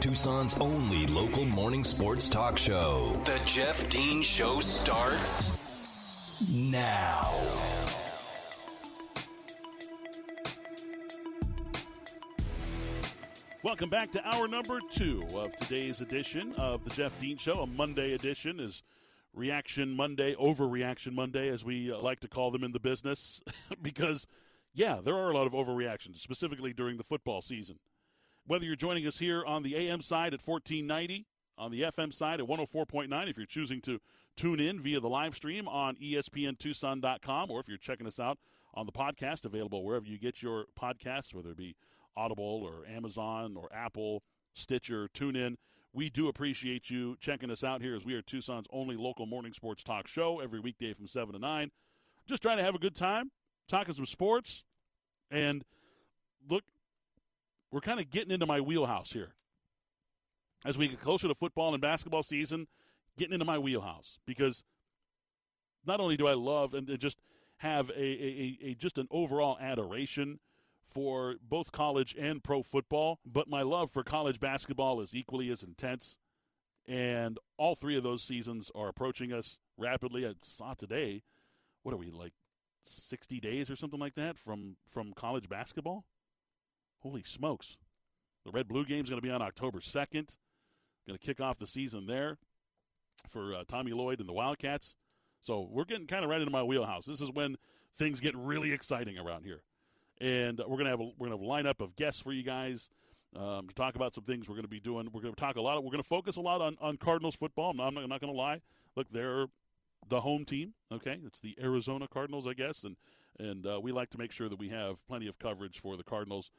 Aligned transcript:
Tucson's 0.00 0.60
only 0.60 1.06
local 1.06 1.44
morning 1.44 1.84
sports 1.84 2.28
talk 2.28 2.58
show. 2.58 3.20
The 3.24 3.40
Jeff 3.46 3.88
Dean 3.88 4.22
Show 4.22 4.60
starts 4.60 6.40
now. 6.50 7.30
Welcome 13.62 13.88
back 13.88 14.10
to 14.12 14.26
hour 14.26 14.46
number 14.46 14.80
two 14.92 15.24
of 15.34 15.56
today's 15.58 16.00
edition 16.00 16.54
of 16.56 16.84
the 16.84 16.90
Jeff 16.90 17.18
Dean 17.20 17.36
Show. 17.38 17.62
A 17.62 17.66
Monday 17.66 18.12
edition 18.12 18.60
is 18.60 18.82
Reaction 19.32 19.96
Monday, 19.96 20.34
Overreaction 20.34 21.12
Monday, 21.12 21.48
as 21.48 21.64
we 21.64 21.90
uh, 21.90 21.98
like 21.98 22.20
to 22.20 22.28
call 22.28 22.50
them 22.50 22.62
in 22.62 22.72
the 22.72 22.80
business, 22.80 23.40
because, 23.82 24.26
yeah, 24.74 25.00
there 25.02 25.14
are 25.14 25.30
a 25.30 25.34
lot 25.34 25.46
of 25.46 25.52
overreactions, 25.54 26.18
specifically 26.18 26.72
during 26.72 26.98
the 26.98 27.04
football 27.04 27.40
season. 27.40 27.78
Whether 28.46 28.66
you're 28.66 28.76
joining 28.76 29.06
us 29.06 29.18
here 29.18 29.42
on 29.42 29.62
the 29.62 29.74
AM 29.74 30.02
side 30.02 30.34
at 30.34 30.46
1490, 30.46 31.26
on 31.56 31.70
the 31.70 31.82
FM 31.82 32.12
side 32.12 32.40
at 32.40 32.46
104.9, 32.46 33.30
if 33.30 33.38
you're 33.38 33.46
choosing 33.46 33.80
to 33.82 34.00
tune 34.36 34.60
in 34.60 34.80
via 34.80 35.00
the 35.00 35.08
live 35.08 35.34
stream 35.34 35.66
on 35.66 35.96
ESPNTucson.com, 35.96 37.50
or 37.50 37.60
if 37.60 37.68
you're 37.68 37.78
checking 37.78 38.06
us 38.06 38.20
out 38.20 38.38
on 38.74 38.84
the 38.84 38.92
podcast 38.92 39.46
available 39.46 39.82
wherever 39.82 40.04
you 40.04 40.18
get 40.18 40.42
your 40.42 40.66
podcasts, 40.78 41.32
whether 41.32 41.50
it 41.50 41.56
be 41.56 41.74
Audible 42.16 42.62
or 42.62 42.86
Amazon 42.86 43.56
or 43.56 43.68
Apple, 43.72 44.22
Stitcher, 44.52 45.08
TuneIn. 45.14 45.56
We 45.94 46.10
do 46.10 46.28
appreciate 46.28 46.90
you 46.90 47.16
checking 47.20 47.50
us 47.50 47.64
out 47.64 47.80
here 47.80 47.94
as 47.94 48.04
we 48.04 48.14
are 48.14 48.22
Tucson's 48.22 48.66
only 48.70 48.96
local 48.96 49.26
morning 49.26 49.52
sports 49.52 49.82
talk 49.82 50.06
show 50.06 50.40
every 50.40 50.60
weekday 50.60 50.92
from 50.92 51.06
7 51.06 51.32
to 51.32 51.38
9. 51.38 51.70
Just 52.26 52.42
trying 52.42 52.58
to 52.58 52.64
have 52.64 52.74
a 52.74 52.78
good 52.78 52.94
time, 52.96 53.30
talking 53.68 53.94
some 53.94 54.06
sports. 54.06 54.64
And 55.30 55.64
look, 56.48 56.64
we're 57.74 57.80
kind 57.80 58.00
of 58.00 58.10
getting 58.10 58.30
into 58.30 58.46
my 58.46 58.60
wheelhouse 58.60 59.12
here. 59.12 59.34
As 60.64 60.78
we 60.78 60.88
get 60.88 61.00
closer 61.00 61.28
to 61.28 61.34
football 61.34 61.74
and 61.74 61.82
basketball 61.82 62.22
season, 62.22 62.68
getting 63.18 63.34
into 63.34 63.44
my 63.44 63.58
wheelhouse 63.58 64.18
because 64.26 64.64
not 65.84 66.00
only 66.00 66.16
do 66.16 66.26
I 66.26 66.34
love 66.34 66.72
and 66.72 66.98
just 66.98 67.18
have 67.58 67.90
a, 67.90 68.00
a, 68.00 68.58
a, 68.62 68.74
just 68.74 68.96
an 68.98 69.08
overall 69.10 69.58
adoration– 69.60 70.40
for 70.94 71.34
both 71.42 71.72
college 71.72 72.14
and 72.16 72.42
pro 72.42 72.62
football, 72.62 73.18
but 73.26 73.48
my 73.48 73.62
love 73.62 73.90
for 73.90 74.04
college 74.04 74.38
basketball 74.38 75.00
is 75.00 75.14
equally 75.14 75.50
as 75.50 75.64
intense. 75.64 76.18
And 76.86 77.38
all 77.58 77.74
three 77.74 77.96
of 77.96 78.04
those 78.04 78.22
seasons 78.22 78.70
are 78.74 78.88
approaching 78.88 79.32
us 79.32 79.58
rapidly. 79.76 80.24
I 80.24 80.34
saw 80.44 80.74
today, 80.74 81.24
what 81.82 81.92
are 81.92 81.98
we 81.98 82.10
like, 82.10 82.34
sixty 82.84 83.40
days 83.40 83.70
or 83.70 83.76
something 83.76 83.98
like 83.98 84.14
that 84.14 84.38
from 84.38 84.76
from 84.86 85.12
college 85.14 85.48
basketball? 85.48 86.04
Holy 87.04 87.22
smokes! 87.22 87.76
The 88.44 88.50
Red 88.50 88.66
Blue 88.66 88.84
game 88.84 89.04
is 89.04 89.08
going 89.08 89.20
to 89.20 89.26
be 89.26 89.32
on 89.32 89.40
October 89.40 89.80
second. 89.80 90.34
Going 91.06 91.18
to 91.18 91.24
kick 91.24 91.40
off 91.40 91.58
the 91.58 91.66
season 91.66 92.06
there 92.06 92.38
for 93.28 93.54
uh, 93.54 93.64
Tommy 93.68 93.92
Lloyd 93.92 94.18
and 94.18 94.28
the 94.28 94.32
Wildcats. 94.32 94.96
So 95.40 95.68
we're 95.70 95.84
getting 95.84 96.06
kind 96.06 96.24
of 96.24 96.30
right 96.30 96.40
into 96.40 96.50
my 96.50 96.62
wheelhouse. 96.62 97.06
This 97.06 97.20
is 97.20 97.30
when 97.30 97.56
things 97.96 98.20
get 98.20 98.34
really 98.34 98.72
exciting 98.72 99.18
around 99.18 99.44
here 99.44 99.62
and 100.20 100.60
we're 100.66 100.76
gonna 100.76 100.90
have 100.90 101.00
a, 101.00 101.10
we're 101.18 101.28
gonna 101.28 101.38
have 101.38 101.40
a 101.40 101.44
lineup 101.44 101.80
of 101.80 101.96
guests 101.96 102.20
for 102.20 102.32
you 102.32 102.42
guys 102.42 102.88
um, 103.36 103.68
to 103.68 103.74
talk 103.74 103.96
about 103.96 104.14
some 104.14 104.24
things 104.24 104.48
we're 104.48 104.56
gonna 104.56 104.68
be 104.68 104.80
doing. 104.80 105.08
We're 105.12 105.22
gonna 105.22 105.34
talk 105.34 105.56
a 105.56 105.60
lot. 105.60 105.76
Of, 105.76 105.84
we're 105.84 105.90
gonna 105.90 106.02
focus 106.02 106.36
a 106.36 106.40
lot 106.40 106.60
on, 106.60 106.76
on 106.80 106.96
Cardinals 106.96 107.34
football. 107.34 107.70
I'm 107.70 107.76
not, 107.76 107.96
I'm 107.96 108.08
not 108.08 108.20
gonna 108.20 108.32
lie. 108.32 108.60
Look, 108.96 109.08
they're 109.10 109.46
the 110.08 110.20
home 110.20 110.44
team. 110.44 110.74
Okay, 110.92 111.18
it's 111.26 111.40
the 111.40 111.56
Arizona 111.60 112.06
Cardinals, 112.08 112.46
I 112.46 112.54
guess, 112.54 112.84
and 112.84 112.96
and 113.38 113.66
uh, 113.66 113.80
we 113.82 113.90
like 113.90 114.10
to 114.10 114.18
make 114.18 114.30
sure 114.30 114.48
that 114.48 114.58
we 114.58 114.68
have 114.68 115.04
plenty 115.08 115.26
of 115.26 115.38
coverage 115.38 115.80
for 115.80 115.96
the 115.96 116.04
Cardinals. 116.04 116.50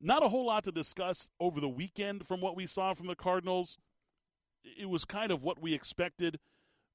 Not 0.00 0.22
a 0.22 0.28
whole 0.28 0.46
lot 0.46 0.64
to 0.64 0.72
discuss 0.72 1.28
over 1.40 1.60
the 1.60 1.68
weekend 1.68 2.26
from 2.26 2.40
what 2.40 2.54
we 2.54 2.66
saw 2.66 2.94
from 2.94 3.08
the 3.08 3.16
Cardinals. 3.16 3.78
It 4.64 4.88
was 4.88 5.04
kind 5.04 5.32
of 5.32 5.42
what 5.42 5.60
we 5.60 5.74
expected 5.74 6.38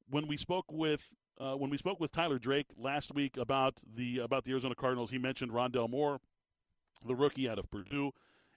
when 0.10 0.28
we 0.28 0.38
spoke 0.38 0.72
with 0.72 1.10
uh, 1.40 1.56
when 1.56 1.70
we 1.70 1.78
spoke 1.78 2.00
with 2.00 2.12
Tyler 2.12 2.38
Drake 2.38 2.68
last 2.78 3.14
week 3.14 3.38
about 3.38 3.82
the 3.96 4.20
about 4.20 4.46
the 4.46 4.52
Arizona 4.52 4.76
Cardinals, 4.76 5.10
he 5.10 5.18
mentioned 5.18 5.52
Rondale 5.52 5.90
Moore, 5.90 6.20
the 7.06 7.16
rookie 7.16 7.50
out 7.50 7.58
of 7.58 7.70
Purdue, 7.72 8.12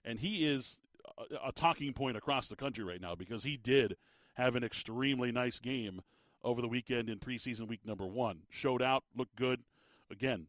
and 0.05 0.19
he 0.19 0.45
is 0.47 0.77
a, 1.17 1.47
a 1.47 1.51
talking 1.51 1.93
point 1.93 2.15
across 2.15 2.47
the 2.47 2.55
country 2.55 2.83
right 2.83 3.01
now 3.01 3.15
because 3.15 3.43
he 3.43 3.57
did 3.57 3.97
have 4.35 4.55
an 4.55 4.63
extremely 4.63 5.31
nice 5.31 5.59
game 5.59 6.01
over 6.43 6.61
the 6.61 6.67
weekend 6.67 7.09
in 7.09 7.19
preseason 7.19 7.67
week 7.67 7.85
number 7.85 8.05
one. 8.05 8.41
Showed 8.49 8.81
out, 8.81 9.03
looked 9.15 9.35
good. 9.35 9.63
Again, 10.11 10.45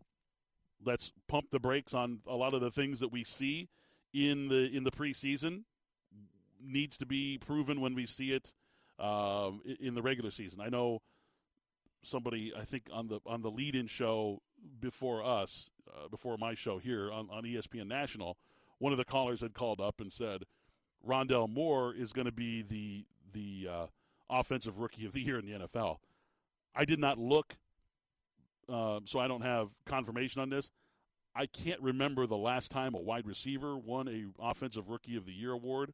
let's 0.85 1.13
pump 1.27 1.47
the 1.51 1.59
brakes 1.59 1.95
on 1.95 2.21
a 2.27 2.37
lot 2.37 2.55
of 2.55 2.61
the 2.61 2.71
things 2.71 3.01
that 3.01 3.11
we 3.11 3.25
see 3.25 3.69
in 4.13 4.49
the 4.49 4.69
in 4.75 4.85
the 4.85 4.91
preseason. 4.91 5.65
Needs 6.61 6.99
to 6.99 7.07
be 7.07 7.39
proven 7.39 7.81
when 7.81 7.95
we 7.95 8.05
see 8.05 8.33
it 8.33 8.53
uh, 8.99 9.53
in 9.79 9.95
the 9.95 10.03
regular 10.03 10.31
season. 10.31 10.61
I 10.61 10.69
know 10.69 11.03
somebody 12.03 12.53
I 12.57 12.65
think 12.65 12.85
on 12.93 13.09
the 13.09 13.21
on 13.27 13.43
the 13.43 13.51
lead-in 13.51 13.87
show 13.87 14.43
before 14.81 15.25
us, 15.25 15.71
uh, 15.89 16.09
before 16.09 16.37
my 16.37 16.55
show 16.55 16.79
here 16.79 17.13
on, 17.13 17.29
on 17.31 17.45
ESPN 17.45 17.87
National, 17.87 18.37
one 18.79 18.93
of 18.93 18.99
the 18.99 19.05
callers 19.05 19.41
had 19.41 19.55
called 19.55 19.81
up 19.81 20.01
and 20.01 20.13
said 20.13 20.43
Rondale 21.07 21.49
Moore 21.49 21.95
is 21.95 22.13
going 22.13 22.27
to 22.27 22.33
be 22.33 22.63
the 22.63 23.05
the 23.33 23.69
uh, 23.71 23.87
offensive 24.31 24.79
rookie 24.79 25.07
of 25.07 25.13
the 25.13 25.21
year 25.21 25.39
in 25.39 25.47
the 25.47 25.67
NFL. 25.67 25.99
I 26.75 26.85
did 26.85 26.99
not 26.99 27.19
look, 27.19 27.57
uh, 28.69 29.01
so 29.05 29.19
I 29.19 29.29
don't 29.29 29.43
have 29.43 29.69
confirmation 29.85 30.41
on 30.41 30.51
this. 30.51 30.71
I 31.35 31.47
can't 31.47 31.81
remember 31.81 32.27
the 32.27 32.37
last 32.37 32.71
time 32.71 32.95
a 32.95 33.01
wide 33.01 33.27
receiver 33.27 33.77
won 33.77 34.09
a 34.09 34.25
offensive 34.43 34.89
rookie 34.89 35.17
of 35.17 35.25
the 35.25 35.33
year 35.33 35.53
award. 35.53 35.93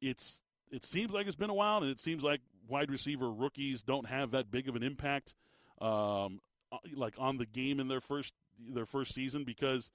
It's 0.00 0.40
it 0.70 0.84
seems 0.84 1.12
like 1.12 1.26
it's 1.26 1.36
been 1.36 1.50
a 1.50 1.54
while, 1.54 1.78
and 1.78 1.90
it 1.90 2.00
seems 2.00 2.22
like 2.22 2.40
wide 2.66 2.90
receiver 2.90 3.30
rookies 3.30 3.82
don't 3.82 4.06
have 4.06 4.32
that 4.32 4.50
big 4.50 4.68
of 4.68 4.76
an 4.76 4.82
impact, 4.82 5.34
um, 5.80 6.40
uh, 6.70 6.78
like 6.94 7.14
on 7.18 7.38
the 7.38 7.46
game 7.46 7.80
in 7.80 7.88
their 7.88 8.00
first 8.00 8.32
their 8.58 8.86
first 8.86 9.14
season 9.14 9.44
because 9.44 9.90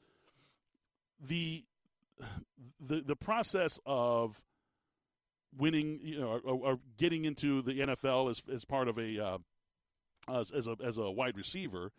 the 1.20 1.64
the 2.80 3.02
the 3.02 3.16
process 3.16 3.80
of 3.86 4.42
winning, 5.58 6.00
you 6.04 6.20
know, 6.20 6.40
or, 6.44 6.72
or 6.72 6.80
getting 6.98 7.26
into 7.26 7.62
the 7.62 7.80
NFL 7.80 8.30
as 8.32 8.42
as 8.54 8.66
part 8.66 8.88
of 8.88 8.98
a 8.98 9.20
uh, 9.24 9.38
as, 10.30 10.52
as 10.52 10.68
a 10.68 10.76
as 10.84 10.98
a 10.98 11.10
wide 11.10 11.38
receiver, 11.38 11.92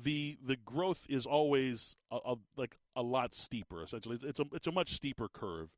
the 0.00 0.36
the 0.44 0.56
growth 0.56 1.06
is 1.08 1.24
always 1.26 1.96
a, 2.10 2.16
a, 2.16 2.34
like 2.56 2.76
a 2.94 3.02
lot 3.02 3.34
steeper. 3.34 3.82
Essentially, 3.82 4.18
it's 4.22 4.40
a 4.40 4.44
it's 4.52 4.66
a 4.66 4.72
much 4.72 4.94
steeper 4.94 5.28
curve 5.28 5.70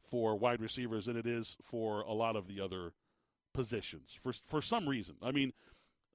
for 0.00 0.36
wide 0.36 0.60
receivers 0.60 1.06
than 1.06 1.16
it 1.16 1.26
is 1.26 1.56
for 1.62 2.00
a 2.02 2.12
lot 2.12 2.36
of 2.36 2.46
the 2.46 2.60
other 2.60 2.92
positions 3.52 4.16
for 4.18 4.32
for 4.32 4.62
some 4.62 4.88
reason. 4.88 5.16
I 5.22 5.30
mean, 5.30 5.52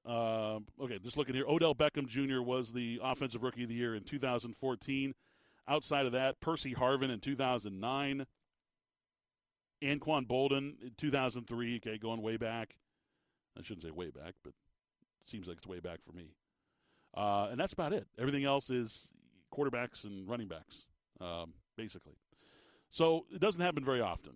uh, 0.06 0.58
okay, 0.80 0.98
just 0.98 1.16
looking 1.16 1.34
here, 1.34 1.46
Odell 1.46 1.74
Beckham 1.74 2.06
Jr. 2.08 2.42
was 2.42 2.72
the 2.72 3.00
offensive 3.02 3.42
rookie 3.42 3.62
of 3.62 3.68
the 3.68 3.74
year 3.74 3.94
in 3.94 4.02
2014. 4.02 5.14
Outside 5.68 6.06
of 6.06 6.12
that, 6.12 6.40
Percy 6.40 6.74
Harvin 6.74 7.10
in 7.10 7.20
2009, 7.20 8.26
Anquan 9.80 10.26
Boldin 10.26 10.74
in 10.82 10.92
2003. 10.98 11.76
Okay, 11.76 11.98
going 11.98 12.20
way 12.20 12.36
back. 12.36 12.74
I 13.56 13.62
shouldn't 13.62 13.84
say 13.84 13.90
way 13.90 14.10
back, 14.10 14.34
but 14.42 14.54
seems 15.26 15.46
like 15.46 15.58
it's 15.58 15.66
way 15.66 15.78
back 15.78 15.98
for 16.04 16.12
me. 16.12 16.30
Uh, 17.14 17.48
and 17.50 17.60
that's 17.60 17.72
about 17.72 17.92
it. 17.92 18.06
Everything 18.18 18.44
else 18.44 18.70
is 18.70 19.08
quarterbacks 19.52 20.04
and 20.04 20.28
running 20.28 20.48
backs, 20.48 20.86
um, 21.20 21.52
basically. 21.76 22.14
So 22.90 23.26
it 23.32 23.40
doesn't 23.40 23.60
happen 23.60 23.84
very 23.84 24.00
often 24.00 24.32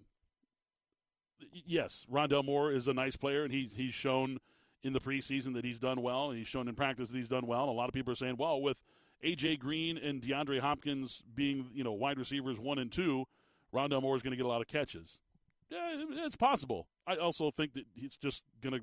yes, 1.53 2.07
Rondale 2.13 2.45
Moore 2.45 2.73
is 2.73 2.89
a 2.89 2.95
nice 2.95 3.17
player, 3.17 3.45
and 3.45 3.53
he's 3.53 3.75
he's 3.75 3.95
shown 3.95 4.39
in 4.83 4.93
the 4.93 5.01
preseason 5.01 5.55
that 5.55 5.65
he's 5.65 5.79
done 5.79 6.03
well, 6.03 6.31
and 6.31 6.39
he's 6.39 6.47
shown 6.47 6.69
in 6.69 6.75
practice 6.75 7.11
that 7.11 7.17
he's 7.17 7.29
done 7.29 7.47
well. 7.47 7.63
And 7.63 7.71
a 7.71 7.73
lot 7.73 7.89
of 7.89 7.95
people 7.95 8.13
are 8.13 8.17
saying, 8.17 8.37
well, 8.39 8.61
with 8.61 8.83
AJ 9.25 9.59
Green 9.59 9.99
and 9.99 10.23
DeAndre 10.23 10.61
Hopkins 10.61 11.23
being 11.35 11.67
you 11.75 11.85
know 11.85 11.93
wide 11.93 12.19
receivers 12.19 12.59
one 12.59 12.79
and 12.79 12.91
two, 12.91 13.25
Rondale 13.75 14.03
Moore 14.03 14.17
is 14.17 14.23
going 14.23 14.33
to 14.33 14.37
get 14.37 14.47
a 14.47 14.49
lot 14.49 14.61
of 14.61 14.69
catches. 14.69 15.19
Yeah, 15.71 16.05
it's 16.25 16.37
possible. 16.37 16.87
I 17.07 17.17
also 17.17 17.51
think 17.51 17.75
that 17.75 17.85
he's 17.95 18.17
just 18.17 18.43
going 18.63 18.75
to 18.75 18.81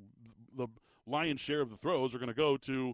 the 0.55 0.67
lion's 1.07 1.39
share 1.39 1.61
of 1.61 1.69
the 1.69 1.77
throws 1.77 2.13
are 2.13 2.17
going 2.17 2.27
to 2.27 2.33
go 2.33 2.57
to 2.57 2.93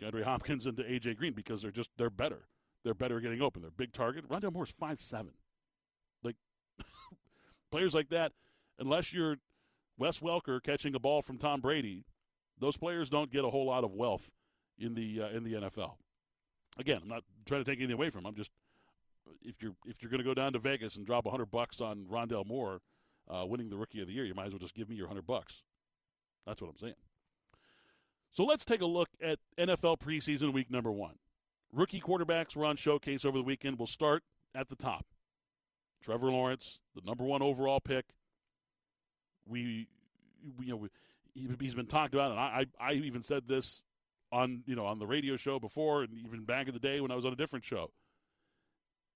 DeAndre 0.00 0.24
Hopkins 0.24 0.66
and 0.66 0.76
AJ 0.76 1.16
Green 1.16 1.32
because 1.32 1.62
they're 1.62 1.70
just 1.70 1.90
they're 1.96 2.10
better. 2.10 2.48
They're 2.84 2.94
better 2.94 3.20
getting 3.20 3.40
open. 3.40 3.62
They're 3.62 3.70
big 3.70 3.92
target. 3.92 4.28
Rondale 4.28 4.52
Moore's 4.52 4.70
five 4.70 5.00
seven. 5.00 5.32
Like 6.22 6.36
players 7.70 7.94
like 7.94 8.08
that 8.10 8.32
unless 8.78 9.12
you're 9.12 9.36
Wes 9.98 10.20
Welker 10.20 10.62
catching 10.62 10.94
a 10.94 10.98
ball 10.98 11.22
from 11.22 11.38
Tom 11.38 11.60
Brady, 11.60 12.04
those 12.58 12.76
players 12.76 13.08
don't 13.08 13.30
get 13.30 13.44
a 13.44 13.50
whole 13.50 13.66
lot 13.66 13.84
of 13.84 13.92
wealth 13.92 14.30
in 14.78 14.94
the 14.94 15.22
uh, 15.22 15.28
in 15.28 15.44
the 15.44 15.54
NFL. 15.54 15.94
Again, 16.78 17.00
I'm 17.02 17.08
not 17.08 17.22
trying 17.46 17.64
to 17.64 17.70
take 17.70 17.78
anything 17.78 17.94
away 17.94 18.10
from. 18.10 18.22
Them. 18.22 18.30
I'm 18.30 18.36
just 18.36 18.50
if 19.42 19.62
you're 19.62 19.74
if 19.86 20.02
you're 20.02 20.10
going 20.10 20.18
to 20.18 20.24
go 20.24 20.34
down 20.34 20.52
to 20.52 20.58
Vegas 20.58 20.96
and 20.96 21.06
drop 21.06 21.26
hundred 21.26 21.50
bucks 21.50 21.80
on 21.80 22.06
Rondale 22.10 22.46
Moore 22.46 22.80
uh, 23.28 23.44
winning 23.46 23.70
the 23.70 23.76
Rookie 23.76 24.00
of 24.00 24.08
the 24.08 24.12
Year, 24.12 24.24
you 24.24 24.34
might 24.34 24.46
as 24.46 24.52
well 24.52 24.58
just 24.58 24.74
give 24.74 24.88
me 24.88 24.96
your 24.96 25.08
hundred 25.08 25.26
bucks. 25.26 25.62
That's 26.46 26.60
what 26.60 26.70
I'm 26.70 26.78
saying. 26.78 26.94
So 28.34 28.44
let's 28.44 28.64
take 28.64 28.80
a 28.80 28.86
look 28.86 29.10
at 29.22 29.38
NFL 29.56 30.00
preseason 30.00 30.52
week 30.52 30.68
number 30.68 30.90
one. 30.90 31.14
Rookie 31.72 32.00
quarterbacks 32.00 32.56
were 32.56 32.64
on 32.64 32.76
showcase 32.76 33.24
over 33.24 33.38
the 33.38 33.44
weekend. 33.44 33.78
We'll 33.78 33.86
start 33.86 34.24
at 34.54 34.68
the 34.68 34.74
top. 34.74 35.06
Trevor 36.02 36.30
Lawrence, 36.30 36.80
the 36.96 37.00
number 37.06 37.24
one 37.24 37.42
overall 37.42 37.80
pick. 37.80 38.04
We, 39.46 39.86
we 40.58 40.66
you 40.66 40.72
know, 40.72 40.76
we, 40.76 40.88
he, 41.32 41.64
has 41.64 41.74
been 41.74 41.86
talked 41.86 42.12
about, 42.12 42.32
and 42.32 42.40
I, 42.40 42.66
I, 42.80 42.90
I 42.90 42.92
even 42.94 43.22
said 43.22 43.44
this 43.46 43.84
on 44.32 44.64
you 44.66 44.74
know 44.74 44.86
on 44.86 44.98
the 44.98 45.06
radio 45.06 45.36
show 45.36 45.60
before, 45.60 46.02
and 46.02 46.12
even 46.12 46.44
back 46.44 46.66
in 46.66 46.74
the 46.74 46.80
day 46.80 47.00
when 47.00 47.10
I 47.10 47.14
was 47.14 47.24
on 47.24 47.32
a 47.32 47.36
different 47.36 47.64
show. 47.64 47.92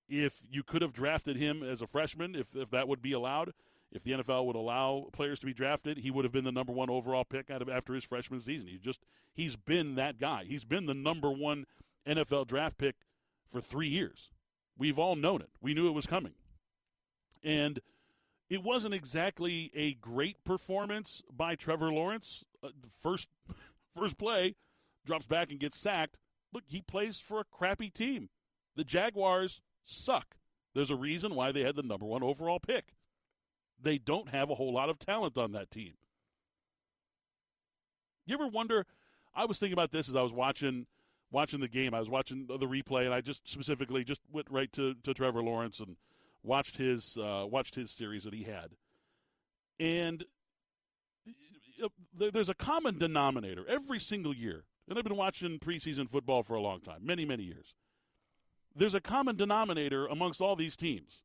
If 0.07 0.39
you 0.49 0.63
could 0.63 0.81
have 0.81 0.93
drafted 0.93 1.35
him 1.35 1.61
as 1.61 1.81
a 1.81 1.87
freshman, 1.87 2.35
if 2.35 2.55
if 2.55 2.71
that 2.71 2.87
would 2.87 3.01
be 3.01 3.11
allowed, 3.11 3.53
if 3.91 4.03
the 4.03 4.11
NFL 4.11 4.45
would 4.45 4.55
allow 4.55 5.07
players 5.11 5.39
to 5.39 5.45
be 5.45 5.53
drafted, 5.53 5.99
he 5.99 6.11
would 6.11 6.25
have 6.25 6.31
been 6.31 6.43
the 6.43 6.51
number 6.51 6.71
one 6.71 6.89
overall 6.89 7.23
pick 7.23 7.49
out 7.49 7.61
of 7.61 7.69
after 7.69 7.93
his 7.93 8.03
freshman 8.03 8.41
season. 8.41 8.67
He 8.67 8.77
just 8.77 8.99
he's 9.33 9.55
been 9.55 9.95
that 9.95 10.19
guy. 10.19 10.43
He's 10.47 10.63
been 10.63 10.85
the 10.85 10.93
number 10.93 11.31
one 11.31 11.65
NFL 12.07 12.47
draft 12.47 12.77
pick 12.77 12.95
for 13.47 13.61
three 13.61 13.87
years. 13.87 14.29
We've 14.77 14.99
all 14.99 15.15
known 15.15 15.41
it. 15.41 15.49
We 15.61 15.73
knew 15.73 15.87
it 15.87 15.93
was 15.93 16.05
coming, 16.05 16.33
and 17.43 17.79
it 18.49 18.63
wasn't 18.63 18.93
exactly 18.93 19.71
a 19.75 19.93
great 19.95 20.43
performance 20.43 21.23
by 21.31 21.55
Trevor 21.55 21.91
Lawrence. 21.91 22.43
Uh, 22.63 22.69
first 23.01 23.29
first 23.95 24.17
play, 24.17 24.55
drops 25.05 25.25
back 25.25 25.49
and 25.49 25.59
gets 25.59 25.79
sacked. 25.79 26.19
Look, 26.53 26.63
he 26.67 26.81
plays 26.81 27.19
for 27.19 27.39
a 27.39 27.45
crappy 27.45 27.89
team. 27.89 28.29
The 28.75 28.83
Jaguars 28.83 29.61
suck. 29.83 30.35
There's 30.75 30.91
a 30.91 30.95
reason 30.95 31.35
why 31.35 31.51
they 31.51 31.61
had 31.61 31.75
the 31.75 31.83
number 31.83 32.05
one 32.05 32.23
overall 32.23 32.59
pick 32.59 32.93
they 33.81 33.97
don't 33.97 34.29
have 34.29 34.49
a 34.49 34.55
whole 34.55 34.73
lot 34.73 34.89
of 34.89 34.99
talent 34.99 35.37
on 35.37 35.51
that 35.53 35.71
team. 35.71 35.93
You 38.25 38.35
ever 38.35 38.47
wonder? 38.47 38.85
I 39.35 39.45
was 39.45 39.59
thinking 39.59 39.73
about 39.73 39.91
this 39.91 40.09
as 40.09 40.15
I 40.15 40.21
was 40.21 40.33
watching 40.33 40.85
watching 41.31 41.59
the 41.59 41.67
game. 41.67 41.93
I 41.93 41.99
was 41.99 42.09
watching 42.09 42.47
the 42.47 42.57
replay, 42.59 43.05
and 43.05 43.13
I 43.13 43.21
just 43.21 43.49
specifically 43.49 44.03
just 44.03 44.21
went 44.31 44.47
right 44.49 44.71
to, 44.73 44.95
to 45.03 45.13
Trevor 45.13 45.43
Lawrence 45.43 45.79
and 45.79 45.95
watched 46.43 46.77
his 46.77 47.17
uh, 47.17 47.45
watched 47.47 47.75
his 47.75 47.91
series 47.91 48.23
that 48.23 48.33
he 48.33 48.43
had. 48.43 48.71
And 49.79 50.25
there's 52.13 52.49
a 52.49 52.53
common 52.53 52.97
denominator 52.97 53.63
every 53.67 53.99
single 53.99 54.35
year, 54.35 54.65
and 54.87 54.97
I've 54.97 55.05
been 55.05 55.15
watching 55.15 55.59
preseason 55.59 56.09
football 56.09 56.43
for 56.43 56.55
a 56.55 56.61
long 56.61 56.81
time, 56.81 56.99
many 57.01 57.25
many 57.25 57.43
years. 57.43 57.73
There's 58.75 58.95
a 58.95 59.01
common 59.01 59.35
denominator 59.35 60.05
amongst 60.05 60.41
all 60.41 60.55
these 60.55 60.75
teams 60.75 61.23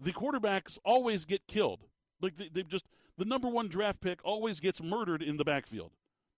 the 0.00 0.12
quarterbacks 0.12 0.78
always 0.84 1.24
get 1.24 1.46
killed. 1.46 1.84
Like 2.20 2.36
they, 2.36 2.62
just 2.62 2.86
the 3.18 3.24
number 3.24 3.48
one 3.48 3.68
draft 3.68 4.00
pick 4.00 4.20
always 4.24 4.60
gets 4.60 4.82
murdered 4.82 5.22
in 5.22 5.36
the 5.36 5.44
backfield. 5.44 5.92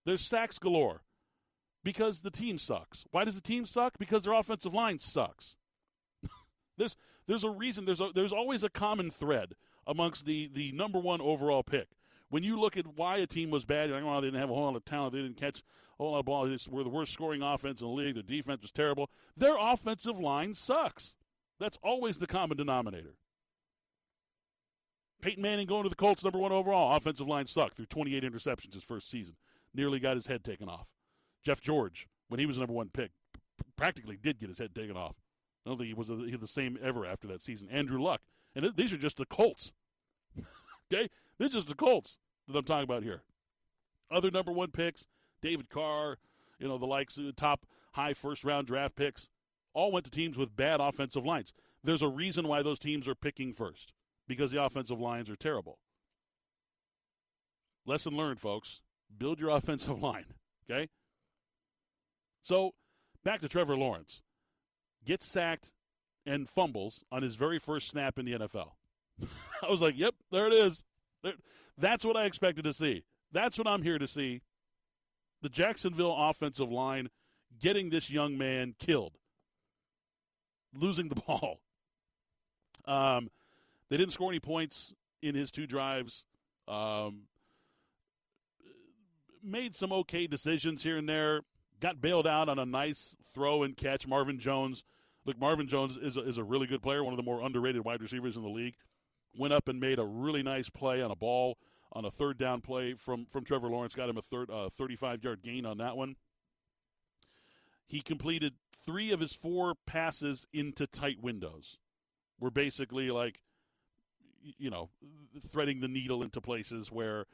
There's 0.05 0.21
sacks 0.21 0.59
galore 0.59 1.01
because 1.83 2.21
the 2.21 2.31
team 2.31 2.57
sucks. 2.57 3.05
Why 3.11 3.23
does 3.23 3.35
the 3.35 3.41
team 3.41 3.65
suck? 3.65 3.97
Because 3.97 4.23
their 4.23 4.33
offensive 4.33 4.73
line 4.73 4.99
sucks. 4.99 5.55
there's 6.77 6.95
there's 7.27 7.43
a 7.43 7.49
reason. 7.49 7.85
There's 7.85 8.01
a, 8.01 8.09
there's 8.13 8.33
always 8.33 8.63
a 8.63 8.69
common 8.69 9.09
thread 9.09 9.53
amongst 9.85 10.25
the 10.25 10.49
the 10.53 10.71
number 10.71 10.99
one 10.99 11.21
overall 11.21 11.63
pick. 11.63 11.89
When 12.29 12.43
you 12.43 12.59
look 12.59 12.75
at 12.75 12.97
why 12.97 13.17
a 13.17 13.27
team 13.27 13.51
was 13.51 13.63
bad, 13.63 13.89
you're 13.89 14.01
like, 14.01 14.05
oh, 14.05 14.19
they 14.19 14.27
didn't 14.27 14.41
have 14.41 14.49
a 14.49 14.53
whole 14.53 14.65
lot 14.65 14.75
of 14.75 14.83
talent. 14.83 15.13
They 15.13 15.21
didn't 15.21 15.37
catch 15.37 15.59
a 15.59 16.03
whole 16.03 16.11
lot 16.11 16.19
of 16.19 16.25
balls. 16.25 16.65
They 16.65 16.75
were 16.75 16.83
the 16.83 16.89
worst 16.89 17.13
scoring 17.13 17.41
offense 17.41 17.79
in 17.79 17.87
the 17.87 17.93
league. 17.93 18.15
Their 18.15 18.23
defense 18.23 18.61
was 18.61 18.71
terrible. 18.71 19.09
Their 19.35 19.55
offensive 19.57 20.19
line 20.19 20.53
sucks. 20.53 21.15
That's 21.59 21.77
always 21.81 22.19
the 22.19 22.27
common 22.27 22.57
denominator. 22.57 23.15
Peyton 25.21 25.41
Manning 25.41 25.67
going 25.67 25.83
to 25.83 25.89
the 25.89 25.95
Colts, 25.95 26.23
number 26.23 26.39
one 26.39 26.51
overall. 26.51 26.95
Offensive 26.95 27.27
line 27.27 27.47
sucked 27.47 27.75
through 27.75 27.87
28 27.87 28.23
interceptions 28.23 28.73
his 28.73 28.83
first 28.83 29.09
season. 29.09 29.35
Nearly 29.73 29.99
got 29.99 30.15
his 30.15 30.27
head 30.27 30.43
taken 30.43 30.69
off. 30.69 30.87
Jeff 31.43 31.61
George, 31.61 32.07
when 32.27 32.39
he 32.39 32.45
was 32.45 32.59
number 32.59 32.73
one 32.73 32.89
pick, 32.89 33.11
practically 33.75 34.17
did 34.17 34.39
get 34.39 34.49
his 34.49 34.59
head 34.59 34.75
taken 34.75 34.95
off. 34.95 35.15
I 35.65 35.69
don't 35.69 35.77
think 35.77 35.87
he 35.87 35.93
was, 35.93 36.09
a, 36.09 36.15
he 36.15 36.31
was 36.31 36.41
the 36.41 36.47
same 36.47 36.77
ever 36.81 37.05
after 37.05 37.27
that 37.27 37.43
season. 37.43 37.69
Andrew 37.69 38.01
Luck. 38.01 38.21
And 38.55 38.65
it, 38.65 38.77
these 38.77 38.93
are 38.93 38.97
just 38.97 39.17
the 39.17 39.25
Colts. 39.25 39.71
okay? 40.93 41.09
Are 41.41 41.49
just 41.49 41.67
the 41.67 41.75
Colts 41.75 42.17
that 42.47 42.57
I'm 42.57 42.63
talking 42.63 42.83
about 42.83 43.03
here. 43.03 43.23
Other 44.09 44.31
number 44.31 44.51
one 44.51 44.71
picks, 44.71 45.07
David 45.41 45.69
Carr, 45.69 46.17
you 46.59 46.67
know, 46.67 46.77
the 46.77 46.85
likes, 46.85 47.17
of 47.17 47.35
top 47.35 47.65
high 47.93 48.13
first 48.13 48.43
round 48.43 48.67
draft 48.67 48.95
picks, 48.95 49.27
all 49.73 49.91
went 49.91 50.05
to 50.05 50.11
teams 50.11 50.37
with 50.37 50.55
bad 50.55 50.79
offensive 50.79 51.25
lines. 51.25 51.53
There's 51.83 52.01
a 52.01 52.07
reason 52.07 52.47
why 52.47 52.61
those 52.61 52.79
teams 52.79 53.07
are 53.07 53.15
picking 53.15 53.53
first 53.53 53.93
because 54.27 54.51
the 54.51 54.63
offensive 54.63 54.99
lines 54.99 55.29
are 55.29 55.35
terrible. 55.35 55.79
Lesson 57.85 58.15
learned, 58.15 58.39
folks. 58.39 58.81
Build 59.17 59.39
your 59.39 59.49
offensive 59.57 60.01
line, 60.01 60.25
okay? 60.69 60.89
So, 62.41 62.73
back 63.23 63.41
to 63.41 63.47
Trevor 63.47 63.77
Lawrence. 63.77 64.21
Gets 65.05 65.31
sacked 65.31 65.71
and 66.25 66.49
fumbles 66.49 67.05
on 67.11 67.23
his 67.23 67.35
very 67.35 67.59
first 67.59 67.87
snap 67.87 68.19
in 68.19 68.25
the 68.25 68.33
NFL. 68.33 68.71
I 69.63 69.69
was 69.69 69.81
like, 69.81 69.97
yep, 69.97 70.15
there 70.31 70.47
it 70.47 70.53
is. 70.53 70.83
That's 71.77 72.05
what 72.05 72.17
I 72.17 72.25
expected 72.25 72.63
to 72.65 72.73
see. 72.73 73.03
That's 73.31 73.57
what 73.57 73.67
I'm 73.67 73.83
here 73.83 73.97
to 73.97 74.07
see. 74.07 74.41
The 75.41 75.49
Jacksonville 75.49 76.15
offensive 76.17 76.71
line 76.71 77.09
getting 77.59 77.89
this 77.89 78.09
young 78.09 78.37
man 78.37 78.75
killed, 78.79 79.13
losing 80.73 81.09
the 81.09 81.15
ball. 81.27 81.59
Um, 82.85 83.29
they 83.89 83.97
didn't 83.97 84.13
score 84.13 84.29
any 84.29 84.39
points 84.39 84.93
in 85.21 85.35
his 85.35 85.51
two 85.51 85.67
drives. 85.67 86.23
Um, 86.67 87.23
made 89.43 89.75
some 89.75 89.93
okay 89.93 90.27
decisions 90.27 90.83
here 90.83 90.97
and 90.97 91.07
there. 91.07 91.41
Got 91.79 92.01
bailed 92.01 92.27
out 92.27 92.49
on 92.49 92.59
a 92.59 92.65
nice 92.65 93.15
throw 93.33 93.63
and 93.63 93.77
catch. 93.77 94.07
Marvin 94.07 94.39
Jones. 94.39 94.83
Look, 95.25 95.39
Marvin 95.39 95.67
Jones 95.67 95.97
is 95.97 96.17
a, 96.17 96.21
is 96.21 96.37
a 96.37 96.43
really 96.43 96.67
good 96.67 96.81
player, 96.81 97.03
one 97.03 97.13
of 97.13 97.17
the 97.17 97.23
more 97.23 97.41
underrated 97.41 97.83
wide 97.83 98.01
receivers 98.01 98.37
in 98.37 98.43
the 98.43 98.49
league. 98.49 98.75
Went 99.37 99.53
up 99.53 99.67
and 99.67 99.79
made 99.79 99.99
a 99.99 100.05
really 100.05 100.41
nice 100.41 100.69
play 100.69 101.01
on 101.01 101.11
a 101.11 101.15
ball 101.15 101.57
on 101.91 102.05
a 102.05 102.11
third 102.11 102.37
down 102.37 102.61
play 102.61 102.93
from, 102.93 103.25
from 103.25 103.43
Trevor 103.43 103.67
Lawrence. 103.67 103.93
Got 103.93 104.09
him 104.09 104.17
a 104.17 104.21
third 104.21 104.49
uh, 104.49 104.69
35 104.69 105.23
yard 105.23 105.41
gain 105.43 105.65
on 105.65 105.77
that 105.77 105.95
one. 105.95 106.15
He 107.85 108.01
completed 108.01 108.53
three 108.85 109.11
of 109.11 109.19
his 109.19 109.33
four 109.33 109.73
passes 109.85 110.45
into 110.51 110.87
tight 110.87 111.21
windows. 111.21 111.77
Were 112.39 112.51
basically 112.51 113.09
like 113.11 113.41
you 114.57 114.69
know, 114.69 114.89
threading 115.51 115.81
the 115.81 115.87
needle 115.87 116.23
into 116.23 116.41
places 116.41 116.91
where 116.91 117.25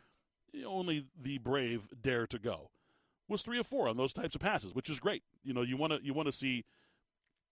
only 0.65 1.05
the 1.19 1.37
brave 1.39 1.87
dare 2.01 2.27
to 2.27 2.39
go. 2.39 2.69
Was 3.29 3.41
three 3.41 3.57
or 3.57 3.63
four 3.63 3.87
on 3.87 3.97
those 3.97 4.13
types 4.13 4.35
of 4.35 4.41
passes, 4.41 4.75
which 4.75 4.89
is 4.89 4.99
great. 4.99 5.23
You 5.43 5.53
know, 5.53 5.61
you 5.61 5.77
want 5.77 5.93
to 5.93 5.99
you 6.03 6.13
want 6.13 6.27
to 6.27 6.31
see 6.31 6.65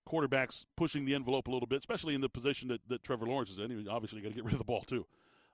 quarterbacks 0.07 0.65
pushing 0.75 1.05
the 1.05 1.15
envelope 1.15 1.47
a 1.47 1.51
little 1.51 1.67
bit, 1.67 1.79
especially 1.79 2.13
in 2.13 2.21
the 2.21 2.29
position 2.29 2.67
that, 2.67 2.81
that 2.87 3.03
Trevor 3.03 3.25
Lawrence 3.25 3.49
is 3.49 3.59
in. 3.59 3.71
He 3.71 3.87
obviously 3.87 4.21
got 4.21 4.29
to 4.29 4.35
get 4.35 4.43
rid 4.43 4.53
of 4.53 4.59
the 4.59 4.65
ball 4.65 4.81
too. 4.81 5.05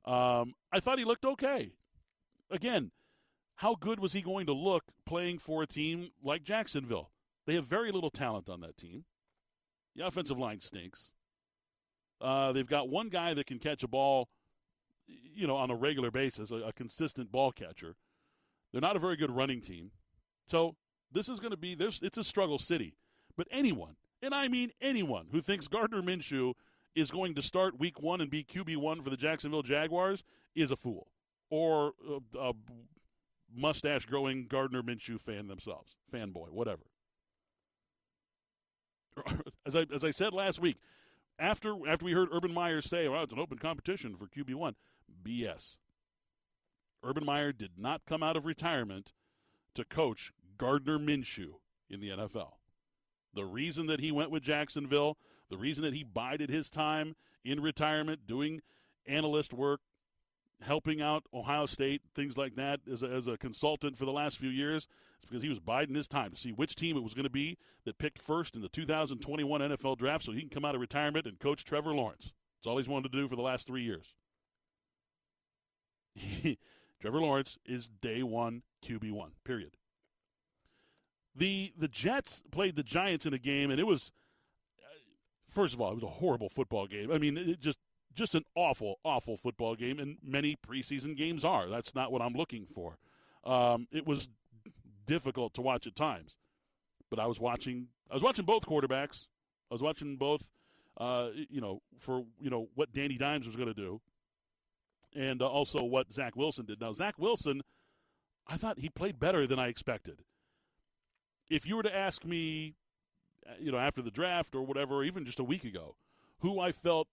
Um, 0.05 0.55
I 0.71 0.79
thought 0.79 0.99
he 0.99 1.05
looked 1.05 1.25
okay. 1.25 1.73
Again, 2.49 2.91
how 3.55 3.75
good 3.75 3.99
was 3.99 4.13
he 4.13 4.21
going 4.21 4.45
to 4.45 4.53
look 4.53 4.85
playing 5.05 5.39
for 5.39 5.63
a 5.63 5.67
team 5.67 6.11
like 6.23 6.43
Jacksonville? 6.43 7.11
They 7.45 7.55
have 7.55 7.65
very 7.65 7.91
little 7.91 8.09
talent 8.09 8.49
on 8.49 8.61
that 8.61 8.77
team. 8.77 9.05
The 9.95 10.05
offensive 10.05 10.37
line 10.37 10.59
stinks. 10.59 11.11
Uh, 12.19 12.51
they've 12.51 12.67
got 12.67 12.89
one 12.89 13.09
guy 13.09 13.33
that 13.33 13.45
can 13.45 13.59
catch 13.59 13.83
a 13.83 13.87
ball, 13.87 14.29
you 15.07 15.47
know, 15.47 15.55
on 15.55 15.69
a 15.69 15.75
regular 15.75 16.11
basis, 16.11 16.51
a, 16.51 16.55
a 16.55 16.73
consistent 16.73 17.31
ball 17.31 17.51
catcher. 17.51 17.95
They're 18.71 18.81
not 18.81 18.95
a 18.95 18.99
very 18.99 19.15
good 19.15 19.31
running 19.31 19.61
team. 19.61 19.91
So 20.45 20.75
this 21.11 21.29
is 21.29 21.39
going 21.39 21.51
to 21.51 21.57
be 21.57 21.75
this. 21.75 21.99
It's 22.01 22.17
a 22.17 22.23
struggle 22.23 22.57
city. 22.57 22.95
But 23.35 23.47
anyone, 23.51 23.95
and 24.21 24.33
I 24.33 24.47
mean 24.47 24.71
anyone, 24.81 25.27
who 25.31 25.41
thinks 25.41 25.67
Gardner 25.67 26.01
Minshew 26.01 26.53
is 26.95 27.11
going 27.11 27.35
to 27.35 27.41
start 27.41 27.79
Week 27.79 28.01
One 28.01 28.21
and 28.21 28.29
be 28.31 28.43
QB 28.43 28.77
one 28.77 29.03
for 29.03 29.11
the 29.11 29.17
Jacksonville 29.17 29.61
Jaguars 29.61 30.23
is 30.55 30.71
a 30.71 30.75
fool, 30.75 31.07
or 31.51 31.93
a, 32.35 32.39
a 32.39 32.53
mustache 33.55 34.07
growing 34.07 34.47
Gardner 34.47 34.81
Minshew 34.81 35.19
fan 35.21 35.47
themselves, 35.47 35.95
fanboy, 36.11 36.49
whatever. 36.49 36.83
As 39.65 39.75
I 39.75 39.85
as 39.93 40.03
I 40.03 40.11
said 40.11 40.31
last 40.31 40.59
week, 40.59 40.77
after 41.39 41.87
after 41.87 42.05
we 42.05 42.13
heard 42.13 42.29
Urban 42.31 42.53
Meyer 42.53 42.81
say, 42.81 43.07
"Well, 43.07 43.23
it's 43.23 43.33
an 43.33 43.39
open 43.39 43.57
competition 43.57 44.15
for 44.15 44.27
QB 44.27 44.53
one," 44.55 44.75
BS. 45.23 45.77
Urban 47.03 47.25
Meyer 47.25 47.51
did 47.51 47.77
not 47.77 48.05
come 48.05 48.23
out 48.23 48.35
of 48.35 48.45
retirement 48.45 49.13
to 49.75 49.85
coach 49.85 50.33
Gardner 50.57 50.97
Minshew 50.97 51.59
in 51.89 51.99
the 51.99 52.09
NFL. 52.09 52.59
The 53.33 53.45
reason 53.45 53.85
that 53.85 53.99
he 53.99 54.11
went 54.11 54.31
with 54.31 54.43
Jacksonville, 54.43 55.17
the 55.49 55.57
reason 55.57 55.83
that 55.83 55.93
he 55.93 56.03
bided 56.03 56.49
his 56.49 56.69
time 56.71 57.15
in 57.43 57.61
retirement 57.61 58.25
doing 58.25 58.61
analyst 59.05 59.53
work, 59.53 59.81
helping 60.61 61.01
out 61.01 61.23
Ohio 61.33 61.65
State, 61.65 62.01
things 62.13 62.37
like 62.37 62.55
that, 62.55 62.79
as 62.91 63.03
a, 63.03 63.07
as 63.07 63.27
a 63.27 63.37
consultant 63.37 63.97
for 63.97 64.05
the 64.05 64.11
last 64.11 64.37
few 64.37 64.49
years. 64.49 64.87
It's 65.19 65.29
because 65.29 65.43
he 65.43 65.49
was 65.49 65.59
biding 65.59 65.95
his 65.95 66.07
time 66.07 66.31
to 66.31 66.37
see 66.37 66.51
which 66.51 66.75
team 66.75 66.97
it 66.97 67.03
was 67.03 67.13
going 67.13 67.23
to 67.23 67.29
be 67.29 67.57
that 67.85 67.97
picked 67.97 68.19
first 68.19 68.55
in 68.55 68.61
the 68.61 68.69
2021 68.69 69.61
NFL 69.61 69.97
draft 69.97 70.25
so 70.25 70.31
he 70.31 70.41
can 70.41 70.49
come 70.49 70.65
out 70.65 70.75
of 70.75 70.81
retirement 70.81 71.25
and 71.25 71.39
coach 71.39 71.63
Trevor 71.63 71.93
Lawrence. 71.93 72.33
That's 72.57 72.67
all 72.67 72.77
he's 72.77 72.89
wanted 72.89 73.11
to 73.11 73.17
do 73.17 73.27
for 73.27 73.35
the 73.35 73.41
last 73.41 73.67
three 73.67 73.83
years. 73.83 74.15
Trevor 77.01 77.21
Lawrence 77.21 77.57
is 77.65 77.87
day 77.87 78.23
one 78.23 78.63
QB1, 78.83 79.29
period. 79.43 79.71
The, 81.35 81.71
the 81.77 81.87
Jets 81.87 82.41
played 82.51 82.75
the 82.75 82.83
Giants 82.83 83.27
in 83.27 83.33
a 83.33 83.37
game, 83.37 83.69
and 83.69 83.79
it 83.79 83.85
was 83.85 84.11
uh, 84.79 84.87
first 85.47 85.75
of 85.75 85.81
all, 85.81 85.91
it 85.91 85.95
was 85.95 86.03
a 86.03 86.07
horrible 86.07 86.49
football 86.49 86.87
game. 86.87 87.11
I 87.11 87.19
mean, 87.19 87.37
it 87.37 87.59
just 87.59 87.77
just 88.17 88.35
an 88.35 88.43
awful, 88.55 88.99
awful 89.03 89.37
football 89.37 89.75
game, 89.75 89.99
and 89.99 90.17
many 90.23 90.55
preseason 90.55 91.15
games 91.15 91.45
are. 91.45 91.69
That's 91.69 91.95
not 91.95 92.11
what 92.11 92.21
I'm 92.21 92.33
looking 92.33 92.65
for. 92.65 92.97
Um, 93.45 93.87
it 93.91 94.05
was 94.05 94.27
difficult 95.05 95.53
to 95.53 95.61
watch 95.61 95.87
at 95.87 95.95
times, 95.95 96.37
but 97.09 97.19
I 97.19 97.27
was 97.27 97.39
watching. 97.39 97.87
I 98.09 98.13
was 98.13 98.23
watching 98.23 98.45
both 98.45 98.65
quarterbacks. 98.65 99.27
I 99.71 99.75
was 99.75 99.81
watching 99.81 100.17
both. 100.17 100.47
Uh, 100.97 101.29
you 101.49 101.61
know, 101.61 101.81
for 101.99 102.25
you 102.41 102.49
know 102.49 102.67
what 102.73 102.91
Danny 102.91 103.17
Dimes 103.17 103.45
was 103.45 103.55
going 103.55 103.67
to 103.67 103.73
do, 103.73 104.01
and 105.15 105.41
uh, 105.41 105.47
also 105.47 105.83
what 105.83 106.11
Zach 106.11 106.35
Wilson 106.35 106.65
did. 106.65 106.81
Now, 106.81 106.91
Zach 106.91 107.15
Wilson, 107.19 107.61
I 108.47 108.57
thought 108.57 108.79
he 108.79 108.89
played 108.89 109.19
better 109.19 109.45
than 109.45 109.59
I 109.59 109.67
expected. 109.67 110.23
If 111.49 111.67
you 111.67 111.75
were 111.75 111.83
to 111.83 111.95
ask 111.95 112.25
me, 112.25 112.73
uh, 113.47 113.53
you 113.59 113.71
know, 113.71 113.77
after 113.77 114.01
the 114.01 114.11
draft 114.11 114.55
or 114.55 114.63
whatever, 114.63 114.95
or 114.95 115.03
even 115.03 115.23
just 115.23 115.39
a 115.39 115.43
week 115.43 115.63
ago, 115.63 115.95
who 116.39 116.59
I 116.59 116.71
felt 116.71 117.07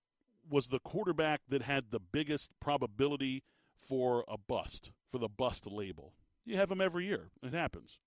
was 0.48 0.68
the 0.68 0.78
quarterback 0.78 1.40
that 1.48 1.62
had 1.62 1.86
the 1.90 2.00
biggest 2.00 2.50
probability 2.60 3.42
for 3.76 4.24
a 4.28 4.36
bust, 4.38 4.90
for 5.10 5.18
the 5.18 5.28
bust 5.28 5.66
label. 5.70 6.12
You 6.44 6.56
have 6.56 6.70
him 6.70 6.80
every 6.80 7.06
year. 7.06 7.30
It 7.42 7.54
happens. 7.54 7.98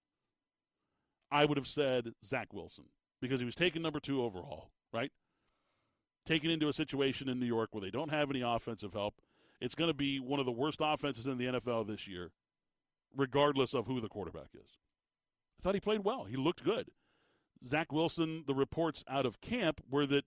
I 1.32 1.46
would 1.46 1.58
have 1.58 1.68
said 1.68 2.14
Zach 2.26 2.54
Wilson 2.54 2.86
because 3.22 3.40
he 3.40 3.46
was 3.46 3.56
taken 3.56 3.82
number 3.82 4.00
two 4.00 4.24
overall, 4.24 4.70
right? 4.94 5.12
Taken 6.26 6.50
into 6.50 6.68
a 6.68 6.74
situation 6.74 7.30
in 7.30 7.40
New 7.40 7.46
York 7.46 7.70
where 7.72 7.82
they 7.82 7.90
don't 7.90 8.12
have 8.12 8.30
any 8.30 8.42
offensive 8.42 8.94
help. 8.94 9.16
It's 9.60 9.76
going 9.76 9.90
to 9.90 9.94
be 9.94 10.20
one 10.20 10.40
of 10.40 10.46
the 10.46 10.52
worst 10.52 10.80
offenses 10.82 11.26
in 11.26 11.38
the 11.38 11.46
NFL 11.46 11.88
this 11.88 12.08
year, 12.08 12.32
regardless 13.16 13.74
of 13.74 13.88
who 13.88 14.00
the 14.00 14.08
quarterback 14.08 14.50
is. 14.54 14.78
I 15.60 15.64
thought 15.64 15.76
he 15.76 15.82
played 15.82 16.04
well. 16.04 16.26
He 16.26 16.38
looked 16.38 16.64
good. 16.64 16.92
Zach 17.66 17.92
Wilson, 17.92 18.44
the 18.46 18.54
reports 18.54 19.04
out 19.10 19.26
of 19.26 19.42
camp 19.42 19.82
were 19.90 20.06
that 20.06 20.26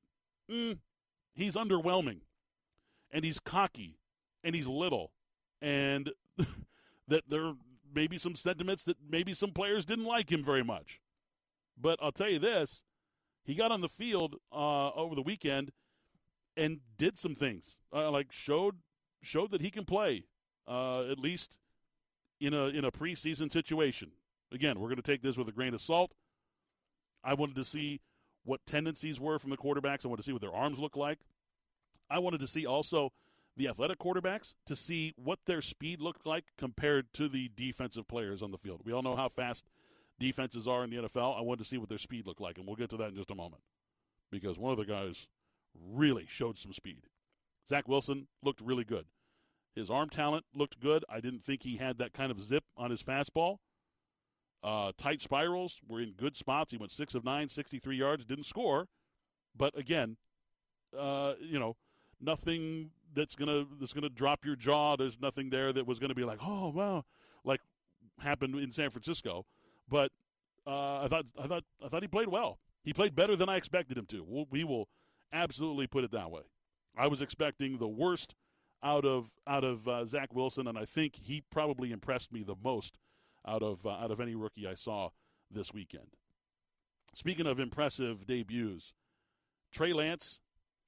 mm, 0.50 0.78
he's 1.34 1.54
underwhelming 1.54 2.20
and 3.10 3.24
he's 3.24 3.38
cocky 3.38 3.98
and 4.42 4.54
he's 4.54 4.66
little 4.66 5.12
and 5.60 6.10
that 7.08 7.24
there 7.28 7.54
may 7.94 8.06
be 8.06 8.18
some 8.18 8.34
sentiments 8.34 8.84
that 8.84 8.96
maybe 9.08 9.34
some 9.34 9.50
players 9.50 9.84
didn't 9.84 10.04
like 10.04 10.30
him 10.30 10.44
very 10.44 10.62
much. 10.62 11.00
But 11.80 11.98
I'll 12.02 12.12
tell 12.12 12.28
you 12.28 12.38
this, 12.38 12.82
he 13.44 13.54
got 13.54 13.72
on 13.72 13.80
the 13.80 13.88
field 13.88 14.36
uh, 14.52 14.90
over 14.90 15.14
the 15.14 15.22
weekend 15.22 15.72
and 16.56 16.80
did 16.98 17.18
some 17.18 17.34
things, 17.34 17.78
uh, 17.92 18.10
like 18.10 18.32
showed 18.32 18.76
showed 19.22 19.50
that 19.50 19.60
he 19.60 19.70
can 19.70 19.84
play, 19.84 20.24
uh, 20.68 21.10
at 21.10 21.18
least 21.18 21.58
in 22.40 22.54
a 22.54 22.66
in 22.66 22.84
a 22.84 22.92
preseason 22.92 23.52
situation. 23.52 24.12
Again, 24.52 24.78
we're 24.78 24.88
going 24.88 24.96
to 24.96 25.02
take 25.02 25.22
this 25.22 25.36
with 25.36 25.48
a 25.48 25.52
grain 25.52 25.74
of 25.74 25.80
salt. 25.80 26.12
I 27.22 27.34
wanted 27.34 27.56
to 27.56 27.64
see 27.64 28.00
what 28.50 28.66
tendencies 28.66 29.20
were 29.20 29.38
from 29.38 29.50
the 29.50 29.56
quarterbacks. 29.56 30.04
I 30.04 30.08
wanted 30.08 30.22
to 30.22 30.26
see 30.26 30.32
what 30.32 30.42
their 30.42 30.52
arms 30.52 30.80
looked 30.80 30.96
like. 30.96 31.20
I 32.10 32.18
wanted 32.18 32.40
to 32.40 32.48
see 32.48 32.66
also 32.66 33.12
the 33.56 33.68
athletic 33.68 34.00
quarterbacks 34.00 34.54
to 34.66 34.74
see 34.74 35.14
what 35.16 35.38
their 35.46 35.62
speed 35.62 36.00
looked 36.00 36.26
like 36.26 36.46
compared 36.58 37.12
to 37.14 37.28
the 37.28 37.48
defensive 37.54 38.08
players 38.08 38.42
on 38.42 38.50
the 38.50 38.58
field. 38.58 38.80
We 38.84 38.92
all 38.92 39.02
know 39.02 39.14
how 39.14 39.28
fast 39.28 39.66
defenses 40.18 40.66
are 40.66 40.82
in 40.82 40.90
the 40.90 40.96
NFL. 40.96 41.38
I 41.38 41.42
wanted 41.42 41.62
to 41.62 41.68
see 41.68 41.78
what 41.78 41.88
their 41.88 41.96
speed 41.96 42.26
looked 42.26 42.40
like, 42.40 42.58
and 42.58 42.66
we'll 42.66 42.74
get 42.74 42.90
to 42.90 42.96
that 42.96 43.10
in 43.10 43.14
just 43.14 43.30
a 43.30 43.36
moment 43.36 43.62
because 44.32 44.58
one 44.58 44.72
of 44.72 44.78
the 44.78 44.84
guys 44.84 45.28
really 45.80 46.26
showed 46.28 46.58
some 46.58 46.72
speed. 46.72 47.04
Zach 47.68 47.86
Wilson 47.86 48.26
looked 48.42 48.60
really 48.60 48.84
good. 48.84 49.06
His 49.76 49.90
arm 49.90 50.10
talent 50.10 50.44
looked 50.52 50.80
good. 50.80 51.04
I 51.08 51.20
didn't 51.20 51.44
think 51.44 51.62
he 51.62 51.76
had 51.76 51.98
that 51.98 52.12
kind 52.12 52.32
of 52.32 52.42
zip 52.42 52.64
on 52.76 52.90
his 52.90 53.00
fastball. 53.00 53.58
Uh, 54.62 54.92
tight 54.96 55.22
spirals 55.22 55.80
were 55.88 56.00
in 56.00 56.12
good 56.12 56.36
spots. 56.36 56.70
He 56.72 56.76
went 56.76 56.92
six 56.92 57.14
of 57.14 57.24
nine, 57.24 57.48
63 57.48 57.96
yards, 57.96 58.24
didn't 58.24 58.44
score, 58.44 58.88
but 59.56 59.76
again, 59.76 60.16
uh, 60.98 61.34
you 61.40 61.58
know, 61.58 61.76
nothing 62.20 62.90
that's 63.14 63.34
gonna 63.36 63.64
that's 63.78 63.92
gonna 63.92 64.08
drop 64.08 64.44
your 64.44 64.56
jaw. 64.56 64.96
There's 64.96 65.20
nothing 65.20 65.50
there 65.50 65.72
that 65.72 65.86
was 65.86 65.98
gonna 65.98 66.14
be 66.14 66.24
like, 66.24 66.38
oh 66.42 66.68
wow, 66.70 67.04
like 67.44 67.60
happened 68.20 68.54
in 68.56 68.72
San 68.72 68.90
Francisco. 68.90 69.46
But 69.88 70.12
uh, 70.66 71.02
I 71.02 71.08
thought 71.08 71.24
I 71.42 71.46
thought 71.46 71.64
I 71.84 71.88
thought 71.88 72.02
he 72.02 72.08
played 72.08 72.28
well. 72.28 72.58
He 72.82 72.92
played 72.92 73.14
better 73.14 73.36
than 73.36 73.48
I 73.48 73.56
expected 73.56 73.98
him 73.98 74.06
to. 74.06 74.24
We'll, 74.26 74.46
we 74.50 74.64
will 74.64 74.88
absolutely 75.32 75.86
put 75.86 76.04
it 76.04 76.12
that 76.12 76.30
way. 76.30 76.42
I 76.96 77.06
was 77.06 77.22
expecting 77.22 77.78
the 77.78 77.88
worst 77.88 78.34
out 78.82 79.04
of 79.04 79.30
out 79.46 79.64
of 79.64 79.88
uh, 79.88 80.04
Zach 80.04 80.34
Wilson, 80.34 80.66
and 80.66 80.78
I 80.78 80.84
think 80.84 81.16
he 81.16 81.42
probably 81.50 81.92
impressed 81.92 82.32
me 82.32 82.42
the 82.42 82.56
most 82.62 82.98
out 83.46 83.62
of 83.62 83.86
uh, 83.86 83.90
out 83.90 84.10
of 84.10 84.20
any 84.20 84.34
rookie 84.34 84.66
I 84.66 84.74
saw 84.74 85.10
this 85.50 85.72
weekend. 85.72 86.16
Speaking 87.14 87.46
of 87.46 87.58
impressive 87.58 88.26
debuts, 88.26 88.92
Trey 89.72 89.92
Lance, 89.92 90.40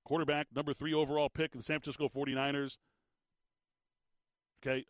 quarterback, 0.05 0.49
number 0.55 0.73
three 0.73 0.95
overall 0.95 1.29
pick 1.29 1.55
of 1.55 1.61
the 1.61 1.65
San 1.65 1.81
Francisco 1.81 2.09
49ers. 2.09 2.79
Okay, 4.63 4.87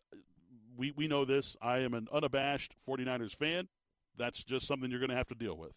we, 0.77 0.91
we 0.91 1.07
know 1.07 1.25
this. 1.25 1.57
I 1.61 1.79
am 1.79 1.93
an 1.93 2.07
unabashed 2.13 2.75
49ers 2.87 3.35
fan. 3.35 3.67
That's 4.17 4.43
just 4.43 4.67
something 4.67 4.91
you're 4.91 4.99
going 4.99 5.09
to 5.09 5.15
have 5.15 5.27
to 5.29 5.35
deal 5.35 5.57
with. 5.57 5.73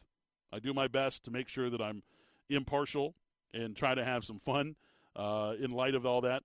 I 0.53 0.59
do 0.59 0.75
my 0.75 0.89
best 0.89 1.25
to 1.25 1.31
make 1.31 1.49
sure 1.49 1.71
that 1.71 1.81
I'm 1.81 2.03
impartial 2.49 3.15
and 3.55 3.75
try 3.75 3.95
to 3.95 4.05
have 4.05 4.25
some 4.25 4.39
fun 4.39 4.77
uh, 5.15 5.55
in 5.59 5.71
light 5.71 5.95
of 5.95 6.05
all 6.05 6.21
that. 6.21 6.43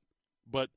But 0.50 0.70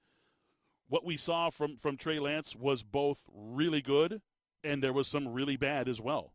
what 0.88 1.04
we 1.04 1.16
saw 1.16 1.50
from, 1.50 1.76
from 1.76 1.96
Trey 1.96 2.18
Lance 2.18 2.56
was 2.56 2.82
both 2.82 3.22
really 3.32 3.80
good 3.80 4.20
and 4.64 4.82
there 4.82 4.92
was 4.92 5.08
some 5.08 5.28
really 5.28 5.56
bad 5.56 5.88
as 5.88 6.00
well. 6.00 6.32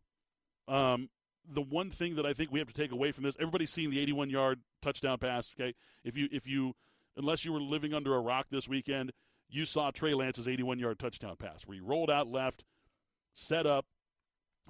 Um, 0.68 1.10
the 1.52 1.62
one 1.62 1.90
thing 1.90 2.16
that 2.16 2.26
I 2.26 2.32
think 2.32 2.52
we 2.52 2.58
have 2.58 2.68
to 2.68 2.74
take 2.74 2.92
away 2.92 3.12
from 3.12 3.24
this, 3.24 3.34
everybody's 3.40 3.72
seen 3.72 3.90
the 3.90 4.00
81 4.00 4.30
yard 4.30 4.60
touchdown 4.80 5.18
pass. 5.18 5.50
Okay, 5.58 5.74
if 6.04 6.16
you 6.16 6.28
if 6.30 6.46
you 6.46 6.74
unless 7.16 7.44
you 7.44 7.52
were 7.52 7.60
living 7.60 7.92
under 7.92 8.14
a 8.14 8.20
rock 8.20 8.46
this 8.50 8.68
weekend, 8.68 9.12
you 9.48 9.64
saw 9.64 9.90
Trey 9.90 10.14
Lance's 10.14 10.46
81 10.46 10.78
yard 10.78 10.98
touchdown 10.98 11.36
pass 11.36 11.66
where 11.66 11.74
he 11.74 11.80
rolled 11.80 12.10
out 12.10 12.28
left, 12.28 12.64
set 13.34 13.66
up, 13.66 13.86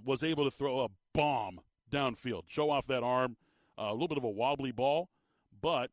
was 0.04 0.24
able 0.24 0.44
to 0.44 0.50
throw 0.50 0.80
a 0.80 0.88
bomb 1.12 1.60
downfield, 1.90 2.44
show 2.46 2.70
off 2.70 2.86
that 2.86 3.02
arm, 3.02 3.36
uh, 3.78 3.88
a 3.90 3.92
little 3.92 4.08
bit 4.08 4.18
of 4.18 4.24
a 4.24 4.30
wobbly 4.30 4.72
ball, 4.72 5.10
but 5.60 5.90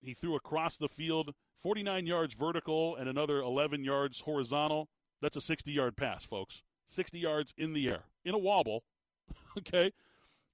he 0.00 0.14
threw 0.14 0.36
across 0.36 0.76
the 0.76 0.88
field 0.88 1.34
49 1.60 2.06
yards 2.06 2.34
vertical 2.34 2.94
and 2.94 3.08
another 3.08 3.38
11 3.38 3.84
yards 3.84 4.20
horizontal. 4.20 4.88
That's 5.20 5.36
a 5.36 5.40
60 5.40 5.72
yard 5.72 5.96
pass, 5.96 6.24
folks. 6.24 6.62
60 6.88 7.18
yards 7.18 7.54
in 7.56 7.72
the 7.72 7.88
air 7.88 8.04
in 8.24 8.34
a 8.34 8.38
wobble, 8.38 8.82
okay, 9.58 9.92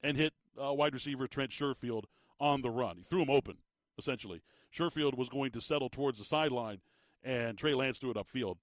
and 0.02 0.16
hit 0.16 0.34
uh, 0.62 0.72
wide 0.72 0.92
receiver 0.92 1.26
Trent 1.26 1.50
Sherfield 1.50 2.04
on 2.38 2.60
the 2.60 2.70
run. 2.70 2.98
He 2.98 3.02
threw 3.02 3.22
him 3.22 3.30
open, 3.30 3.56
essentially. 3.98 4.42
Sherfield 4.76 5.16
was 5.16 5.28
going 5.28 5.52
to 5.52 5.60
settle 5.60 5.88
towards 5.88 6.18
the 6.18 6.24
sideline, 6.24 6.80
and 7.22 7.56
Trey 7.56 7.74
Lance 7.74 7.98
threw 7.98 8.10
it 8.10 8.16
upfield, 8.16 8.56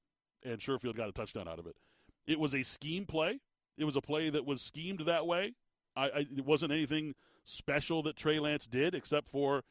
and 0.44 0.60
Sherfield 0.60 0.96
got 0.96 1.10
a 1.10 1.14
touchdown 1.14 1.48
out 1.48 1.60
of 1.60 1.66
it. 1.66 1.76
It 2.28 2.40
was 2.40 2.54
a 2.54 2.64
scheme 2.64 3.06
play. 3.06 3.40
It 3.78 3.86
was 3.86 3.96
a 3.96 4.02
play 4.02 4.30
that 4.30 4.46
was 4.46 4.62
schemed 4.62 5.02
that 5.06 5.26
way. 5.26 5.54
I, 5.96 6.04
I, 6.04 6.20
it 6.20 6.46
wasn't 6.46 6.72
anything 6.72 7.16
special 7.44 8.04
that 8.04 8.16
Trey 8.16 8.40
Lance 8.40 8.68
did 8.68 8.94
except 8.94 9.28
for 9.28 9.64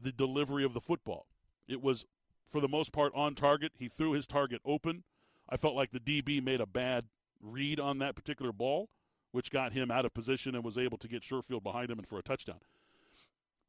the 0.00 0.12
delivery 0.12 0.64
of 0.64 0.74
the 0.74 0.80
football. 0.80 1.26
It 1.66 1.80
was, 1.80 2.04
for 2.46 2.60
the 2.60 2.68
most 2.68 2.92
part, 2.92 3.12
on 3.14 3.34
target. 3.34 3.72
He 3.78 3.88
threw 3.88 4.12
his 4.12 4.26
target 4.26 4.60
open. 4.64 5.04
I 5.48 5.56
felt 5.56 5.74
like 5.74 5.92
the 5.92 6.00
DB 6.00 6.42
made 6.42 6.60
a 6.60 6.66
bad 6.66 7.06
read 7.40 7.80
on 7.80 7.98
that 7.98 8.14
particular 8.14 8.52
ball, 8.52 8.88
which 9.32 9.50
got 9.50 9.72
him 9.72 9.90
out 9.90 10.04
of 10.04 10.14
position 10.14 10.54
and 10.54 10.64
was 10.64 10.78
able 10.78 10.98
to 10.98 11.08
get 11.08 11.22
Sherfield 11.22 11.62
behind 11.62 11.90
him 11.90 11.98
and 11.98 12.08
for 12.08 12.18
a 12.18 12.22
touchdown. 12.22 12.60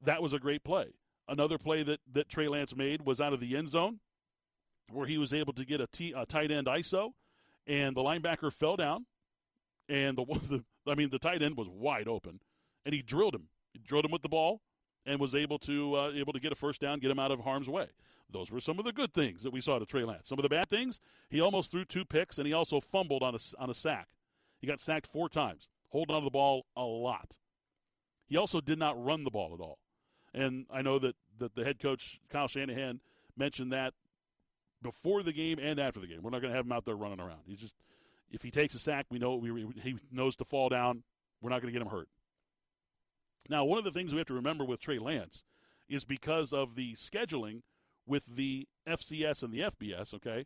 That 0.01 0.21
was 0.21 0.33
a 0.33 0.39
great 0.39 0.63
play. 0.63 0.93
Another 1.27 1.57
play 1.57 1.83
that, 1.83 1.99
that 2.13 2.29
Trey 2.29 2.47
Lance 2.47 2.75
made 2.75 3.05
was 3.05 3.19
out 3.19 3.33
of 3.33 3.39
the 3.39 3.57
end 3.57 3.69
zone, 3.69 3.99
where 4.91 5.07
he 5.07 5.17
was 5.17 5.33
able 5.33 5.53
to 5.53 5.65
get 5.65 5.81
a, 5.81 5.87
t, 5.87 6.13
a 6.15 6.25
tight 6.25 6.51
end 6.51 6.67
ISO, 6.67 7.13
and 7.65 7.95
the 7.95 8.01
linebacker 8.01 8.53
fell 8.53 8.75
down, 8.75 9.05
and 9.89 10.17
the, 10.17 10.25
the 10.49 10.63
I 10.91 10.95
mean 10.95 11.09
the 11.09 11.19
tight 11.19 11.41
end 11.41 11.57
was 11.57 11.67
wide 11.67 12.07
open, 12.07 12.41
and 12.85 12.93
he 12.93 13.01
drilled 13.01 13.33
him. 13.33 13.47
He 13.73 13.79
drilled 13.79 14.05
him 14.05 14.11
with 14.11 14.21
the 14.21 14.29
ball, 14.29 14.61
and 15.05 15.19
was 15.19 15.35
able 15.35 15.59
to 15.59 15.95
uh, 15.95 16.11
able 16.15 16.33
to 16.33 16.39
get 16.39 16.51
a 16.51 16.55
first 16.55 16.81
down, 16.81 16.99
get 16.99 17.11
him 17.11 17.19
out 17.19 17.31
of 17.31 17.41
harm's 17.41 17.69
way. 17.69 17.87
Those 18.31 18.51
were 18.51 18.59
some 18.59 18.79
of 18.79 18.85
the 18.85 18.91
good 18.91 19.13
things 19.13 19.43
that 19.43 19.53
we 19.53 19.61
saw 19.61 19.77
to 19.77 19.85
Trey 19.85 20.03
Lance. 20.03 20.27
Some 20.27 20.39
of 20.39 20.43
the 20.43 20.49
bad 20.49 20.67
things, 20.67 20.99
he 21.29 21.39
almost 21.39 21.71
threw 21.71 21.85
two 21.85 22.05
picks, 22.05 22.37
and 22.37 22.47
he 22.47 22.53
also 22.53 22.79
fumbled 22.79 23.23
on 23.23 23.35
a 23.35 23.39
on 23.59 23.69
a 23.69 23.73
sack. 23.73 24.07
He 24.59 24.67
got 24.67 24.79
sacked 24.79 25.07
four 25.07 25.29
times, 25.29 25.67
holding 25.89 26.15
on 26.15 26.21
to 26.21 26.25
the 26.25 26.31
ball 26.31 26.65
a 26.75 26.83
lot. 26.83 27.37
He 28.27 28.37
also 28.37 28.61
did 28.61 28.79
not 28.79 29.01
run 29.03 29.23
the 29.23 29.29
ball 29.29 29.53
at 29.53 29.61
all. 29.61 29.77
And 30.33 30.65
I 30.71 30.81
know 30.81 30.99
that, 30.99 31.15
that 31.39 31.55
the 31.55 31.63
head 31.63 31.79
coach, 31.79 32.19
Kyle 32.29 32.47
Shanahan, 32.47 32.99
mentioned 33.37 33.71
that 33.71 33.93
before 34.81 35.23
the 35.23 35.31
game 35.31 35.59
and 35.61 35.79
after 35.79 35.99
the 35.99 36.07
game. 36.07 36.21
We're 36.21 36.31
not 36.31 36.41
going 36.41 36.51
to 36.51 36.57
have 36.57 36.65
him 36.65 36.71
out 36.71 36.85
there 36.85 36.95
running 36.95 37.19
around. 37.19 37.41
He's 37.45 37.59
just, 37.59 37.75
if 38.31 38.41
he 38.41 38.51
takes 38.51 38.73
a 38.75 38.79
sack, 38.79 39.05
we 39.09 39.19
know 39.19 39.35
we, 39.35 39.67
he 39.81 39.95
knows 40.11 40.35
to 40.37 40.45
fall 40.45 40.69
down. 40.69 41.03
We're 41.41 41.51
not 41.51 41.61
going 41.61 41.73
to 41.73 41.79
get 41.79 41.85
him 41.85 41.91
hurt. 41.91 42.09
Now, 43.49 43.63
one 43.63 43.77
of 43.77 43.83
the 43.83 43.91
things 43.91 44.13
we 44.13 44.17
have 44.19 44.27
to 44.27 44.33
remember 44.33 44.65
with 44.65 44.79
Trey 44.79 44.99
Lance 44.99 45.43
is 45.87 46.03
because 46.03 46.51
of 46.51 46.75
the 46.75 46.93
scheduling 46.93 47.61
with 48.07 48.35
the 48.35 48.67
FCS 48.87 49.43
and 49.43 49.53
the 49.53 49.59
FBS, 49.59 50.13
okay? 50.13 50.45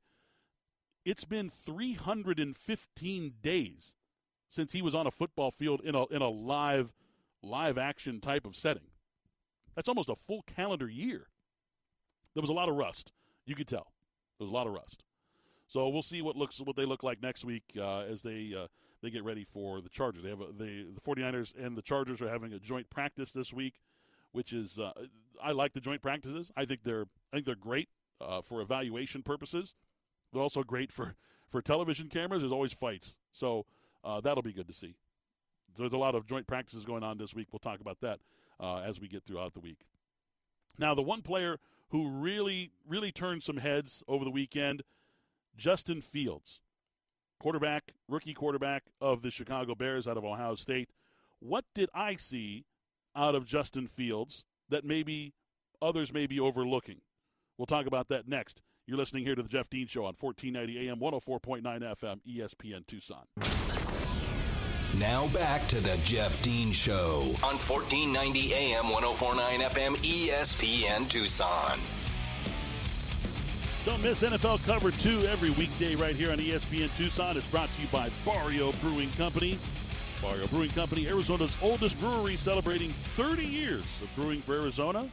It's 1.06 1.26
been 1.26 1.50
315 1.50 3.34
days 3.42 3.96
since 4.50 4.74
he 4.74 4.82
was 4.82 4.96
on 4.96 5.08
a 5.08 5.12
football 5.12 5.52
field 5.52 5.82
in 5.84 5.96
a 5.96 6.06
in 6.08 6.22
a 6.22 6.30
live 6.30 6.94
live 7.42 7.78
action 7.78 8.20
type 8.20 8.46
of 8.46 8.56
setting. 8.56 8.90
That's 9.76 9.88
almost 9.88 10.10
a 10.10 10.16
full 10.16 10.42
calendar 10.42 10.90
year. 10.90 11.28
There 12.34 12.42
was 12.42 12.50
a 12.50 12.54
lot 12.54 12.70
of 12.70 12.76
rust. 12.76 13.14
You 13.46 13.56
could 13.56 13.68
tell. 13.68 13.94
There 14.38 14.46
was 14.46 14.52
a 14.52 14.54
lot 14.54 14.68
of 14.68 14.74
rust. 14.74 15.04
So 15.68 15.88
we'll 15.88 16.02
see 16.02 16.22
what 16.22 16.36
looks 16.36 16.60
what 16.60 16.76
they 16.76 16.86
look 16.86 17.04
like 17.04 17.22
next 17.22 17.46
week 17.46 17.64
uh, 17.78 18.02
as 18.02 18.24
they 18.24 18.54
uh, 18.58 18.68
they 19.02 19.10
get 19.10 19.24
ready 19.24 19.44
for 19.44 19.82
the 19.82 19.90
Chargers. 19.90 20.24
They 20.24 20.30
have 20.30 20.42
a, 20.42 20.48
the 20.48 20.88
the 20.94 21.02
49ers 21.02 21.54
and 21.58 21.78
the 21.78 21.82
Chargers 21.82 22.22
are 22.22 22.30
having 22.30 22.54
a 22.54 22.60
joint 22.60 22.90
practice 22.90 23.32
this 23.32 23.54
week, 23.54 23.76
which 24.32 24.54
is 24.54 24.80
uh, 24.80 24.92
I 25.42 25.52
like 25.52 25.74
the 25.74 25.80
joint 25.80 26.02
practices. 26.02 26.52
I 26.56 26.66
think 26.66 26.84
they're 26.84 27.06
I 27.32 27.38
think 27.38 27.46
they're 27.46 27.56
great 27.56 27.90
uh, 28.22 28.42
for 28.42 28.62
evaluation 28.62 29.24
purposes. 29.24 29.76
They're 30.32 30.42
also 30.42 30.64
great 30.64 30.92
for 30.92 31.16
for 31.50 31.62
television 31.62 32.10
cameras. 32.10 32.42
There's 32.42 32.52
always 32.52 32.74
fights, 32.74 33.18
so 33.32 33.66
uh, 34.04 34.22
that'll 34.22 34.44
be 34.44 34.54
good 34.54 34.68
to 34.68 34.74
see. 34.74 34.96
There's 35.78 35.94
a 35.94 35.98
lot 35.98 36.16
of 36.16 36.28
joint 36.28 36.48
practices 36.48 36.86
going 36.86 37.04
on 37.04 37.18
this 37.18 37.34
week. 37.34 37.48
We'll 37.52 37.60
talk 37.60 37.80
about 37.80 38.02
that 38.02 38.20
uh, 38.60 38.80
as 38.80 39.00
we 39.00 39.08
get 39.08 39.24
throughout 39.24 39.54
the 39.54 39.60
week. 39.60 39.86
Now, 40.78 40.94
the 40.94 41.02
one 41.02 41.22
player 41.22 41.60
who 41.90 42.10
really 42.10 42.72
really 42.88 43.12
turned 43.12 43.44
some 43.44 43.58
heads 43.58 44.04
over 44.08 44.24
the 44.24 44.32
weekend 44.32 44.84
Justin 45.58 46.02
Fields, 46.02 46.62
quarterback, 47.40 47.94
rookie 48.08 48.34
quarterback 48.34 48.84
of 49.02 49.22
the 49.22 49.32
Chicago 49.32 49.76
Bears 49.76 50.08
out 50.08 50.18
of 50.18 50.26
Ohio 50.26 50.56
State. 50.56 50.90
What 51.40 51.66
did 51.74 51.90
I 51.94 52.16
see 52.16 52.66
out 53.16 53.36
of 53.36 53.46
Justin 53.46 53.88
Fields 53.88 54.44
that 54.70 54.86
maybe 54.86 55.34
others 55.82 56.14
may 56.14 56.28
be 56.28 56.40
overlooking? 56.40 57.02
We'll 57.58 57.66
talk 57.66 57.86
about 57.86 58.08
that 58.10 58.28
next. 58.28 58.62
You're 58.88 58.98
listening 58.98 59.24
here 59.24 59.36
to 59.36 59.44
the 59.44 59.50
Jeff 59.50 59.70
Dean 59.70 59.88
Show 59.88 60.06
on 60.06 60.16
1490 60.20 60.90
AM, 60.90 61.00
104.9 61.00 61.62
FM, 61.62 62.20
ESPN 62.28 62.88
Tucson. 62.88 63.26
Now 64.98 65.28
back 65.28 65.68
to 65.68 65.80
the 65.80 65.98
Jeff 66.04 66.42
Dean 66.42 66.72
Show 66.72 67.22
on 67.44 67.58
1490 67.58 68.54
AM, 68.54 68.86
104.9 68.86 69.60
FM, 69.60 69.96
ESPN 69.98 71.08
Tucson. 71.08 71.80
Don't 73.86 74.04
miss 74.04 74.22
NFL 74.24 74.64
Cover 74.66 74.92
2 74.92 75.22
every 75.28 75.52
weekday 75.52 75.96
right 75.96 76.14
here 76.14 76.32
on 76.32 76.38
ESPN 76.38 76.96
Tucson. 76.98 77.38
It's 77.38 77.48
brought 77.48 77.70
to 77.76 77.82
you 77.82 77.88
by 77.88 78.10
Barrio 78.26 78.74
Brewing 78.74 79.10
Company. 79.12 79.58
Barrio 80.22 80.48
Brewing 80.48 80.72
Company, 80.72 81.08
Arizona's 81.08 81.56
oldest 81.62 81.98
brewery, 81.98 82.36
celebrating 82.36 82.92
30 83.16 83.46
years 83.46 83.86
of 84.04 84.10
brewing 84.18 84.42
for 84.42 84.56
Arizona. 84.56 85.08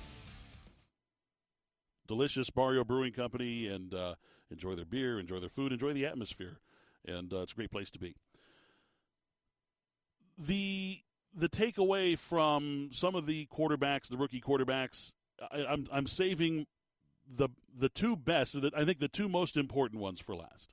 Delicious 2.08 2.50
Barrio 2.50 2.82
Brewing 2.82 3.12
Company, 3.12 3.68
and 3.68 3.94
uh, 3.94 4.16
enjoy 4.50 4.75
their 4.75 4.85
beer, 4.85 5.20
enjoy 5.20 5.38
their 5.38 5.49
food, 5.49 5.70
enjoy 5.70 5.92
the 5.92 6.04
atmosphere, 6.04 6.58
and 7.06 7.32
uh, 7.32 7.42
it's 7.42 7.52
a 7.52 7.56
great 7.56 7.70
place 7.70 7.90
to 7.92 8.00
be. 8.00 8.16
The 10.37 10.99
the 11.32 11.49
takeaway 11.49 12.18
from 12.18 12.88
some 12.92 13.14
of 13.14 13.26
the 13.26 13.46
quarterbacks, 13.46 14.08
the 14.08 14.16
rookie 14.16 14.40
quarterbacks, 14.40 15.12
I, 15.52 15.64
I'm 15.66 15.87
I'm 15.92 16.06
saving 16.08 16.66
the 17.28 17.49
the 17.78 17.88
two 17.88 18.16
best, 18.16 18.54
or 18.54 18.61
the, 18.61 18.71
I 18.76 18.85
think 18.85 19.00
the 19.00 19.09
two 19.09 19.28
most 19.28 19.56
important 19.56 20.00
ones 20.00 20.21
for 20.21 20.35
last. 20.35 20.73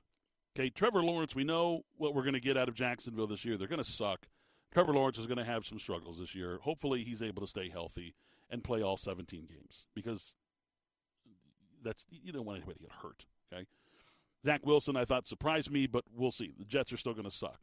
Okay, 0.56 0.70
Trevor 0.70 1.02
Lawrence, 1.02 1.34
we 1.34 1.44
know 1.44 1.84
what 1.96 2.14
we're 2.14 2.22
going 2.22 2.34
to 2.34 2.40
get 2.40 2.56
out 2.56 2.68
of 2.68 2.74
Jacksonville 2.74 3.26
this 3.26 3.44
year. 3.44 3.56
They're 3.56 3.68
going 3.68 3.82
to 3.82 3.90
suck. 3.90 4.28
Trevor 4.72 4.92
Lawrence 4.92 5.18
is 5.18 5.26
going 5.26 5.38
to 5.38 5.44
have 5.44 5.64
some 5.64 5.78
struggles 5.78 6.18
this 6.18 6.34
year. 6.34 6.58
Hopefully, 6.62 7.04
he's 7.04 7.22
able 7.22 7.42
to 7.42 7.48
stay 7.48 7.68
healthy 7.68 8.14
and 8.50 8.62
play 8.62 8.82
all 8.82 8.96
17 8.96 9.46
games 9.46 9.86
because 9.94 10.34
that's 11.82 12.04
you 12.10 12.32
don't 12.32 12.44
want 12.44 12.58
anybody 12.58 12.78
to 12.78 12.82
get 12.84 12.92
hurt. 13.02 13.26
Okay, 13.52 13.66
Zach 14.44 14.64
Wilson, 14.64 14.96
I 14.96 15.04
thought 15.04 15.26
surprised 15.26 15.70
me, 15.70 15.86
but 15.86 16.04
we'll 16.14 16.30
see. 16.30 16.52
The 16.56 16.64
Jets 16.64 16.92
are 16.92 16.96
still 16.96 17.14
going 17.14 17.24
to 17.24 17.30
suck. 17.30 17.62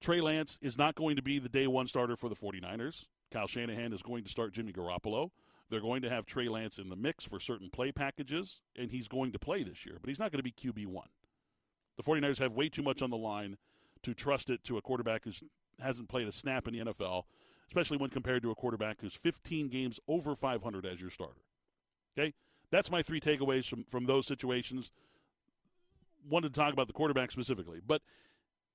Trey 0.00 0.20
Lance 0.20 0.58
is 0.62 0.78
not 0.78 0.94
going 0.94 1.16
to 1.16 1.22
be 1.22 1.38
the 1.38 1.48
day 1.48 1.66
one 1.66 1.86
starter 1.86 2.16
for 2.16 2.28
the 2.28 2.36
49ers. 2.36 3.04
Kyle 3.30 3.46
Shanahan 3.46 3.92
is 3.92 4.02
going 4.02 4.24
to 4.24 4.30
start 4.30 4.52
Jimmy 4.52 4.72
Garoppolo. 4.72 5.30
They're 5.70 5.80
going 5.80 6.02
to 6.02 6.10
have 6.10 6.26
Trey 6.26 6.48
Lance 6.48 6.78
in 6.78 6.88
the 6.88 6.96
mix 6.96 7.24
for 7.24 7.38
certain 7.38 7.70
play 7.70 7.92
packages, 7.92 8.60
and 8.76 8.90
he's 8.90 9.06
going 9.06 9.30
to 9.32 9.38
play 9.38 9.62
this 9.62 9.86
year, 9.86 9.98
but 10.00 10.08
he's 10.08 10.18
not 10.18 10.32
going 10.32 10.42
to 10.42 10.42
be 10.42 10.52
QB1. 10.52 11.04
The 11.96 12.02
49ers 12.02 12.38
have 12.38 12.52
way 12.52 12.68
too 12.68 12.82
much 12.82 13.02
on 13.02 13.10
the 13.10 13.16
line 13.16 13.56
to 14.02 14.14
trust 14.14 14.50
it 14.50 14.64
to 14.64 14.78
a 14.78 14.82
quarterback 14.82 15.24
who 15.24 15.32
hasn't 15.78 16.08
played 16.08 16.26
a 16.26 16.32
snap 16.32 16.66
in 16.66 16.74
the 16.74 16.84
NFL, 16.86 17.24
especially 17.68 17.98
when 17.98 18.10
compared 18.10 18.42
to 18.42 18.50
a 18.50 18.54
quarterback 18.54 19.00
who's 19.00 19.14
15 19.14 19.68
games 19.68 20.00
over 20.08 20.34
500 20.34 20.86
as 20.86 21.00
your 21.00 21.10
starter. 21.10 21.42
Okay? 22.18 22.34
That's 22.70 22.90
my 22.90 23.02
three 23.02 23.20
takeaways 23.20 23.66
from, 23.66 23.84
from 23.88 24.06
those 24.06 24.26
situations. 24.26 24.90
Wanted 26.28 26.52
to 26.52 26.60
talk 26.60 26.72
about 26.72 26.88
the 26.88 26.92
quarterback 26.92 27.30
specifically, 27.30 27.80
but 27.86 28.02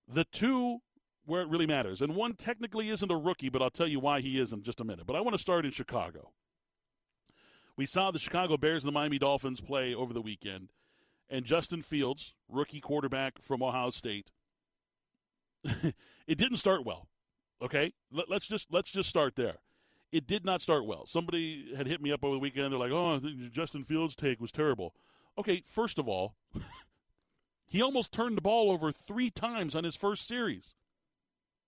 the 0.07 0.23
two 0.23 0.79
where 1.25 1.41
it 1.41 1.49
really 1.49 1.65
matters, 1.65 2.01
and 2.01 2.15
one 2.15 2.35
technically 2.35 2.89
isn't 2.89 3.11
a 3.11 3.17
rookie, 3.17 3.49
but 3.49 3.61
I'll 3.61 3.71
tell 3.71 3.87
you 3.87 3.99
why 3.99 4.21
he 4.21 4.39
is 4.39 4.53
in 4.53 4.61
just 4.61 4.79
a 4.79 4.83
minute. 4.83 5.07
But 5.07 5.15
I 5.15 5.21
want 5.21 5.33
to 5.33 5.41
start 5.41 5.65
in 5.65 5.71
Chicago. 5.71 6.31
We 7.77 7.85
saw 7.85 8.11
the 8.11 8.19
Chicago 8.19 8.57
Bears 8.57 8.83
and 8.83 8.87
the 8.87 8.93
Miami 8.93 9.19
Dolphins 9.19 9.61
play 9.61 9.93
over 9.93 10.13
the 10.13 10.21
weekend, 10.21 10.69
and 11.29 11.45
Justin 11.45 11.81
Fields, 11.81 12.33
rookie 12.47 12.79
quarterback 12.79 13.41
from 13.41 13.61
Ohio 13.61 13.89
State, 13.89 14.31
it 15.63 16.37
didn't 16.37 16.57
start 16.57 16.85
well. 16.85 17.07
Okay, 17.61 17.93
Let, 18.11 18.31
us 18.31 18.45
just 18.45 18.67
let's 18.71 18.91
just 18.91 19.09
start 19.09 19.35
there. 19.35 19.57
It 20.11 20.27
did 20.27 20.45
not 20.45 20.61
start 20.61 20.85
well. 20.85 21.05
Somebody 21.05 21.73
had 21.75 21.87
hit 21.87 22.01
me 22.01 22.11
up 22.11 22.23
over 22.23 22.35
the 22.35 22.39
weekend. 22.39 22.71
They're 22.71 22.79
like, 22.79 22.91
"Oh, 22.91 23.19
Justin 23.51 23.83
Fields' 23.83 24.15
take 24.15 24.39
was 24.39 24.51
terrible." 24.51 24.93
Okay, 25.37 25.63
first 25.67 25.97
of 25.97 26.07
all, 26.07 26.35
he 27.65 27.81
almost 27.81 28.11
turned 28.11 28.37
the 28.37 28.41
ball 28.41 28.71
over 28.71 28.91
three 28.91 29.29
times 29.29 29.75
on 29.75 29.83
his 29.83 29.95
first 29.95 30.27
series. 30.27 30.75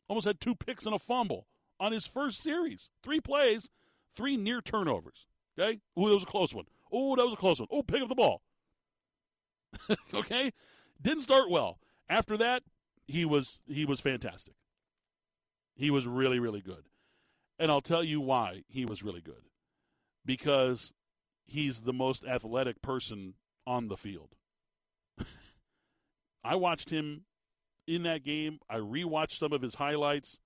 Almost 0.07 0.27
had 0.27 0.39
two 0.39 0.55
picks 0.55 0.85
and 0.85 0.95
a 0.95 0.99
fumble 0.99 1.47
on 1.79 1.91
his 1.91 2.05
first 2.05 2.41
series. 2.41 2.89
Three 3.03 3.19
plays, 3.19 3.69
three 4.15 4.37
near 4.37 4.61
turnovers. 4.61 5.25
Okay? 5.57 5.79
Oh, 5.95 6.07
that 6.07 6.13
was 6.13 6.23
a 6.23 6.27
close 6.27 6.53
one. 6.53 6.65
Oh, 6.91 7.15
that 7.15 7.25
was 7.25 7.33
a 7.33 7.37
close 7.37 7.59
one. 7.59 7.67
Oh, 7.71 7.83
pick 7.83 8.01
up 8.01 8.09
the 8.09 8.15
ball. 8.15 8.41
okay? 10.13 10.51
Didn't 11.01 11.23
start 11.23 11.49
well. 11.49 11.79
After 12.09 12.37
that, 12.37 12.63
he 13.07 13.25
was 13.25 13.59
he 13.67 13.85
was 13.85 13.99
fantastic. 13.99 14.55
He 15.75 15.91
was 15.91 16.07
really 16.07 16.39
really 16.39 16.61
good. 16.61 16.85
And 17.59 17.71
I'll 17.71 17.81
tell 17.81 18.03
you 18.03 18.21
why 18.21 18.63
he 18.67 18.85
was 18.85 19.03
really 19.03 19.21
good. 19.21 19.43
Because 20.25 20.93
he's 21.45 21.81
the 21.81 21.93
most 21.93 22.25
athletic 22.25 22.81
person 22.81 23.35
on 23.65 23.87
the 23.87 23.97
field. 23.97 24.35
I 26.43 26.55
watched 26.55 26.89
him 26.89 27.23
in 27.87 28.03
that 28.03 28.23
game. 28.23 28.59
I 28.69 28.75
rewatched 28.75 29.39
some 29.39 29.53
of 29.53 29.61
his 29.61 29.75
highlights. 29.75 30.39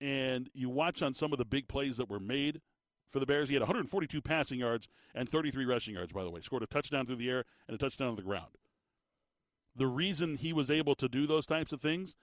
And 0.00 0.50
you 0.54 0.68
watch 0.68 1.02
on 1.02 1.14
some 1.14 1.32
of 1.32 1.38
the 1.38 1.44
big 1.44 1.68
plays 1.68 1.96
that 1.96 2.10
were 2.10 2.20
made 2.20 2.60
for 3.10 3.20
the 3.20 3.26
Bears. 3.26 3.48
He 3.48 3.54
had 3.54 3.62
142 3.62 4.20
passing 4.20 4.58
yards 4.58 4.88
and 5.14 5.28
33 5.28 5.64
rushing 5.64 5.94
yards, 5.94 6.12
by 6.12 6.24
the 6.24 6.30
way. 6.30 6.40
Scored 6.40 6.62
a 6.62 6.66
touchdown 6.66 7.06
through 7.06 7.16
the 7.16 7.30
air 7.30 7.44
and 7.68 7.74
a 7.74 7.78
touchdown 7.78 8.08
on 8.08 8.16
the 8.16 8.22
ground. 8.22 8.58
The 9.74 9.86
reason 9.86 10.36
he 10.36 10.52
was 10.52 10.70
able 10.70 10.94
to 10.96 11.08
do 11.08 11.26
those 11.26 11.46
types 11.46 11.72
of 11.72 11.80
things 11.80 12.14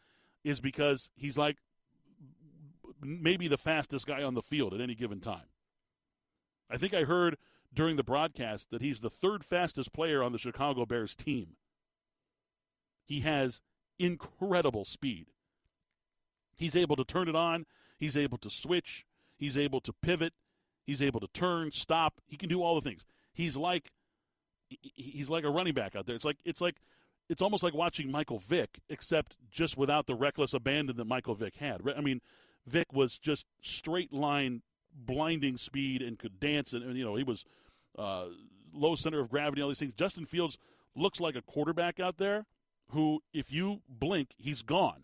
is 0.43 0.59
because 0.59 1.09
he's 1.15 1.37
like 1.37 1.57
maybe 3.01 3.47
the 3.47 3.57
fastest 3.57 4.07
guy 4.07 4.23
on 4.23 4.33
the 4.33 4.41
field 4.41 4.73
at 4.73 4.81
any 4.81 4.95
given 4.95 5.19
time. 5.19 5.47
I 6.69 6.77
think 6.77 6.93
I 6.93 7.03
heard 7.03 7.37
during 7.73 7.95
the 7.95 8.03
broadcast 8.03 8.69
that 8.71 8.81
he's 8.81 9.01
the 9.01 9.09
third 9.09 9.43
fastest 9.43 9.93
player 9.93 10.23
on 10.23 10.31
the 10.31 10.37
Chicago 10.37 10.85
Bears 10.85 11.15
team. 11.15 11.55
He 13.05 13.21
has 13.21 13.61
incredible 13.99 14.85
speed. 14.85 15.27
He's 16.55 16.75
able 16.75 16.95
to 16.95 17.03
turn 17.03 17.27
it 17.27 17.35
on, 17.35 17.65
he's 17.97 18.15
able 18.15 18.37
to 18.39 18.49
switch, 18.49 19.05
he's 19.37 19.57
able 19.57 19.81
to 19.81 19.93
pivot, 19.93 20.33
He's 20.85 21.01
able 21.01 21.19
to 21.19 21.27
turn, 21.27 21.71
stop. 21.71 22.21
He 22.25 22.37
can 22.37 22.49
do 22.49 22.61
all 22.61 22.75
the 22.75 22.81
things. 22.81 23.05
He's 23.33 23.55
like 23.57 23.91
he's 24.69 25.29
like 25.29 25.43
a 25.43 25.49
running 25.49 25.73
back 25.73 25.95
out 25.95 26.05
there. 26.05 26.15
It's 26.15 26.25
like 26.25 26.37
it's 26.43 26.61
like 26.61 26.75
it's 27.29 27.41
almost 27.41 27.63
like 27.63 27.73
watching 27.73 28.11
Michael 28.11 28.39
Vick, 28.39 28.79
except 28.89 29.35
just 29.49 29.77
without 29.77 30.07
the 30.07 30.15
reckless 30.15 30.53
abandon 30.53 30.97
that 30.97 31.05
Michael 31.05 31.35
Vick 31.35 31.57
had. 31.57 31.81
I 31.95 32.01
mean, 32.01 32.21
Vick 32.65 32.91
was 32.91 33.17
just 33.17 33.45
straight 33.61 34.13
line, 34.13 34.61
blinding 34.93 35.57
speed, 35.57 36.01
and 36.01 36.19
could 36.19 36.39
dance, 36.39 36.73
and, 36.73 36.83
and 36.83 36.97
you 36.97 37.03
know 37.03 37.15
he 37.15 37.23
was 37.23 37.45
uh, 37.97 38.25
low 38.73 38.95
center 38.95 39.19
of 39.19 39.29
gravity, 39.29 39.61
all 39.61 39.69
these 39.69 39.79
things. 39.79 39.93
Justin 39.95 40.25
Fields 40.25 40.57
looks 40.95 41.19
like 41.19 41.35
a 41.35 41.41
quarterback 41.41 41.99
out 41.99 42.17
there 42.17 42.45
who, 42.89 43.21
if 43.33 43.51
you 43.51 43.81
blink, 43.87 44.29
he's 44.37 44.61
gone. 44.61 45.03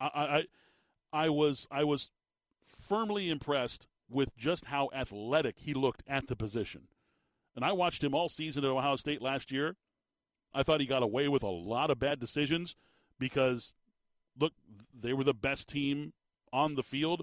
I, 0.00 0.06
I, 0.06 0.44
I 1.12 1.28
was 1.28 1.66
I 1.70 1.84
was 1.84 2.10
firmly 2.64 3.30
impressed 3.30 3.86
with 4.10 4.36
just 4.36 4.66
how 4.66 4.88
athletic 4.94 5.56
he 5.58 5.74
looked 5.74 6.02
at 6.06 6.26
the 6.26 6.36
position. 6.36 6.88
And 7.54 7.64
I 7.64 7.72
watched 7.72 8.04
him 8.04 8.14
all 8.14 8.28
season 8.28 8.64
at 8.64 8.70
Ohio 8.70 8.96
State 8.96 9.20
last 9.20 9.50
year. 9.50 9.76
I 10.54 10.62
thought 10.62 10.80
he 10.80 10.86
got 10.86 11.02
away 11.02 11.28
with 11.28 11.42
a 11.42 11.48
lot 11.48 11.90
of 11.90 11.98
bad 11.98 12.18
decisions 12.18 12.74
because, 13.18 13.74
look, 14.38 14.52
they 14.98 15.12
were 15.12 15.24
the 15.24 15.34
best 15.34 15.68
team 15.68 16.12
on 16.52 16.74
the 16.74 16.82
field 16.82 17.22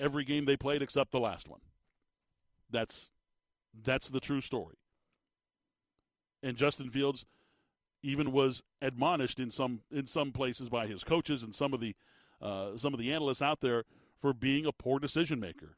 every 0.00 0.24
game 0.24 0.44
they 0.44 0.56
played 0.56 0.82
except 0.82 1.10
the 1.10 1.20
last 1.20 1.48
one. 1.48 1.60
That's 2.70 3.10
that's 3.82 4.08
the 4.08 4.20
true 4.20 4.40
story. 4.40 4.76
And 6.42 6.56
Justin 6.56 6.90
Fields 6.90 7.24
even 8.02 8.32
was 8.32 8.62
admonished 8.80 9.40
in 9.40 9.50
some 9.50 9.80
in 9.90 10.06
some 10.06 10.32
places 10.32 10.68
by 10.68 10.86
his 10.86 11.04
coaches 11.04 11.42
and 11.42 11.54
some 11.54 11.72
of 11.74 11.80
the 11.80 11.94
uh, 12.40 12.76
some 12.76 12.92
of 12.92 13.00
the 13.00 13.12
analysts 13.12 13.42
out 13.42 13.60
there 13.60 13.84
for 14.16 14.32
being 14.32 14.66
a 14.66 14.72
poor 14.72 14.98
decision 14.98 15.40
maker 15.40 15.76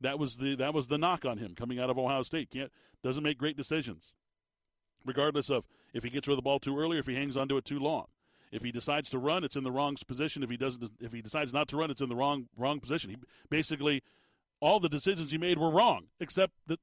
That 0.00 0.18
was 0.18 0.36
the 0.36 0.54
that 0.56 0.74
was 0.74 0.88
the 0.88 0.98
knock 0.98 1.24
on 1.24 1.38
him 1.38 1.54
coming 1.54 1.78
out 1.78 1.90
of 1.90 1.98
Ohio 1.98 2.22
State. 2.22 2.50
Can't 2.50 2.70
doesn't 3.02 3.22
make 3.22 3.38
great 3.38 3.56
decisions, 3.56 4.12
regardless 5.04 5.50
of 5.50 5.64
if 5.94 6.04
he 6.04 6.10
gets 6.10 6.28
rid 6.28 6.34
of 6.34 6.38
the 6.38 6.42
ball 6.42 6.58
too 6.58 6.78
early 6.78 6.96
or 6.96 7.00
if 7.00 7.06
he 7.06 7.14
hangs 7.14 7.36
onto 7.36 7.56
it 7.56 7.64
too 7.64 7.78
long. 7.78 8.06
If 8.52 8.62
he 8.62 8.70
decides 8.70 9.10
to 9.10 9.18
run, 9.18 9.42
it's 9.44 9.56
in 9.56 9.64
the 9.64 9.72
wrong 9.72 9.96
position. 10.06 10.42
If 10.42 10.50
he 10.50 10.56
doesn't, 10.56 10.92
if 11.00 11.12
he 11.12 11.22
decides 11.22 11.52
not 11.52 11.68
to 11.68 11.76
run, 11.76 11.90
it's 11.90 12.00
in 12.00 12.08
the 12.08 12.14
wrong 12.14 12.48
wrong 12.56 12.80
position. 12.80 13.10
He 13.10 13.16
basically 13.48 14.02
all 14.60 14.80
the 14.80 14.88
decisions 14.88 15.30
he 15.30 15.38
made 15.38 15.58
were 15.58 15.70
wrong, 15.70 16.06
except 16.20 16.54
that 16.66 16.80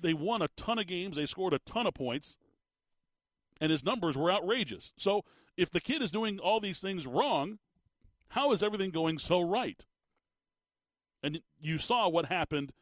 they 0.00 0.14
won 0.14 0.42
a 0.42 0.48
ton 0.56 0.78
of 0.78 0.86
games, 0.86 1.16
they 1.16 1.26
scored 1.26 1.52
a 1.52 1.58
ton 1.58 1.86
of 1.86 1.94
points, 1.94 2.38
and 3.60 3.70
his 3.70 3.84
numbers 3.84 4.16
were 4.16 4.32
outrageous. 4.32 4.92
So 4.96 5.24
if 5.56 5.70
the 5.70 5.80
kid 5.80 6.02
is 6.02 6.10
doing 6.10 6.38
all 6.38 6.60
these 6.60 6.80
things 6.80 7.06
wrong, 7.06 7.58
how 8.28 8.52
is 8.52 8.62
everything 8.62 8.90
going 8.90 9.18
so 9.18 9.40
right? 9.40 9.84
And 11.22 11.40
you 11.60 11.78
saw 11.78 12.08
what 12.08 12.26
happened 12.26 12.72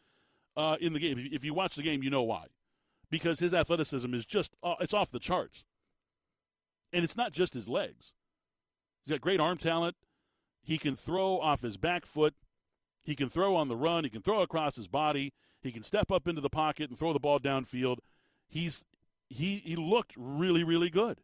uh, 0.56 0.76
in 0.80 0.92
the 0.92 1.00
game. 1.00 1.28
If 1.32 1.44
you 1.44 1.54
watch 1.54 1.76
the 1.76 1.82
game, 1.82 2.02
you 2.02 2.10
know 2.10 2.22
why. 2.22 2.46
Because 3.10 3.38
his 3.38 3.54
athleticism 3.54 4.12
is 4.14 4.26
just, 4.26 4.54
uh, 4.62 4.74
it's 4.80 4.94
off 4.94 5.10
the 5.10 5.18
charts. 5.18 5.64
And 6.92 7.04
it's 7.04 7.16
not 7.16 7.32
just 7.32 7.54
his 7.54 7.68
legs. 7.68 8.14
He's 9.04 9.12
got 9.12 9.20
great 9.20 9.40
arm 9.40 9.58
talent. 9.58 9.96
He 10.62 10.78
can 10.78 10.96
throw 10.96 11.38
off 11.40 11.62
his 11.62 11.76
back 11.76 12.04
foot. 12.04 12.34
He 13.04 13.14
can 13.14 13.28
throw 13.28 13.56
on 13.56 13.68
the 13.68 13.76
run. 13.76 14.04
He 14.04 14.10
can 14.10 14.20
throw 14.20 14.42
across 14.42 14.76
his 14.76 14.88
body. 14.88 15.32
He 15.62 15.72
can 15.72 15.82
step 15.82 16.10
up 16.10 16.28
into 16.28 16.40
the 16.40 16.50
pocket 16.50 16.90
and 16.90 16.98
throw 16.98 17.12
the 17.12 17.18
ball 17.18 17.40
downfield. 17.40 17.98
He's 18.46 18.84
he 19.28 19.62
he 19.64 19.76
looked 19.76 20.12
really 20.16 20.62
really 20.62 20.90
good. 20.90 21.20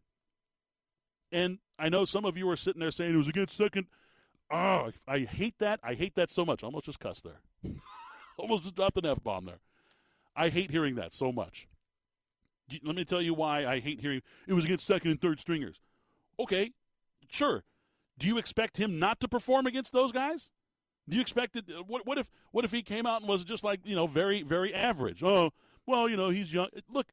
And 1.31 1.59
I 1.79 1.89
know 1.89 2.05
some 2.05 2.25
of 2.25 2.37
you 2.37 2.49
are 2.49 2.57
sitting 2.57 2.81
there 2.81 2.91
saying 2.91 3.13
it 3.13 3.19
was 3.19 3.29
a 3.29 3.33
good 3.33 3.51
second. 3.51 3.87
Oh, 4.55 4.93
I 5.09 5.19
hate 5.21 5.59
that. 5.59 5.81
I 5.83 5.95
hate 5.95 6.15
that 6.15 6.31
so 6.31 6.45
much. 6.45 6.63
Almost 6.63 6.85
just 6.85 7.01
cussed 7.01 7.25
there. 7.25 7.41
almost 8.39 8.63
just 8.63 8.77
dropped 8.77 8.97
an 8.97 9.05
f 9.05 9.21
bomb 9.21 9.47
there. 9.47 9.59
I 10.37 10.49
hate 10.49 10.71
hearing 10.71 10.95
that 10.95 11.13
so 11.13 11.33
much. 11.33 11.67
Let 12.85 12.95
me 12.95 13.05
tell 13.05 13.21
you 13.21 13.35
why 13.35 13.67
I 13.67 13.81
hate 13.81 14.01
hearing 14.01 14.23
it 14.47 14.53
was 14.53 14.65
against 14.65 14.87
second 14.87 15.11
and 15.11 15.21
third 15.21 15.41
stringers. 15.41 15.81
Okay, 16.39 16.71
sure. 17.29 17.65
Do 18.17 18.29
you 18.29 18.39
expect 18.39 18.77
him 18.77 19.01
not 19.01 19.19
to 19.21 19.29
perform 19.29 19.67
against 19.67 19.93
those 19.93 20.13
guys? 20.13 20.53
Do 21.09 21.17
you 21.17 21.21
expect 21.21 21.57
it? 21.57 21.65
Uh, 21.69 21.83
what, 21.83 22.07
what 22.07 22.17
if 22.17 22.31
what 22.53 22.65
if 22.65 22.71
he 22.71 22.83
came 22.83 23.07
out 23.07 23.23
and 23.23 23.29
was 23.29 23.45
just 23.45 23.65
like 23.65 23.81
you 23.85 23.97
know 23.97 24.07
very 24.07 24.43
very 24.43 24.73
average? 24.73 25.25
Oh 25.25 25.51
well, 25.85 26.09
you 26.09 26.17
know 26.17 26.29
he's 26.29 26.53
young. 26.53 26.69
Uh, 26.77 26.81
look, 26.89 27.09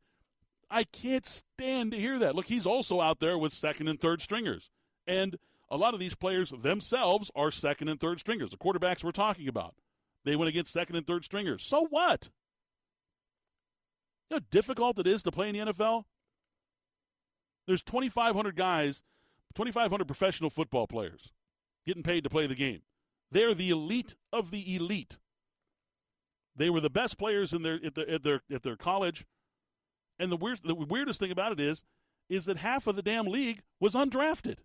I 0.69 0.83
can't 0.83 1.25
stand 1.25 1.91
to 1.91 1.97
hear 1.97 2.19
that. 2.19 2.35
Look, 2.35 2.45
he's 2.45 2.67
also 2.67 3.01
out 3.01 3.19
there 3.19 3.35
with 3.35 3.51
second 3.51 3.87
and 3.87 3.99
third 3.99 4.21
stringers, 4.21 4.69
and 5.07 5.37
a 5.71 5.77
lot 5.77 5.93
of 5.93 5.99
these 5.99 6.15
players 6.15 6.53
themselves 6.61 7.31
are 7.33 7.49
second 7.49 7.87
and 7.87 7.99
third 7.99 8.19
stringers. 8.19 8.51
The 8.51 8.57
quarterbacks 8.57 9.03
we're 9.03 9.11
talking 9.11 9.47
about, 9.47 9.73
they 10.25 10.35
went 10.35 10.49
against 10.49 10.73
second 10.73 10.97
and 10.97 11.07
third 11.07 11.23
stringers. 11.23 11.63
So 11.63 11.87
what? 11.89 12.29
You 14.29 14.35
know 14.35 14.41
how 14.41 14.47
difficult 14.51 14.99
it 14.99 15.07
is 15.07 15.23
to 15.23 15.31
play 15.31 15.49
in 15.49 15.55
the 15.55 15.71
NFL. 15.71 16.03
There's 17.67 17.81
2,500 17.81 18.55
guys, 18.55 19.03
2,500 19.55 20.05
professional 20.05 20.49
football 20.49 20.87
players 20.87 21.31
getting 21.87 22.03
paid 22.03 22.25
to 22.25 22.29
play 22.29 22.47
the 22.47 22.55
game. 22.55 22.81
They're 23.31 23.53
the 23.53 23.69
elite 23.69 24.15
of 24.33 24.51
the 24.51 24.75
elite. 24.75 25.17
They 26.53 26.69
were 26.69 26.81
the 26.81 26.89
best 26.89 27.17
players 27.17 27.53
in 27.53 27.61
their 27.61 27.79
at 27.83 27.95
their 27.95 28.09
at 28.09 28.23
their, 28.23 28.41
at 28.53 28.63
their 28.63 28.75
college. 28.75 29.25
And 30.19 30.29
the 30.31 30.37
weird, 30.37 30.59
the 30.65 30.75
weirdest 30.75 31.19
thing 31.19 31.31
about 31.31 31.53
it 31.53 31.59
is, 31.61 31.85
is 32.29 32.45
that 32.45 32.57
half 32.57 32.87
of 32.87 32.97
the 32.97 33.01
damn 33.01 33.25
league 33.25 33.61
was 33.79 33.95
undrafted. 33.95 34.57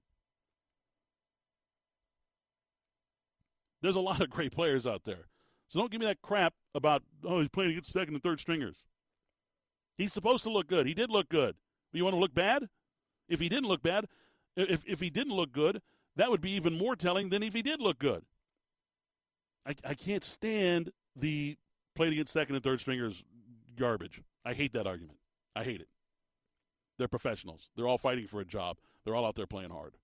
There's 3.82 3.96
a 3.96 4.00
lot 4.00 4.20
of 4.20 4.30
great 4.30 4.52
players 4.52 4.86
out 4.86 5.04
there. 5.04 5.26
So 5.68 5.80
don't 5.80 5.90
give 5.90 6.00
me 6.00 6.06
that 6.06 6.22
crap 6.22 6.54
about 6.74 7.02
oh 7.24 7.40
he's 7.40 7.48
playing 7.48 7.72
against 7.72 7.92
second 7.92 8.14
and 8.14 8.22
third 8.22 8.40
stringers. 8.40 8.84
He's 9.98 10.12
supposed 10.12 10.44
to 10.44 10.50
look 10.50 10.66
good. 10.66 10.86
He 10.86 10.94
did 10.94 11.10
look 11.10 11.28
good. 11.28 11.56
You 11.92 12.04
want 12.04 12.14
to 12.14 12.20
look 12.20 12.34
bad? 12.34 12.68
If 13.28 13.40
he 13.40 13.48
didn't 13.48 13.68
look 13.68 13.82
bad, 13.82 14.06
if 14.56 14.82
if 14.86 15.00
he 15.00 15.10
didn't 15.10 15.34
look 15.34 15.52
good, 15.52 15.82
that 16.14 16.30
would 16.30 16.40
be 16.40 16.52
even 16.52 16.76
more 16.76 16.94
telling 16.94 17.30
than 17.30 17.42
if 17.42 17.54
he 17.54 17.62
did 17.62 17.80
look 17.80 17.98
good. 17.98 18.24
I, 19.66 19.74
I 19.84 19.94
can't 19.94 20.22
stand 20.22 20.92
the 21.16 21.56
played 21.94 22.12
against 22.12 22.32
second 22.32 22.54
and 22.54 22.62
third 22.62 22.80
stringers 22.80 23.24
garbage. 23.76 24.22
I 24.44 24.52
hate 24.52 24.72
that 24.72 24.86
argument. 24.86 25.18
I 25.54 25.64
hate 25.64 25.80
it. 25.80 25.88
They're 26.98 27.08
professionals. 27.08 27.70
They're 27.76 27.88
all 27.88 27.98
fighting 27.98 28.26
for 28.26 28.40
a 28.40 28.44
job. 28.44 28.78
They're 29.04 29.14
all 29.14 29.26
out 29.26 29.34
there 29.34 29.46
playing 29.46 29.70
hard. 29.70 29.96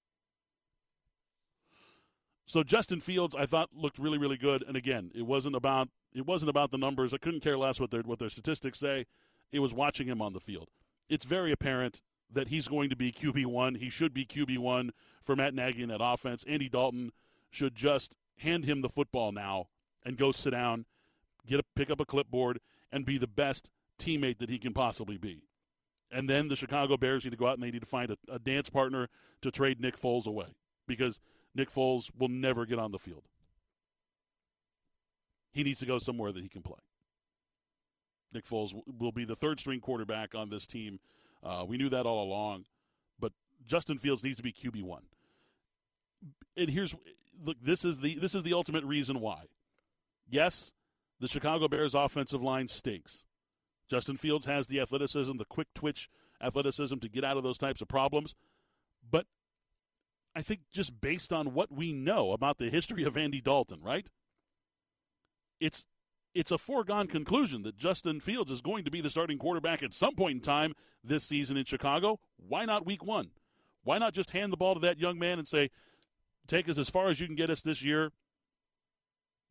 So 2.46 2.62
Justin 2.62 3.00
Fields, 3.00 3.34
I 3.34 3.46
thought 3.46 3.70
looked 3.74 3.98
really, 3.98 4.18
really 4.18 4.36
good. 4.36 4.64
And 4.66 4.76
again, 4.76 5.10
it 5.14 5.22
wasn't 5.22 5.56
about 5.56 5.88
it 6.12 6.26
wasn't 6.26 6.50
about 6.50 6.70
the 6.70 6.78
numbers. 6.78 7.14
I 7.14 7.18
couldn't 7.18 7.40
care 7.40 7.56
less 7.56 7.80
what 7.80 7.90
their 7.90 8.02
what 8.02 8.18
their 8.18 8.30
statistics 8.30 8.78
say. 8.78 9.06
It 9.50 9.60
was 9.60 9.72
watching 9.74 10.08
him 10.08 10.20
on 10.20 10.32
the 10.32 10.40
field. 10.40 10.68
It's 11.08 11.24
very 11.24 11.52
apparent 11.52 12.00
that 12.30 12.48
he's 12.48 12.68
going 12.68 12.88
to 12.90 12.96
be 12.96 13.12
QB 13.12 13.46
one. 13.46 13.74
He 13.74 13.90
should 13.90 14.14
be 14.14 14.24
QB 14.24 14.58
one 14.58 14.92
for 15.22 15.36
Matt 15.36 15.54
Nagy 15.54 15.82
in 15.82 15.90
that 15.90 16.00
offense. 16.02 16.44
Andy 16.48 16.68
Dalton 16.68 17.12
should 17.50 17.74
just 17.74 18.16
hand 18.38 18.64
him 18.64 18.80
the 18.80 18.88
football 18.88 19.32
now 19.32 19.68
and 20.04 20.16
go 20.16 20.32
sit 20.32 20.50
down, 20.50 20.86
get 21.46 21.60
a 21.60 21.64
pick 21.76 21.90
up 21.90 22.00
a 22.00 22.04
clipboard, 22.04 22.60
and 22.90 23.04
be 23.04 23.18
the 23.18 23.26
best 23.26 23.70
teammate 23.98 24.38
that 24.38 24.50
he 24.50 24.58
can 24.58 24.72
possibly 24.72 25.18
be. 25.18 25.42
And 26.10 26.28
then 26.28 26.48
the 26.48 26.56
Chicago 26.56 26.96
Bears 26.96 27.24
need 27.24 27.30
to 27.30 27.36
go 27.36 27.46
out 27.46 27.54
and 27.54 27.62
they 27.62 27.70
need 27.70 27.80
to 27.80 27.86
find 27.86 28.10
a, 28.10 28.16
a 28.30 28.38
dance 28.38 28.68
partner 28.68 29.08
to 29.40 29.50
trade 29.50 29.80
Nick 29.80 29.98
Foles 29.98 30.26
away 30.26 30.54
because 30.86 31.20
Nick 31.54 31.72
Foles 31.72 32.10
will 32.18 32.28
never 32.28 32.66
get 32.66 32.78
on 32.78 32.92
the 32.92 32.98
field. 32.98 33.24
He 35.52 35.62
needs 35.62 35.80
to 35.80 35.86
go 35.86 35.98
somewhere 35.98 36.32
that 36.32 36.42
he 36.42 36.48
can 36.48 36.62
play. 36.62 36.78
Nick 38.32 38.48
Foles 38.48 38.72
will 38.98 39.12
be 39.12 39.24
the 39.24 39.36
third 39.36 39.60
string 39.60 39.80
quarterback 39.80 40.34
on 40.34 40.48
this 40.48 40.66
team. 40.66 41.00
Uh, 41.42 41.64
we 41.66 41.76
knew 41.76 41.90
that 41.90 42.06
all 42.06 42.24
along, 42.24 42.64
but 43.20 43.32
Justin 43.66 43.98
Fields 43.98 44.24
needs 44.24 44.36
to 44.36 44.42
be 44.42 44.52
QB 44.52 44.82
one. 44.82 45.02
And 46.56 46.70
here's 46.70 46.94
look, 47.44 47.56
this 47.62 47.84
is 47.84 48.00
the 48.00 48.18
this 48.18 48.34
is 48.34 48.42
the 48.42 48.54
ultimate 48.54 48.84
reason 48.84 49.20
why. 49.20 49.44
Yes, 50.28 50.72
the 51.20 51.28
Chicago 51.28 51.68
Bears 51.68 51.94
offensive 51.94 52.42
line 52.42 52.68
stinks. 52.68 53.24
Justin 53.88 54.16
Fields 54.16 54.46
has 54.46 54.68
the 54.68 54.80
athleticism, 54.80 55.36
the 55.36 55.44
quick 55.44 55.68
twitch 55.74 56.08
athleticism 56.40 56.96
to 56.98 57.08
get 57.08 57.24
out 57.24 57.36
of 57.36 57.42
those 57.42 57.58
types 57.58 57.82
of 57.82 57.88
problems. 57.88 58.34
But 59.08 59.26
I 60.34 60.42
think 60.42 60.60
just 60.72 61.00
based 61.00 61.32
on 61.32 61.52
what 61.52 61.70
we 61.72 61.92
know 61.92 62.32
about 62.32 62.58
the 62.58 62.70
history 62.70 63.04
of 63.04 63.16
Andy 63.16 63.40
Dalton, 63.40 63.80
right? 63.82 64.06
It's 65.60 65.84
it's 66.34 66.50
a 66.50 66.58
foregone 66.58 67.08
conclusion 67.08 67.62
that 67.62 67.76
Justin 67.76 68.18
Fields 68.18 68.50
is 68.50 68.62
going 68.62 68.84
to 68.84 68.90
be 68.90 69.02
the 69.02 69.10
starting 69.10 69.38
quarterback 69.38 69.82
at 69.82 69.92
some 69.92 70.14
point 70.14 70.36
in 70.36 70.40
time 70.40 70.74
this 71.04 71.24
season 71.24 71.58
in 71.58 71.64
Chicago. 71.66 72.20
Why 72.36 72.64
not 72.64 72.86
week 72.86 73.04
1? 73.04 73.30
Why 73.84 73.98
not 73.98 74.14
just 74.14 74.30
hand 74.30 74.52
the 74.52 74.56
ball 74.56 74.74
to 74.74 74.80
that 74.80 74.98
young 74.98 75.18
man 75.18 75.38
and 75.38 75.46
say, 75.46 75.70
take 76.46 76.68
us 76.68 76.78
as 76.78 76.88
far 76.88 77.08
as 77.08 77.20
you 77.20 77.26
can 77.26 77.36
get 77.36 77.50
us 77.50 77.62
this 77.62 77.82
year. 77.82 78.12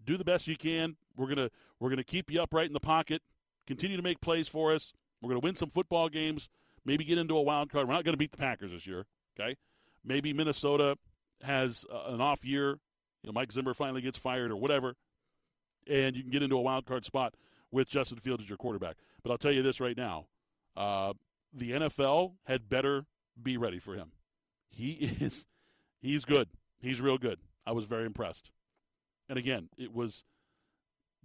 Do 0.04 0.18
the 0.18 0.24
best 0.24 0.48
you 0.48 0.56
can. 0.58 0.96
We're 1.16 1.28
gonna 1.28 1.52
we're 1.80 1.90
gonna 1.90 2.04
keep 2.04 2.32
you 2.32 2.42
upright 2.42 2.68
in 2.68 2.74
the 2.74 2.80
pocket. 2.80 3.22
Continue 3.68 3.98
to 3.98 4.04
make 4.04 4.22
plays 4.22 4.48
for 4.48 4.74
us. 4.74 4.94
We're 5.22 5.30
gonna 5.30 5.42
win 5.42 5.56
some 5.56 5.70
football 5.70 6.10
games. 6.10 6.50
Maybe 6.84 7.04
get 7.04 7.20
into 7.20 7.38
a 7.38 7.42
wild 7.42 7.72
card. 7.72 7.88
We're 7.88 7.94
not 7.94 8.06
gonna 8.06 8.18
beat 8.18 8.32
the 8.32 8.38
Packers 8.38 8.72
this 8.72 8.88
year. 8.88 9.06
Okay. 9.40 9.56
Maybe 10.04 10.34
Minnesota 10.34 10.98
has 11.44 11.86
uh, 11.92 12.14
an 12.14 12.22
off 12.22 12.44
year. 12.44 12.80
You 13.24 13.28
know, 13.28 13.34
Mike 13.34 13.52
Zimmer 13.52 13.74
finally 13.74 14.02
gets 14.02 14.18
fired 14.18 14.52
or 14.52 14.56
whatever, 14.56 14.96
and 15.88 16.16
you 16.16 16.24
can 16.24 16.32
get 16.32 16.42
into 16.42 16.58
a 16.58 16.62
wild 16.62 16.86
card 16.86 17.06
spot 17.06 17.36
with 17.72 17.88
Justin 17.88 18.18
Fields 18.18 18.44
as 18.44 18.50
your 18.50 18.58
quarterback. 18.58 18.98
But 19.24 19.32
I'll 19.32 19.38
tell 19.38 19.52
you 19.52 19.62
this 19.62 19.80
right 19.80 19.96
now: 19.96 20.26
uh, 20.76 21.14
the 21.54 21.72
NFL 21.72 22.34
had 22.46 22.70
better 22.70 23.06
be 23.42 23.58
ready 23.58 23.80
for 23.80 23.96
him. 23.96 24.12
He 24.70 24.92
is 25.20 25.46
he's 26.02 26.26
good. 26.26 26.50
He's 26.80 27.00
real 27.00 27.18
good. 27.18 27.40
I 27.66 27.72
was 27.74 27.86
very 27.86 28.06
impressed. 28.06 28.52
And 29.30 29.38
again, 29.38 29.70
it 29.78 29.94
was 29.94 30.24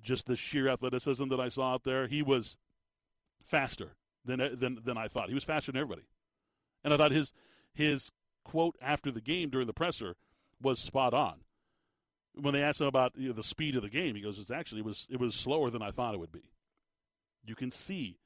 just 0.02 0.26
the 0.26 0.36
sheer 0.36 0.68
athleticism 0.68 1.28
that 1.28 1.40
I 1.40 1.48
saw 1.48 1.74
out 1.74 1.84
there. 1.84 2.06
He 2.06 2.22
was 2.22 2.56
faster 3.42 3.96
than 4.24 4.38
than 4.58 4.78
than 4.84 4.98
I 4.98 5.08
thought. 5.08 5.28
He 5.28 5.34
was 5.34 5.44
faster 5.44 5.72
than 5.72 5.80
everybody. 5.80 6.06
And 6.84 6.92
I 6.92 6.96
thought 6.96 7.12
his 7.12 7.32
his 7.72 8.12
quote 8.46 8.76
after 8.80 9.10
the 9.10 9.20
game 9.20 9.50
during 9.50 9.66
the 9.66 9.72
presser 9.72 10.14
was 10.62 10.78
spot 10.78 11.12
on. 11.12 11.40
When 12.34 12.54
they 12.54 12.62
asked 12.62 12.80
him 12.80 12.86
about 12.86 13.12
you 13.16 13.28
know, 13.28 13.34
the 13.34 13.42
speed 13.42 13.76
of 13.76 13.82
the 13.82 13.90
game, 13.90 14.14
he 14.14 14.22
goes, 14.22 14.38
"It's 14.38 14.50
actually 14.50 14.80
it 14.80 14.84
was 14.84 15.06
it 15.10 15.18
was 15.18 15.34
slower 15.34 15.70
than 15.70 15.82
I 15.82 15.90
thought 15.90 16.14
it 16.14 16.20
would 16.20 16.32
be." 16.32 16.52
You 17.44 17.54
can 17.54 17.70
see 17.70 18.18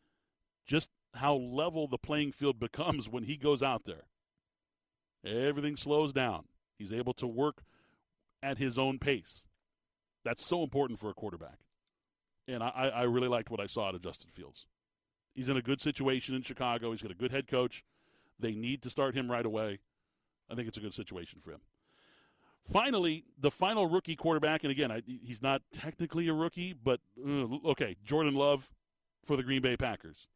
just 0.66 0.90
how 1.14 1.34
level 1.34 1.88
the 1.88 1.98
playing 1.98 2.32
field 2.32 2.58
becomes 2.58 3.08
when 3.08 3.24
he 3.24 3.36
goes 3.36 3.62
out 3.62 3.84
there. 3.84 4.04
Everything 5.24 5.76
slows 5.76 6.12
down. 6.12 6.44
He's 6.78 6.92
able 6.92 7.14
to 7.14 7.26
work 7.26 7.62
at 8.42 8.58
his 8.58 8.78
own 8.78 8.98
pace. 8.98 9.44
That's 10.24 10.44
so 10.44 10.62
important 10.62 10.98
for 10.98 11.10
a 11.10 11.14
quarterback. 11.14 11.58
And 12.48 12.62
I, 12.62 12.90
I 12.94 13.02
really 13.02 13.28
liked 13.28 13.50
what 13.50 13.60
I 13.60 13.66
saw 13.66 13.88
out 13.88 13.94
of 13.94 14.02
Justin 14.02 14.30
Fields. 14.30 14.66
He's 15.34 15.48
in 15.48 15.56
a 15.56 15.62
good 15.62 15.80
situation 15.80 16.34
in 16.34 16.42
Chicago. 16.42 16.90
He's 16.90 17.02
got 17.02 17.10
a 17.10 17.14
good 17.14 17.30
head 17.30 17.46
coach. 17.46 17.84
They 18.38 18.54
need 18.54 18.82
to 18.82 18.90
start 18.90 19.14
him 19.14 19.30
right 19.30 19.46
away. 19.46 19.78
I 20.50 20.54
think 20.54 20.68
it's 20.68 20.78
a 20.78 20.80
good 20.80 20.94
situation 20.94 21.40
for 21.40 21.52
him. 21.52 21.60
finally, 22.70 23.24
the 23.38 23.50
final 23.50 23.86
rookie 23.86 24.16
quarterback, 24.16 24.64
and 24.64 24.70
again, 24.70 24.90
I, 24.90 25.02
he's 25.06 25.42
not 25.42 25.62
technically 25.72 26.28
a 26.28 26.34
rookie, 26.34 26.72
but 26.72 27.00
uh, 27.24 27.46
okay, 27.70 27.96
Jordan 28.04 28.34
Love 28.34 28.70
for 29.24 29.36
the 29.36 29.42
Green 29.42 29.62
Bay 29.62 29.76
Packers. 29.76 30.28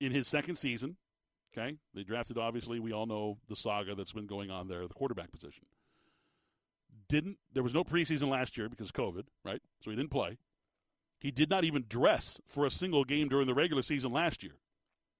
In 0.00 0.12
his 0.12 0.26
second 0.26 0.56
season, 0.56 0.96
okay, 1.56 1.76
they 1.94 2.02
drafted, 2.02 2.38
obviously, 2.38 2.80
we 2.80 2.92
all 2.92 3.06
know 3.06 3.38
the 3.48 3.56
saga 3.56 3.94
that's 3.94 4.12
been 4.12 4.26
going 4.26 4.50
on 4.50 4.68
there, 4.68 4.86
the 4.88 4.94
quarterback 4.94 5.30
position. 5.30 5.64
Didn't, 7.08 7.38
there 7.52 7.62
was 7.62 7.74
no 7.74 7.84
preseason 7.84 8.28
last 8.28 8.56
year 8.56 8.68
because 8.68 8.88
of 8.88 8.94
COVID, 8.94 9.24
right? 9.44 9.60
So 9.80 9.90
he 9.90 9.96
didn't 9.96 10.10
play. 10.10 10.38
He 11.18 11.30
did 11.30 11.50
not 11.50 11.64
even 11.64 11.84
dress 11.88 12.40
for 12.48 12.66
a 12.66 12.70
single 12.70 13.04
game 13.04 13.28
during 13.28 13.46
the 13.46 13.54
regular 13.54 13.82
season 13.82 14.12
last 14.12 14.42
year. 14.42 14.54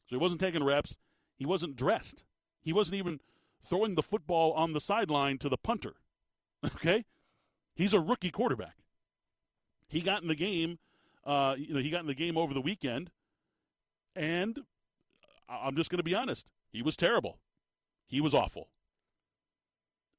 So 0.09 0.17
he 0.17 0.21
wasn't 0.21 0.41
taking 0.41 0.65
reps. 0.65 0.99
He 1.37 1.47
wasn't 1.47 1.77
dressed. 1.77 2.25
He 2.61 2.73
wasn't 2.73 2.97
even 2.97 3.21
throwing 3.63 3.95
the 3.95 4.03
football 4.03 4.53
on 4.53 4.73
the 4.73 4.81
sideline 4.81 5.39
to 5.39 5.49
the 5.49 5.57
punter. 5.57 5.95
Okay? 6.65 7.05
He's 7.75 7.95
a 7.95 7.99
rookie 7.99 8.31
quarterback. 8.31 8.77
He 9.89 10.01
got 10.01 10.23
in 10.23 10.29
the 10.29 10.35
game, 10.37 10.79
uh, 11.25 11.55
you 11.59 11.75
know, 11.75 11.81
he 11.81 11.91
got 11.91 12.01
in 12.01 12.07
the 12.07 12.15
game 12.15 12.37
over 12.37 12.55
the 12.55 12.61
weekend, 12.61 13.11
and 14.15 14.61
I'm 15.49 15.75
just 15.75 15.91
going 15.91 15.99
to 15.99 16.05
be 16.05 16.15
honest. 16.15 16.51
He 16.71 16.83
was 16.83 16.97
terrible. 16.97 17.39
He 18.07 18.21
was 18.21 18.35
awful. 18.35 18.69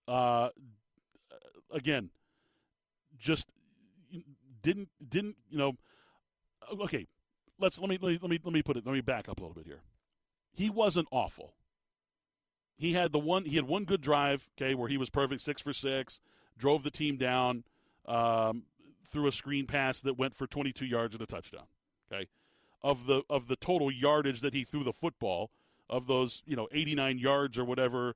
Uh, 0.08 0.50
again, 1.72 2.10
just 3.18 3.48
didn't 4.62 4.90
didn't 5.08 5.38
you 5.50 5.58
know? 5.58 5.74
Okay, 6.82 7.08
let's 7.60 7.80
let 7.80 7.90
me 7.90 7.98
let 8.02 8.22
me 8.22 8.40
let 8.44 8.54
me 8.54 8.62
put 8.62 8.78
it. 8.78 8.86
Let 8.86 8.94
me 8.94 9.02
back 9.02 9.30
up 9.30 9.38
a 9.38 9.42
little 9.42 9.56
bit 9.56 9.66
here. 9.66 9.82
He 10.52 10.70
wasn't 10.70 11.08
awful. 11.12 11.54
He 12.76 12.94
had 12.94 13.12
the 13.12 13.20
one. 13.20 13.46
He 13.46 13.56
had 13.56 13.66
one 13.66 13.86
good 13.86 14.02
drive. 14.02 14.50
Okay, 14.58 14.76
where 14.76 14.90
he 14.90 14.98
was 14.98 15.10
perfect, 15.10 15.42
six 15.42 15.62
for 15.62 15.74
six, 15.74 16.20
drove 16.58 16.84
the 16.84 16.92
team 16.92 17.18
down, 17.18 17.64
um, 18.06 18.64
threw 19.08 19.28
a 19.28 19.32
screen 19.32 19.68
pass 19.68 20.02
that 20.02 20.18
went 20.18 20.36
for 20.36 20.48
22 20.48 20.86
yards 20.86 21.16
and 21.16 21.22
a 21.22 21.26
touchdown. 21.26 21.66
Okay, 22.12 22.28
of 22.82 23.06
the 23.06 23.24
of 23.30 23.48
the 23.48 23.56
total 23.56 23.92
yardage 23.92 24.42
that 24.42 24.54
he 24.54 24.64
threw 24.64 24.84
the 24.84 24.94
football, 24.94 25.52
of 25.90 26.08
those 26.08 26.44
you 26.46 26.56
know 26.56 26.68
89 26.72 27.20
yards 27.20 27.58
or 27.58 27.66
whatever 27.66 28.16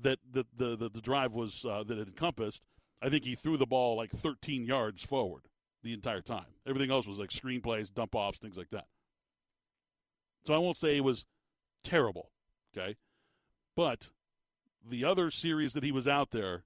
that 0.00 0.18
the 0.30 0.44
the 0.56 0.76
the, 0.76 0.88
the 0.88 1.00
drive 1.00 1.34
was 1.34 1.64
uh, 1.64 1.84
that 1.84 1.98
it 1.98 2.08
encompassed. 2.08 2.62
I 3.00 3.08
think 3.08 3.24
he 3.24 3.34
threw 3.34 3.56
the 3.56 3.66
ball 3.66 3.96
like 3.96 4.10
13 4.10 4.64
yards 4.64 5.04
forward 5.04 5.42
the 5.82 5.92
entire 5.92 6.20
time. 6.20 6.46
Everything 6.66 6.90
else 6.90 7.06
was 7.06 7.18
like 7.18 7.30
screenplays, 7.30 7.92
dump 7.92 8.14
offs, 8.14 8.38
things 8.38 8.56
like 8.56 8.70
that. 8.70 8.86
So 10.44 10.54
I 10.54 10.58
won't 10.58 10.76
say 10.76 10.96
it 10.96 11.04
was 11.04 11.24
terrible, 11.84 12.30
okay? 12.76 12.96
But 13.78 14.10
the 14.84 15.04
other 15.04 15.30
series 15.30 15.72
that 15.74 15.84
he 15.84 15.92
was 15.92 16.08
out 16.08 16.32
there, 16.32 16.64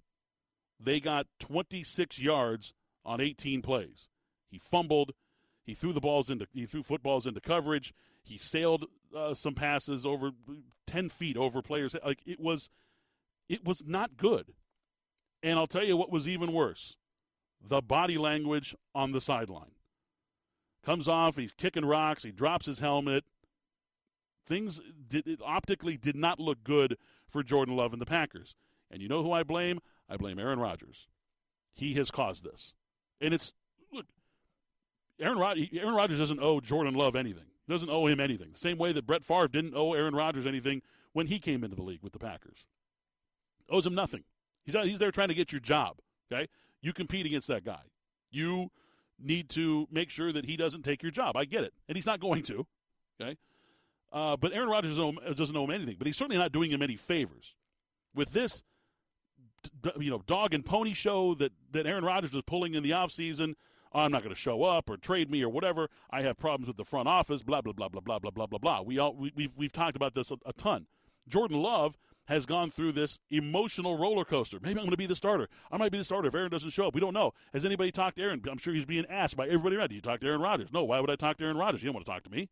they 0.81 0.99
got 0.99 1.27
26 1.41 2.19
yards 2.19 2.73
on 3.05 3.21
18 3.21 3.61
plays. 3.61 4.09
He 4.49 4.59
fumbled, 4.59 5.13
he 5.63 5.75
threw 5.75 5.93
the 5.93 6.01
balls 6.01 6.31
into 6.31 6.47
he 6.55 6.65
threw 6.65 6.83
footballs 6.83 7.27
into 7.27 7.43
coverage, 7.43 7.93
he 8.23 8.39
sailed 8.39 8.87
uh, 9.15 9.35
some 9.35 9.55
passes 9.55 10.07
over 10.07 10.31
10 10.87 11.11
feet 11.11 11.37
over 11.37 11.61
players 11.61 11.95
like 12.03 12.21
it 12.25 12.41
was 12.41 12.71
it 13.47 13.63
was 13.63 13.85
not 13.87 14.17
good. 14.17 14.55
And 15.43 15.59
I'll 15.59 15.67
tell 15.67 15.85
you 15.85 15.99
what 15.99 16.11
was 16.11 16.27
even 16.27 16.51
worse 16.51 16.97
the 17.63 17.83
body 17.83 18.17
language 18.17 18.75
on 18.95 19.13
the 19.13 19.21
sideline. 19.21 19.73
Comes 20.83 21.09
off, 21.09 21.37
he's 21.37 21.53
kicking 21.53 21.85
rocks, 21.85 22.23
he 22.23 22.33
drops 22.33 22.65
his 22.65 22.79
helmet. 22.79 23.25
Things 24.47 24.81
did, 25.09 25.41
optically 25.45 25.97
did 25.97 26.17
not 26.17 26.41
look 26.41 26.65
good 26.65 26.97
for 27.29 27.43
Jordan 27.43 27.77
Love 27.77 27.93
and 27.93 28.01
the 28.01 28.07
Packers. 28.07 28.55
And 28.91 29.01
you 29.01 29.09
know 29.09 29.23
who 29.23 29.33
I 29.33 29.43
blame? 29.43 29.81
I 30.09 30.17
blame 30.17 30.39
Aaron 30.39 30.59
Rodgers. 30.59 31.09
He 31.73 31.95
has 31.95 32.11
caused 32.11 32.45
this. 32.45 32.75
And 33.21 33.33
it's, 33.33 33.55
look, 33.93 34.07
Aaron, 35.21 35.39
Rod- 35.39 35.59
Aaron 35.73 35.95
Rodgers 35.95 36.19
doesn't 36.19 36.41
owe 36.41 36.61
Jordan 36.61 36.95
Love 36.95 37.17
anything. 37.17 37.47
Doesn't 37.69 37.91
owe 37.91 38.07
him 38.07 38.21
anything. 38.21 38.51
The 38.53 38.59
same 38.59 38.77
way 38.77 38.93
that 38.93 39.07
Brett 39.07 39.25
Favre 39.25 39.49
didn't 39.49 39.75
owe 39.75 39.95
Aaron 39.95 40.15
Rodgers 40.15 40.47
anything 40.47 40.83
when 41.13 41.29
he 41.29 41.39
came 41.39 41.63
into 41.65 41.77
the 41.77 41.83
league 41.83 42.03
with 42.03 42.13
the 42.13 42.19
Packers. 42.19 42.67
Owes 43.71 43.87
him 43.87 43.95
nothing. 43.95 44.25
He's, 44.65 44.75
he's 44.75 44.99
there 44.99 45.13
trying 45.13 45.29
to 45.29 45.35
get 45.35 45.53
your 45.53 45.61
job. 45.61 45.99
Okay? 46.31 46.49
You 46.83 46.93
compete 46.93 47.25
against 47.25 47.49
that 47.49 47.65
guy. 47.65 47.83
You 48.31 48.71
need 49.19 49.49
to 49.51 49.87
make 49.91 50.11
sure 50.11 50.33
that 50.33 50.47
he 50.47 50.57
doesn't 50.57 50.83
take 50.83 51.03
your 51.03 51.13
job. 51.13 51.37
I 51.37 51.45
get 51.45 51.65
it, 51.65 51.73
and 51.89 51.97
he's 51.97 52.07
not 52.07 52.21
going 52.21 52.43
to. 52.45 52.67
Okay, 53.21 53.37
uh, 54.13 54.37
but 54.37 54.53
Aaron 54.53 54.69
Rodgers 54.69 54.97
doesn't 54.97 55.57
owe 55.57 55.65
him 55.65 55.71
anything. 55.71 55.97
But 55.99 56.07
he's 56.07 56.17
certainly 56.17 56.39
not 56.39 56.53
doing 56.53 56.71
him 56.71 56.83
any 56.83 56.97
favors 56.97 57.55
with 58.15 58.33
this. 58.33 58.63
You 59.99 60.11
know, 60.11 60.23
dog 60.27 60.55
and 60.55 60.65
pony 60.65 60.93
show 60.93 61.35
that 61.37 61.53
that 61.71 61.87
Aaron 61.87 62.05
Rodgers 62.05 62.35
is 62.35 62.43
pulling 62.47 62.75
in 62.75 62.83
the 62.83 62.91
offseason. 62.91 63.55
I'm 63.95 64.11
not 64.11 64.23
going 64.23 64.35
to 64.35 64.41
show 64.41 64.65
up 64.65 64.89
or 64.89 64.97
trade 64.97 65.31
me 65.31 65.43
or 65.43 65.49
whatever. 65.49 65.89
I 66.11 66.23
have 66.23 66.39
problems 66.39 66.67
with 66.67 66.77
the 66.77 66.85
front 66.85 67.09
office. 67.09 67.43
Blah 67.43 67.61
blah 67.61 67.73
blah 67.73 67.89
blah 67.89 68.01
blah 68.01 68.19
blah 68.19 68.31
blah 68.31 68.47
blah 68.47 68.59
blah. 68.59 68.83
We 68.83 68.99
all 68.99 69.15
we, 69.15 69.29
have 69.29 69.37
we've, 69.37 69.57
we've 69.57 69.73
talked 69.73 69.97
about 69.97 70.15
this 70.15 70.31
a, 70.31 70.37
a 70.45 70.53
ton. 70.53 70.87
Jordan 71.29 71.63
Love 71.63 71.97
has 72.27 72.47
gone 72.47 72.71
through 72.71 72.93
this 72.93 73.19
emotional 73.31 73.99
roller 73.99 74.25
coaster. 74.25 74.59
Maybe 74.61 74.79
I'm 74.79 74.85
going 74.85 74.91
to 74.91 74.97
be 74.97 75.07
the 75.07 75.17
starter. 75.17 75.49
I 75.71 75.77
might 75.77 75.93
be 75.93 75.99
the 75.99 76.05
starter 76.05 76.29
if 76.29 76.35
Aaron 76.35 76.51
doesn't 76.51 76.71
show 76.71 76.87
up. 76.87 76.95
We 76.95 77.01
don't 77.01 77.15
know. 77.15 77.33
Has 77.53 77.65
anybody 77.65 77.93
talked 77.93 78.17
to 78.17 78.23
Aaron? 78.23 78.43
I'm 78.51 78.59
sure 78.59 78.75
he's 78.75 78.85
being 78.85 79.07
asked 79.09 79.37
by 79.37 79.47
everybody 79.47 79.77
around. 79.77 79.89
Did 79.89 79.97
you 79.97 80.01
talk 80.01 80.21
to 80.21 80.27
Aaron 80.27 80.41
Rodgers? 80.41 80.69
No. 80.73 80.85
Why 80.85 81.01
would 81.01 81.11
I 81.11 81.17
talk 81.17 81.39
to 81.39 81.45
Aaron 81.45 81.57
Rodgers? 81.57 81.83
You 81.83 81.89
don't 81.89 81.95
want 81.95 82.07
to 82.07 82.13
talk 82.13 82.25
to 82.25 82.31
me. 82.31 82.49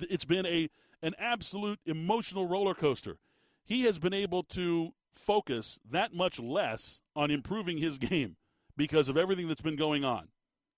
It's 0.00 0.24
been 0.24 0.46
a 0.46 0.70
an 1.02 1.14
absolute 1.18 1.80
emotional 1.84 2.46
roller 2.46 2.74
coaster. 2.74 3.18
He 3.64 3.82
has 3.82 3.98
been 3.98 4.14
able 4.14 4.42
to 4.44 4.92
focus 5.14 5.78
that 5.88 6.14
much 6.14 6.38
less 6.38 7.00
on 7.14 7.30
improving 7.30 7.78
his 7.78 7.98
game 8.10 8.36
because 8.76 9.08
of 9.08 9.16
everything 9.16 9.48
that's 9.48 9.62
been 9.62 9.76
going 9.76 10.04
on. 10.04 10.28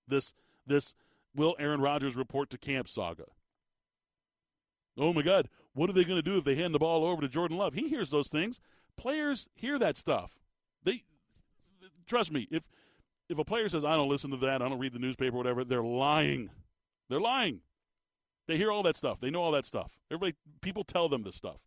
This 0.07 0.35
this 0.66 0.94
will 1.35 1.57
Aaron 1.59 1.81
Rodgers 1.81 2.16
report 2.16 2.50
to 2.50 2.59
camp 2.59 2.88
saga. 2.88 3.24
Oh 4.96 5.12
my 5.12 5.22
God, 5.22 5.48
what 5.72 5.90
are 5.90 5.92
they 5.92 6.05
going 6.05 6.22
to 6.22 6.22
do 6.22 6.38
if 6.38 6.44
they 6.44 6.55
hand 6.55 6.74
the 6.74 6.79
ball 6.79 7.05
over 7.05 7.20
to 7.20 7.29
Jordan 7.29 7.57
Love? 7.57 7.74
He 7.74 7.88
hears 7.88 8.11
those 8.11 8.29
things. 8.29 8.61
Players 8.96 9.48
hear 9.55 9.79
that 9.79 9.96
stuff. 9.96 10.38
They 10.85 11.03
trust 12.07 12.33
me. 12.33 12.46
If 12.50 12.68
if 13.29 13.38
a 13.38 13.44
player 13.44 13.68
says 13.68 13.85
I 13.85 13.96
don't 13.96 14.09
listen 14.09 14.31
to 14.31 14.37
that, 14.38 14.62
I 14.62 14.68
don't 14.68 14.79
read 14.79 14.92
the 14.92 14.98
newspaper, 14.98 15.37
whatever, 15.37 15.64
they're 15.64 15.83
lying. 15.83 16.50
They're 17.09 17.20
lying. 17.20 17.61
They 18.47 18.57
hear 18.57 18.71
all 18.71 18.83
that 18.83 18.97
stuff. 18.97 19.21
They 19.21 19.31
know 19.31 19.43
all 19.43 19.53
that 19.53 19.67
stuff. 19.67 19.93
Everybody, 20.11 20.37
people 20.61 20.85
tell 20.85 21.09
them 21.09 21.23
this 21.23 21.37
stuff. 21.37 21.61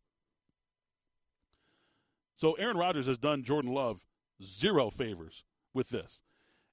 So 2.35 2.53
Aaron 2.53 2.77
Rodgers 2.77 3.07
has 3.07 3.17
done 3.17 3.43
Jordan 3.43 3.73
Love 3.73 4.01
zero 4.43 4.89
favors 4.89 5.43
with 5.73 5.89
this. 5.89 6.21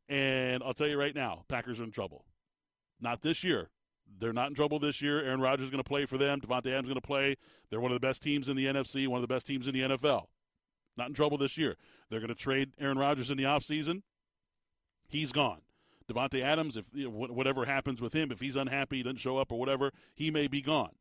And 0.09 0.63
I'll 0.63 0.75
tell 0.75 0.87
you 0.87 0.99
right 0.99 1.15
now, 1.15 1.45
Packers 1.49 1.81
are 1.81 1.85
in 1.85 1.91
trouble. 1.91 2.27
Not 3.01 3.23
this 3.23 3.43
year. 3.43 3.71
They're 4.19 4.35
not 4.35 4.49
in 4.49 4.55
trouble 4.55 4.79
this 4.79 5.01
year. 5.01 5.25
Aaron 5.25 5.41
Rodgers 5.41 5.65
is 5.65 5.71
going 5.71 5.83
to 5.83 5.89
play 5.89 6.05
for 6.05 6.19
them. 6.19 6.41
Davante 6.41 6.67
Adams 6.67 6.89
is 6.89 6.93
going 6.93 7.01
to 7.01 7.01
play. 7.01 7.37
They're 7.71 7.81
one 7.81 7.91
of 7.91 7.97
the 7.99 8.07
best 8.07 8.23
teams 8.23 8.49
in 8.49 8.57
the 8.57 8.67
NFC, 8.67 9.09
one 9.09 9.23
of 9.23 9.27
the 9.27 9.35
best 9.35 9.47
teams 9.47 9.67
in 9.67 9.75
the 9.75 9.81
NFL. 9.81 10.27
Not 10.97 11.09
in 11.09 11.15
trouble 11.15 11.39
this 11.39 11.57
year. 11.57 11.77
They're 12.11 12.21
going 12.21 12.29
to 12.29 12.35
trade 12.35 12.73
Aaron 12.79 12.99
Rodgers 12.99 13.31
in 13.31 13.39
the 13.39 13.45
offseason. 13.45 14.03
He's 15.09 15.33
gone. 15.33 15.63
Davante 16.11 16.43
Adams, 16.43 16.77
if 16.77 16.87
you 16.93 17.11
know, 17.11 17.27
whatever 17.29 17.65
happens 17.65 18.01
with 18.01 18.13
him, 18.13 18.31
if 18.31 18.41
he's 18.41 18.57
unhappy, 18.57 19.03
doesn't 19.03 19.19
show 19.19 19.39
up 19.39 19.51
or 19.51 19.59
whatever, 19.59 19.91
he 20.15 20.31
may 20.31 20.47
be 20.47 20.61
gone. 20.61 20.93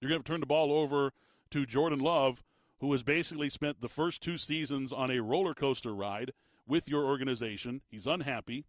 You're 0.00 0.08
going 0.08 0.22
to 0.22 0.26
turn 0.26 0.40
the 0.40 0.46
ball 0.46 0.72
over 0.72 1.12
to 1.50 1.66
Jordan 1.66 2.00
Love, 2.00 2.42
who 2.80 2.90
has 2.92 3.02
basically 3.02 3.48
spent 3.48 3.80
the 3.80 3.88
first 3.88 4.22
two 4.22 4.38
seasons 4.38 4.92
on 4.92 5.10
a 5.10 5.20
roller 5.20 5.54
coaster 5.54 5.94
ride 5.94 6.32
with 6.66 6.88
your 6.88 7.04
organization. 7.04 7.82
He's 7.90 8.06
unhappy 8.06 8.64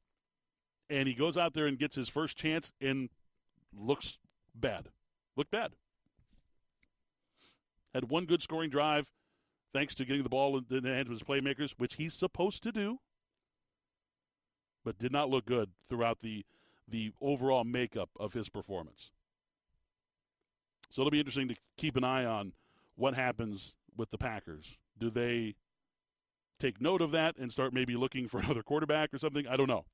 and 0.89 1.07
he 1.07 1.13
goes 1.13 1.37
out 1.37 1.53
there 1.53 1.65
and 1.65 1.79
gets 1.79 1.95
his 1.95 2.09
first 2.09 2.37
chance 2.37 2.71
and 2.79 3.09
looks 3.75 4.17
bad. 4.53 4.89
Looked 5.35 5.51
bad. 5.51 5.71
Had 7.93 8.09
one 8.09 8.25
good 8.25 8.41
scoring 8.41 8.69
drive 8.69 9.11
thanks 9.73 9.95
to 9.95 10.05
getting 10.05 10.23
the 10.23 10.29
ball 10.29 10.57
in 10.57 10.65
the 10.69 10.89
hands 10.89 11.07
of 11.07 11.13
his 11.13 11.23
playmakers, 11.23 11.73
which 11.77 11.95
he's 11.95 12.13
supposed 12.13 12.61
to 12.63 12.71
do, 12.71 12.99
but 14.83 14.97
did 14.97 15.11
not 15.11 15.29
look 15.29 15.45
good 15.45 15.71
throughout 15.87 16.21
the 16.21 16.45
the 16.87 17.11
overall 17.21 17.63
makeup 17.63 18.09
of 18.19 18.33
his 18.33 18.49
performance. 18.49 19.11
So 20.89 21.01
it'll 21.01 21.11
be 21.11 21.19
interesting 21.19 21.47
to 21.47 21.55
keep 21.77 21.95
an 21.95 22.03
eye 22.03 22.25
on 22.25 22.53
what 22.95 23.15
happens 23.15 23.75
with 23.95 24.11
the 24.11 24.17
Packers. 24.17 24.77
Do 24.99 25.09
they 25.09 25.55
take 26.59 26.81
note 26.81 27.01
of 27.01 27.11
that 27.11 27.37
and 27.37 27.51
start 27.51 27.73
maybe 27.73 27.95
looking 27.95 28.27
for 28.27 28.39
another 28.41 28.63
quarterback 28.63 29.13
or 29.13 29.17
something? 29.17 29.47
I 29.47 29.55
don't 29.55 29.69
know. 29.69 29.85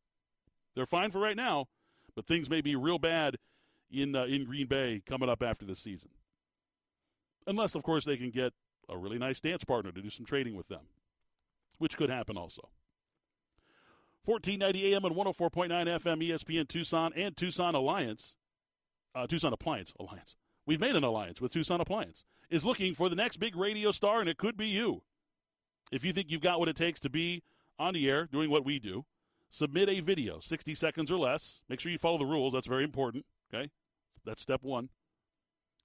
They're 0.76 0.86
fine 0.86 1.12
for 1.12 1.20
right 1.20 1.38
now, 1.38 1.68
but 2.16 2.26
things 2.26 2.50
may 2.50 2.62
be 2.62 2.76
real 2.76 3.00
bad 3.00 3.38
in 3.92 4.16
uh, 4.16 4.26
in 4.26 4.46
Green 4.46 4.68
Bay 4.68 5.02
coming 5.06 5.30
up 5.30 5.42
after 5.42 5.66
this 5.66 5.80
season. 5.80 6.10
Unless, 7.48 7.76
of 7.76 7.84
course, 7.84 8.06
they 8.06 8.18
can 8.18 8.30
get 8.30 8.54
a 8.88 8.98
really 8.98 9.18
nice 9.18 9.40
dance 9.40 9.64
partner 9.64 9.92
to 9.92 10.02
do 10.02 10.10
some 10.10 10.26
trading 10.26 10.56
with 10.56 10.68
them, 10.68 10.82
which 11.78 11.98
could 11.98 12.10
happen 12.10 12.38
also. 12.38 12.70
1490 14.26 14.94
AM 14.94 15.06
and 15.06 15.16
104.9 15.16 15.70
FM 15.70 16.30
ESPN 16.30 16.68
Tucson 16.68 17.12
and 17.16 17.36
Tucson 17.36 17.76
Alliance, 17.76 18.36
uh, 19.16 19.26
Tucson 19.28 19.54
Appliance 19.54 19.94
Alliance. 20.00 20.36
We've 20.66 20.80
made 20.80 20.96
an 20.96 21.04
alliance 21.04 21.42
with 21.42 21.54
Tucson 21.54 21.82
Appliance. 21.82 22.26
Is 22.50 22.66
looking 22.66 22.96
for 22.96 23.10
the 23.10 23.16
next 23.16 23.38
big 23.38 23.56
radio 23.56 23.92
star, 23.92 24.20
and 24.20 24.30
it 24.30 24.38
could 24.38 24.58
be 24.58 24.68
you. 24.68 25.04
If 25.92 26.04
you 26.04 26.14
think 26.14 26.30
you've 26.30 26.42
got 26.42 26.60
what 26.60 26.70
it 26.70 26.76
takes 26.76 27.00
to 27.02 27.10
be 27.10 27.44
on 27.78 27.94
the 27.94 28.10
air 28.10 28.28
doing 28.32 28.50
what 28.50 28.66
we 28.66 28.80
do, 28.80 29.06
submit 29.50 29.90
a 29.90 30.00
video, 30.00 30.40
60 30.40 30.76
seconds 30.76 31.12
or 31.12 31.18
less. 31.18 31.62
Make 31.70 31.80
sure 31.80 31.92
you 31.92 31.98
follow 31.98 32.18
the 32.18 32.26
rules. 32.26 32.54
That's 32.54 32.68
very 32.68 32.84
important. 32.84 33.26
Okay? 33.54 33.70
That's 34.26 34.42
step 34.42 34.64
one. 34.64 34.90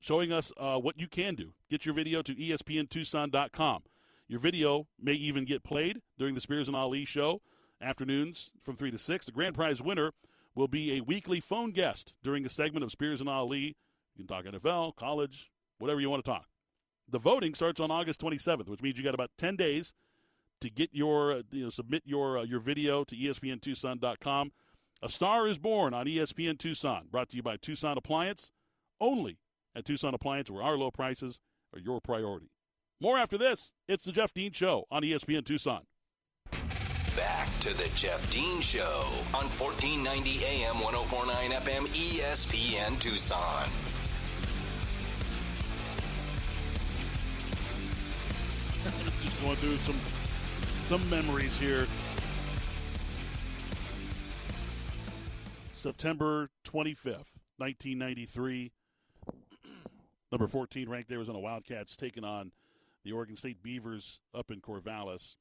Showing 0.00 0.32
us 0.32 0.52
uh, 0.58 0.78
what 0.78 0.98
you 0.98 1.06
can 1.06 1.34
do. 1.34 1.52
Get 1.70 1.86
your 1.86 1.94
video 1.94 2.20
to 2.22 2.34
espntucson.com. 2.34 3.82
Your 4.28 4.40
video 4.40 4.86
may 5.00 5.12
even 5.12 5.44
get 5.44 5.64
played 5.64 6.00
during 6.18 6.34
the 6.34 6.40
Spears 6.40 6.68
and 6.68 6.76
Ali 6.76 7.04
show, 7.04 7.40
afternoons 7.84 8.50
from 8.62 8.76
3 8.76 8.90
to 8.90 8.98
6. 8.98 9.26
The 9.26 9.32
grand 9.32 9.54
prize 9.54 9.82
winner 9.82 10.12
will 10.54 10.68
be 10.68 10.96
a 10.96 11.02
weekly 11.02 11.40
phone 11.40 11.72
guest 11.72 12.14
during 12.22 12.44
a 12.46 12.48
segment 12.50 12.84
of 12.84 12.90
Spears 12.90 13.20
and 13.20 13.28
Ali. 13.28 13.76
You 14.16 14.24
can 14.24 14.26
talk 14.26 14.44
NFL, 14.44 14.96
college, 14.96 15.50
whatever 15.78 16.00
you 16.00 16.10
want 16.10 16.24
to 16.24 16.30
talk. 16.30 16.46
The 17.08 17.18
voting 17.18 17.54
starts 17.54 17.80
on 17.80 17.90
August 17.90 18.20
27th, 18.20 18.68
which 18.68 18.80
means 18.80 18.96
you 18.96 19.04
got 19.04 19.14
about 19.14 19.30
10 19.36 19.56
days 19.56 19.92
to 20.60 20.70
get 20.70 20.90
your 20.92 21.32
uh, 21.32 21.42
you 21.50 21.64
know 21.64 21.68
submit 21.68 22.02
your 22.06 22.38
uh, 22.38 22.42
your 22.42 22.60
video 22.60 23.04
to 23.04 23.14
espntucson.com. 23.16 24.52
A 25.02 25.08
star 25.08 25.46
is 25.46 25.58
born 25.58 25.92
on 25.92 26.06
ESPN 26.06 26.58
Tucson, 26.58 27.08
brought 27.10 27.28
to 27.30 27.36
you 27.36 27.42
by 27.42 27.56
Tucson 27.58 27.98
Appliance, 27.98 28.50
only 29.00 29.38
at 29.76 29.84
Tucson 29.84 30.14
Appliance, 30.14 30.50
where 30.50 30.62
our 30.62 30.78
low 30.78 30.90
prices 30.90 31.40
are 31.74 31.80
your 31.80 32.00
priority. 32.00 32.50
More 33.00 33.18
after 33.18 33.36
this. 33.36 33.72
It's 33.86 34.04
the 34.04 34.12
Jeff 34.12 34.32
Dean 34.32 34.52
Show 34.52 34.86
on 34.90 35.02
ESPN 35.02 35.44
Tucson. 35.44 35.82
Back 37.16 37.48
to 37.60 37.76
the 37.76 37.88
Jeff 37.94 38.28
Dean 38.30 38.60
Show 38.60 39.04
on 39.32 39.46
1490 39.46 40.44
AM 40.44 40.80
1049 40.80 41.50
FM 41.52 41.86
ESPN 41.94 42.98
Tucson. 42.98 43.68
Just 49.22 49.42
going 49.42 49.56
through 49.56 49.76
some 49.76 49.96
some 50.86 51.08
memories 51.08 51.56
here. 51.58 51.86
September 55.76 56.48
25th, 56.64 57.38
1993. 57.58 58.72
Number 60.32 60.46
14 60.48 60.88
ranked 60.88 61.12
Arizona 61.12 61.38
Wildcats 61.38 61.96
taking 61.96 62.24
on 62.24 62.50
the 63.04 63.12
Oregon 63.12 63.36
State 63.36 63.62
Beavers 63.62 64.18
up 64.34 64.50
in 64.50 64.60
Corvallis. 64.60 65.36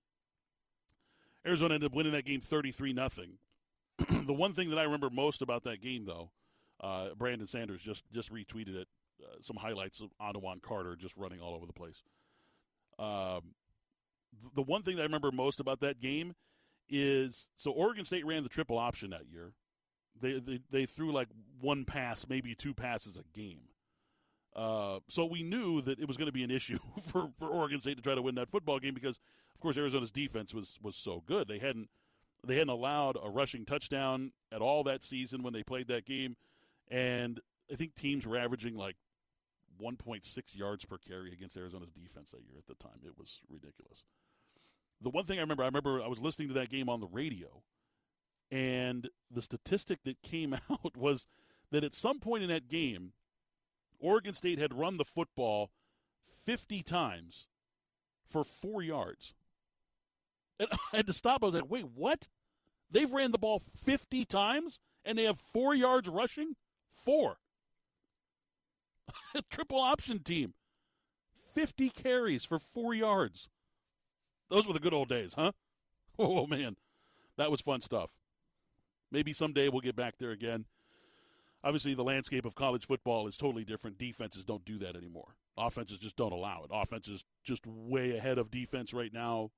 Arizona 1.46 1.76
ended 1.76 1.92
up 1.92 1.96
winning 1.96 2.14
that 2.14 2.26
game 2.26 2.42
33 2.42 2.94
nothing. 2.94 3.34
the 4.10 4.34
one 4.34 4.54
thing 4.54 4.70
that 4.70 4.80
I 4.80 4.84
remember 4.84 5.10
most 5.10 5.42
about 5.42 5.64
that 5.64 5.82
game, 5.82 6.06
though, 6.06 6.32
uh, 6.82 7.10
Brandon 7.18 7.48
Sanders 7.48 7.82
just 7.82 8.04
just 8.12 8.32
retweeted 8.34 8.76
it. 8.76 8.88
Uh, 9.24 9.36
some 9.42 9.58
highlights 9.58 10.02
of 10.02 10.10
Ontiwaun 10.22 10.62
Carter 10.62 10.96
just 10.96 11.16
running 11.16 11.40
all 11.40 11.54
over 11.54 11.66
the 11.66 11.74
place. 11.74 12.02
Um, 13.00 13.54
the 14.56 14.62
one 14.64 14.82
thing 14.84 14.96
that 14.96 15.04
I 15.04 15.06
remember 15.06 15.32
most 15.32 15.60
about 15.60 15.80
that 15.82 16.02
game 16.02 16.34
is 16.90 17.50
so 17.56 17.72
Oregon 17.72 18.06
State 18.06 18.26
ran 18.26 18.44
the 18.44 18.50
triple 18.50 18.78
option 18.78 19.12
that 19.12 19.30
year. 19.32 19.54
They 20.20 20.40
they, 20.40 20.60
they 20.72 20.86
threw 20.86 21.12
like 21.12 21.30
one 21.60 21.86
pass, 21.86 22.28
maybe 22.28 22.56
two 22.56 22.74
passes 22.74 23.18
a 23.18 23.24
game. 23.38 23.62
Uh, 24.56 25.00
so 25.08 25.26
we 25.26 25.42
knew 25.42 25.82
that 25.82 26.00
it 26.00 26.08
was 26.08 26.18
going 26.18 26.28
to 26.28 26.34
be 26.34 26.44
an 26.44 26.52
issue 26.52 26.80
for, 27.08 27.30
for 27.38 27.48
Oregon 27.48 27.82
State 27.82 27.98
to 27.98 28.04
try 28.04 28.16
to 28.16 28.22
win 28.22 28.36
that 28.36 28.50
football 28.50 28.80
game 28.80 28.94
because, 28.94 29.20
of 29.56 29.62
course, 29.62 29.78
Arizona's 29.78 30.12
defense 30.12 30.54
was 30.54 30.78
was 30.82 30.96
so 30.96 31.24
good. 31.26 31.48
They 31.48 31.60
hadn't 31.60 31.90
they 32.46 32.56
hadn't 32.56 32.70
allowed 32.70 33.18
a 33.22 33.30
rushing 33.30 33.66
touchdown 33.66 34.32
at 34.52 34.62
all 34.62 34.84
that 34.84 35.04
season 35.04 35.44
when 35.44 35.54
they 35.54 35.64
played 35.64 35.88
that 35.88 36.06
game, 36.06 36.36
and 36.90 37.40
I 37.72 37.76
think 37.76 37.96
teams 37.96 38.28
were 38.28 38.38
averaging 38.38 38.76
like 38.76 38.98
1.6 39.82 40.24
yards 40.54 40.86
per 40.86 40.98
carry 40.98 41.32
against 41.32 41.58
Arizona's 41.58 41.92
defense 41.92 42.32
that 42.32 42.42
year. 42.42 42.58
At 42.58 42.68
the 42.68 42.76
time, 42.76 43.00
it 43.06 43.18
was 43.18 43.40
ridiculous. 43.50 44.04
The 45.02 45.10
one 45.10 45.26
thing 45.26 45.40
I 45.40 45.42
remember, 45.42 45.64
I 45.64 45.68
remember 45.68 46.02
I 46.02 46.08
was 46.08 46.20
listening 46.20 46.50
to 46.50 46.54
that 46.56 46.70
game 46.70 46.90
on 46.90 47.00
the 47.00 47.08
radio, 47.08 47.64
and 48.52 49.10
the 49.32 49.42
statistic 49.42 50.04
that 50.04 50.22
came 50.22 50.54
out 50.70 50.96
was 50.96 51.26
that 51.72 51.84
at 51.84 51.96
some 51.96 52.20
point 52.20 52.44
in 52.44 52.50
that 52.50 52.68
game 52.68 53.14
Oregon 54.04 54.36
State 54.36 54.60
had 54.60 54.78
run 54.78 54.98
the 54.98 55.06
football 55.06 55.72
50 56.46 56.84
times 56.84 57.48
for 58.26 58.44
four 58.44 58.84
yards. 58.84 59.34
And 60.60 60.68
I 60.94 60.98
had 60.98 61.08
to 61.08 61.14
stop. 61.14 61.42
I 61.42 61.48
was 61.48 61.56
like, 61.56 61.70
wait, 61.70 61.88
what? 61.96 62.28
They've 62.92 63.12
ran 63.12 63.32
the 63.32 63.40
ball 63.40 63.60
50 63.60 64.26
times 64.26 64.80
and 65.06 65.18
they 65.18 65.24
have 65.24 65.40
four 65.40 65.74
yards 65.74 66.08
rushing? 66.10 66.56
Four. 66.92 67.38
Triple 69.50 69.80
option 69.80 70.20
team. 70.20 70.54
50 71.54 71.90
carries 71.90 72.44
for 72.44 72.60
four 72.60 72.94
yards. 72.94 73.48
Those 74.50 74.68
were 74.68 74.74
the 74.74 74.80
good 74.80 74.94
old 74.94 75.10
days, 75.10 75.34
huh? 75.36 75.54
Oh, 76.20 76.46
man. 76.46 76.76
That 77.38 77.50
was 77.50 77.60
fun 77.62 77.82
stuff. 77.82 78.12
Maybe 79.12 79.34
someday 79.34 79.68
we'll 79.68 79.82
get 79.82 79.96
back 79.96 80.16
there 80.20 80.30
again 80.30 80.66
obviously 81.64 81.94
the 81.94 82.04
landscape 82.04 82.46
of 82.46 82.56
college 82.56 82.86
football 82.86 83.28
is 83.28 83.38
totally 83.38 83.64
different. 83.64 83.98
Defenses 83.98 84.46
don't 84.46 84.66
do 84.66 84.78
that 84.80 84.96
anymore. 84.96 85.36
Offenses 85.58 86.00
just 86.00 86.16
don't 86.16 86.32
allow 86.32 86.64
it. 86.64 86.72
Offenses 86.74 87.24
just 87.44 87.66
way 87.66 88.18
ahead 88.18 88.38
of 88.38 88.52
defense 88.52 88.94
right 88.94 89.14
now 89.14 89.52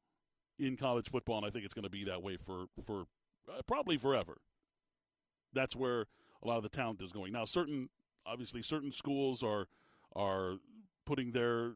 in 0.59 0.77
college 0.77 1.09
football, 1.09 1.37
and 1.37 1.45
I 1.45 1.49
think 1.49 1.65
it's 1.65 1.73
going 1.73 1.83
to 1.83 1.89
be 1.89 2.05
that 2.05 2.21
way 2.21 2.37
for 2.37 2.65
for 2.85 3.05
uh, 3.49 3.61
probably 3.67 3.97
forever. 3.97 4.37
That's 5.53 5.75
where 5.75 6.05
a 6.43 6.47
lot 6.47 6.57
of 6.57 6.63
the 6.63 6.69
talent 6.69 7.01
is 7.01 7.11
going 7.11 7.31
now. 7.33 7.45
Certain, 7.45 7.89
obviously, 8.25 8.61
certain 8.61 8.91
schools 8.91 9.43
are 9.43 9.67
are 10.15 10.57
putting 11.05 11.31
their 11.31 11.73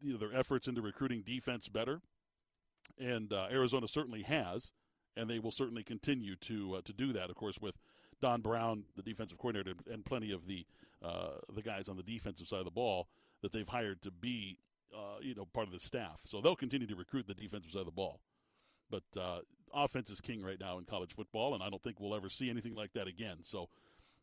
you 0.00 0.12
know, 0.12 0.18
their 0.18 0.34
efforts 0.34 0.68
into 0.68 0.82
recruiting 0.82 1.22
defense 1.22 1.68
better, 1.68 2.00
and 2.98 3.32
uh, 3.32 3.46
Arizona 3.50 3.88
certainly 3.88 4.22
has, 4.22 4.72
and 5.16 5.28
they 5.30 5.38
will 5.38 5.50
certainly 5.50 5.82
continue 5.82 6.36
to 6.36 6.76
uh, 6.76 6.80
to 6.84 6.92
do 6.92 7.12
that. 7.12 7.30
Of 7.30 7.36
course, 7.36 7.58
with 7.60 7.76
Don 8.20 8.40
Brown, 8.40 8.84
the 8.96 9.02
defensive 9.02 9.38
coordinator, 9.38 9.74
and 9.90 10.04
plenty 10.04 10.32
of 10.32 10.46
the 10.46 10.66
uh, 11.04 11.38
the 11.54 11.62
guys 11.62 11.88
on 11.88 11.96
the 11.96 12.02
defensive 12.02 12.48
side 12.48 12.60
of 12.60 12.64
the 12.64 12.70
ball 12.70 13.08
that 13.42 13.52
they've 13.52 13.68
hired 13.68 14.00
to 14.02 14.10
be 14.10 14.58
uh, 14.94 15.18
you 15.20 15.34
know 15.34 15.46
part 15.52 15.66
of 15.66 15.72
the 15.72 15.80
staff. 15.80 16.20
So 16.26 16.40
they'll 16.40 16.56
continue 16.56 16.86
to 16.86 16.96
recruit 16.96 17.26
the 17.26 17.34
defensive 17.34 17.72
side 17.72 17.80
of 17.80 17.86
the 17.86 17.92
ball. 17.92 18.20
But 18.90 19.04
uh, 19.20 19.40
offense 19.74 20.10
is 20.10 20.20
king 20.20 20.42
right 20.42 20.58
now 20.58 20.78
in 20.78 20.84
college 20.84 21.12
football, 21.12 21.54
and 21.54 21.62
I 21.62 21.70
don't 21.70 21.82
think 21.82 22.00
we'll 22.00 22.14
ever 22.14 22.28
see 22.28 22.50
anything 22.50 22.74
like 22.74 22.92
that 22.94 23.06
again. 23.06 23.38
So 23.42 23.68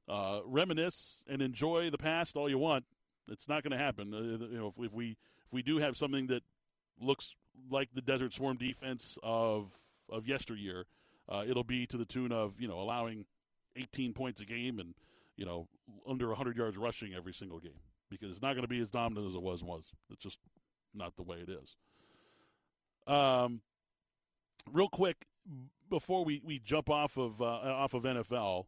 uh, 0.08 0.40
reminisce 0.46 1.24
and 1.28 1.42
enjoy 1.42 1.90
the 1.90 1.98
past 1.98 2.36
all 2.36 2.50
you 2.50 2.58
want. 2.58 2.86
It's 3.30 3.48
not 3.48 3.64
going 3.64 3.72
to 3.72 3.78
happen. 3.78 4.14
Uh, 4.14 4.46
you 4.48 4.58
know, 4.58 4.68
if, 4.68 4.80
if 4.80 4.94
we 4.94 5.18
if 5.46 5.54
we 5.54 5.62
do 5.62 5.78
have 5.78 5.96
something 5.96 6.28
that 6.28 6.44
looks 7.00 7.36
like 7.70 7.90
the 7.94 8.02
Desert 8.02 8.34
Swarm 8.34 8.58
defense 8.58 9.18
of 9.24 9.80
of 10.10 10.28
yesteryear, 10.28 10.86
uh, 11.30 11.44
it'll 11.48 11.64
be 11.64 11.86
to 11.88 11.98
the 11.98 12.06
tune 12.06 12.32
of 12.32 12.60
you 12.60 12.68
know 12.68 12.80
allowing 12.80 13.26
18 13.76 14.14
points 14.14 14.42
a 14.42 14.46
game 14.46 14.80
and 14.80 14.94
you 15.36 15.46
know 15.46 15.68
under 16.08 16.28
100 16.28 16.58
yards 16.58 16.78
rushing 16.78 17.14
every 17.14 17.34
single 17.34 17.60
game 17.60 17.80
because 18.10 18.32
it's 18.32 18.42
not 18.42 18.54
going 18.54 18.64
to 18.64 18.68
be 18.68 18.80
as 18.80 18.90
dominant 18.90 19.28
as 19.28 19.36
it 19.36 19.42
was 19.42 19.64
was. 19.64 19.84
It's 20.12 20.22
just 20.22 20.38
not 20.94 21.16
the 21.16 21.24
way 21.24 21.38
it 21.38 21.50
is. 21.50 21.76
Um, 23.08 23.62
real 24.72 24.88
quick 24.88 25.26
before 25.90 26.24
we, 26.24 26.42
we 26.44 26.60
jump 26.60 26.90
off 26.90 27.18
of 27.18 27.42
uh, 27.42 27.46
off 27.46 27.94
of 27.94 28.04
NFL 28.04 28.66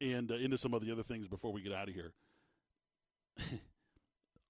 and 0.00 0.30
uh, 0.30 0.34
into 0.34 0.58
some 0.58 0.74
of 0.74 0.84
the 0.84 0.92
other 0.92 1.02
things 1.02 1.28
before 1.28 1.52
we 1.52 1.62
get 1.62 1.72
out 1.72 1.88
of 1.88 1.94
here. 1.94 2.12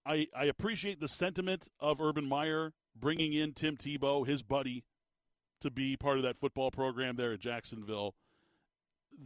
I 0.07 0.27
I 0.37 0.45
appreciate 0.45 1.01
the 1.01 1.09
sentiment 1.09 1.69
of 1.81 2.01
Urban 2.01 2.27
Meyer 2.27 2.73
bringing 2.99 3.33
in 3.33 3.53
Tim 3.53 3.77
Tebow, 3.77 4.27
his 4.27 4.43
buddy, 4.43 4.85
to 5.61 5.71
be 5.71 5.97
part 5.97 6.17
of 6.17 6.23
that 6.25 6.39
football 6.39 6.71
program 6.71 7.17
there 7.17 7.33
at 7.33 7.41
Jacksonville 7.41 8.15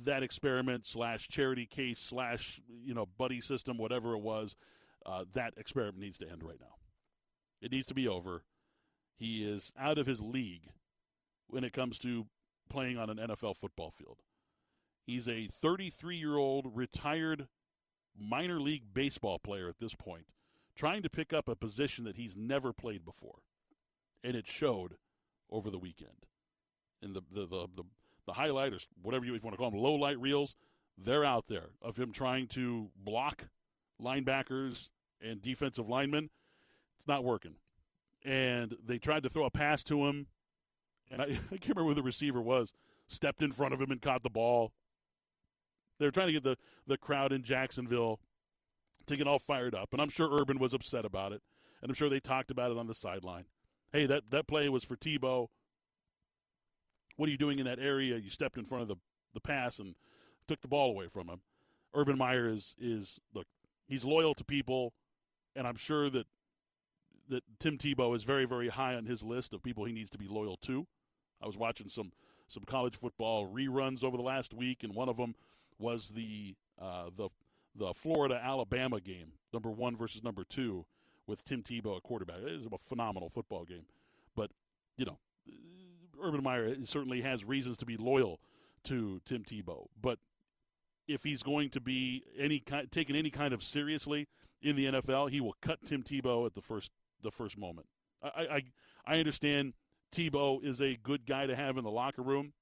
that 0.05 0.23
experiment 0.23 0.87
slash 0.87 1.29
charity 1.29 1.67
case 1.67 1.99
slash 1.99 2.61
you 2.85 2.95
know 2.95 3.07
buddy 3.07 3.41
system, 3.41 3.79
whatever 3.79 4.15
it 4.15 4.21
was, 4.21 4.57
uh, 5.07 5.25
that 5.35 5.55
experiment 5.57 5.99
needs 5.99 6.19
to 6.19 6.31
end 6.31 6.43
right 6.43 6.61
now. 6.61 6.77
It 7.61 7.73
needs 7.73 7.87
to 7.89 7.95
be 7.95 8.07
over. 8.07 8.45
He 9.17 9.45
is 9.45 9.73
out 9.79 9.99
of 9.99 10.07
his 10.07 10.21
league 10.21 10.71
when 11.49 11.65
it 11.65 11.73
comes 11.73 11.99
to 12.01 12.27
playing 12.69 12.99
on 12.99 13.11
an 13.11 13.17
NFL 13.17 13.57
football 13.57 13.91
field. 13.91 14.19
He's 15.05 15.29
a 15.29 15.49
33 15.49 16.17
year 16.17 16.37
old 16.37 16.77
retired 16.77 17.49
minor 18.17 18.61
league 18.61 18.93
baseball 18.93 19.39
player 19.39 19.69
at 19.69 19.79
this 19.81 19.95
point, 19.95 20.27
trying 20.77 21.03
to 21.03 21.11
pick 21.11 21.33
up 21.33 21.49
a 21.49 21.57
position 21.57 22.05
that 22.05 22.17
he's 22.17 22.37
never 22.37 22.73
played 22.73 23.05
before, 23.05 23.41
and 24.23 24.37
it 24.37 24.47
showed 24.47 24.97
over 25.51 25.71
the 25.71 25.79
weekend. 25.79 26.27
And 27.03 27.15
the 27.15 27.23
the 27.31 27.47
the, 27.47 27.67
the 27.77 27.85
the 28.29 28.35
highlight 28.35 28.73
or 28.73 28.79
whatever 29.03 29.25
you 29.25 29.33
want 29.33 29.53
to 29.53 29.57
call 29.57 29.71
them, 29.71 29.81
low 29.81 29.95
light 29.95 30.21
reels, 30.21 30.55
they're 30.97 31.25
out 31.25 31.49
there 31.49 31.71
of 31.81 31.97
him 31.97 32.13
trying 32.13 32.47
to 32.49 32.91
block 32.97 33.49
linebackers 34.01 34.91
and 35.21 35.41
defensive 35.41 35.89
linemen. 35.89 36.31
It's 36.99 37.09
not 37.09 37.25
working. 37.25 37.55
And 38.25 38.77
they 38.85 38.99
tried 38.99 39.23
to 39.23 39.29
throw 39.29 39.47
a 39.47 39.51
pass 39.51 39.83
to 39.85 40.07
him, 40.07 40.27
and 41.11 41.23
I, 41.23 41.25
I 41.53 41.57
can't 41.57 41.71
remember 41.71 41.91
who 41.91 41.95
the 41.95 42.03
receiver 42.03 42.41
was, 42.41 42.73
stepped 43.07 43.43
in 43.43 43.51
front 43.51 43.75
of 43.75 43.81
him 43.81 43.91
and 43.91 44.03
caught 44.03 44.23
the 44.23 44.31
ball. 44.31 44.73
They 45.99 46.05
were 46.05 46.13
trying 46.13 46.29
to 46.29 46.33
get 46.33 46.45
the, 46.45 46.57
the 46.87 46.99
crowd 46.99 47.33
in 47.33 47.43
Jacksonville 47.43 48.21
to 49.07 49.17
get 49.17 49.27
all 49.27 49.39
fired 49.39 49.75
up, 49.75 49.89
and 49.93 50.03
I'm 50.03 50.11
sure 50.11 50.29
Urban 50.31 50.59
was 50.59 50.75
upset 50.75 51.05
about 51.05 51.33
it, 51.33 51.41
and 51.81 51.91
I'm 51.91 51.95
sure 51.95 52.11
they 52.11 52.21
talked 52.21 52.51
about 52.51 52.71
it 52.71 52.77
on 52.77 52.87
the 52.87 52.95
sideline. 52.95 53.47
hey, 53.93 54.05
that, 54.05 54.25
that 54.31 54.47
play 54.47 54.69
was 54.69 54.85
for 54.85 54.97
Tebow. 54.97 55.49
What 57.19 57.29
are 57.29 57.33
you 57.33 57.39
doing 57.39 57.59
in 57.59 57.67
that 57.67 57.81
area? 57.81 58.17
You 58.17 58.31
stepped 58.31 58.57
in 58.57 58.65
front 58.65 58.83
of 58.83 58.89
the, 58.89 58.95
the 59.35 59.41
pass 59.41 59.81
and 59.81 59.97
took 60.47 60.61
the 60.61 60.69
ball 60.69 60.91
away 60.91 61.09
from 61.09 61.29
him. 61.29 61.41
Urban 61.93 62.17
Meyer 62.17 62.49
is 62.49 62.77
is 62.81 63.19
look, 63.35 63.47
he's 63.89 64.05
loyal 64.05 64.35
to 64.35 64.45
people, 64.45 64.93
and 65.57 65.67
I'm 65.67 65.75
sure 65.77 66.09
that 66.11 66.27
that 67.29 67.43
Tim 67.59 67.77
Tebow 67.77 68.15
is 68.15 68.23
very 68.23 68.45
very 68.45 68.69
high 68.69 68.95
on 68.95 69.07
his 69.07 69.25
list 69.25 69.53
of 69.53 69.65
people 69.65 69.85
he 69.85 69.93
needs 69.93 70.11
to 70.11 70.19
be 70.19 70.29
loyal 70.29 70.57
to. 70.59 70.87
I 71.43 71.47
was 71.47 71.57
watching 71.57 71.89
some 71.89 72.13
some 72.47 72.63
college 72.63 72.97
football 72.97 73.49
reruns 73.49 74.05
over 74.05 74.17
the 74.17 74.23
last 74.23 74.55
week, 74.55 74.85
and 74.85 74.95
one 74.95 75.09
of 75.09 75.17
them 75.17 75.35
was 75.77 76.11
the 76.11 76.55
uh, 76.81 77.11
the 77.17 77.31
the 77.75 77.95
Florida 77.95 78.41
Alabama 78.41 79.01
game, 79.01 79.33
number 79.53 79.71
one 79.71 79.97
versus 79.97 80.23
number 80.23 80.45
two, 80.45 80.85
with 81.27 81.43
Tim 81.43 81.65
Tebow 81.65 81.97
at 81.97 82.05
quarterback. 82.05 82.39
It 82.39 82.59
was 82.59 82.69
a 82.73 82.79
phenomenal 82.79 83.29
football 83.29 83.65
game, 83.65 83.87
but 84.37 84.53
you 84.97 85.05
know, 85.05 85.19
Urban 86.23 86.43
Meyer 86.43 86.75
certainly 86.85 87.23
has 87.23 87.45
reasons 87.45 87.77
to 87.79 87.87
be 87.87 87.97
loyal 87.97 88.41
to 88.85 89.21
Tim 89.25 89.45
Tebow, 89.45 89.87
but 90.01 90.19
if 91.07 91.25
he's 91.25 91.43
going 91.43 91.71
to 91.71 91.81
be 91.81 92.25
any 92.39 92.61
kind, 92.61 92.91
taken 92.93 93.17
any 93.17 93.31
kind 93.31 93.55
of 93.55 93.63
seriously 93.63 94.29
in 94.61 94.77
the 94.77 94.87
NFL, 94.87 95.31
he 95.31 95.41
will 95.41 95.57
cut 95.63 95.85
Tim 95.85 96.03
Tebow 96.03 96.47
at 96.47 96.55
the 96.55 96.63
first 96.63 96.91
the 97.23 97.31
first 97.31 97.59
moment. 97.59 97.87
I 98.23 98.29
I, 98.29 98.63
I 99.07 99.19
understand 99.19 99.75
Tebow 100.13 100.63
is 100.63 100.81
a 100.81 100.97
good 100.97 101.27
guy 101.27 101.47
to 101.47 101.57
have 101.57 101.77
in 101.77 101.85
the 101.85 101.91
locker 101.91 102.23
room. 102.23 102.53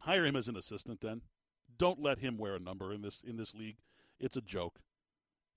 Hire 0.00 0.26
him 0.26 0.36
as 0.36 0.48
an 0.48 0.56
assistant 0.56 1.00
then. 1.00 1.22
Don't 1.78 2.02
let 2.02 2.18
him 2.18 2.36
wear 2.36 2.54
a 2.54 2.60
number 2.60 2.92
in 2.92 3.02
this 3.02 3.22
in 3.26 3.36
this 3.36 3.54
league. 3.54 3.78
It's 4.20 4.36
a 4.36 4.42
joke. 4.42 4.80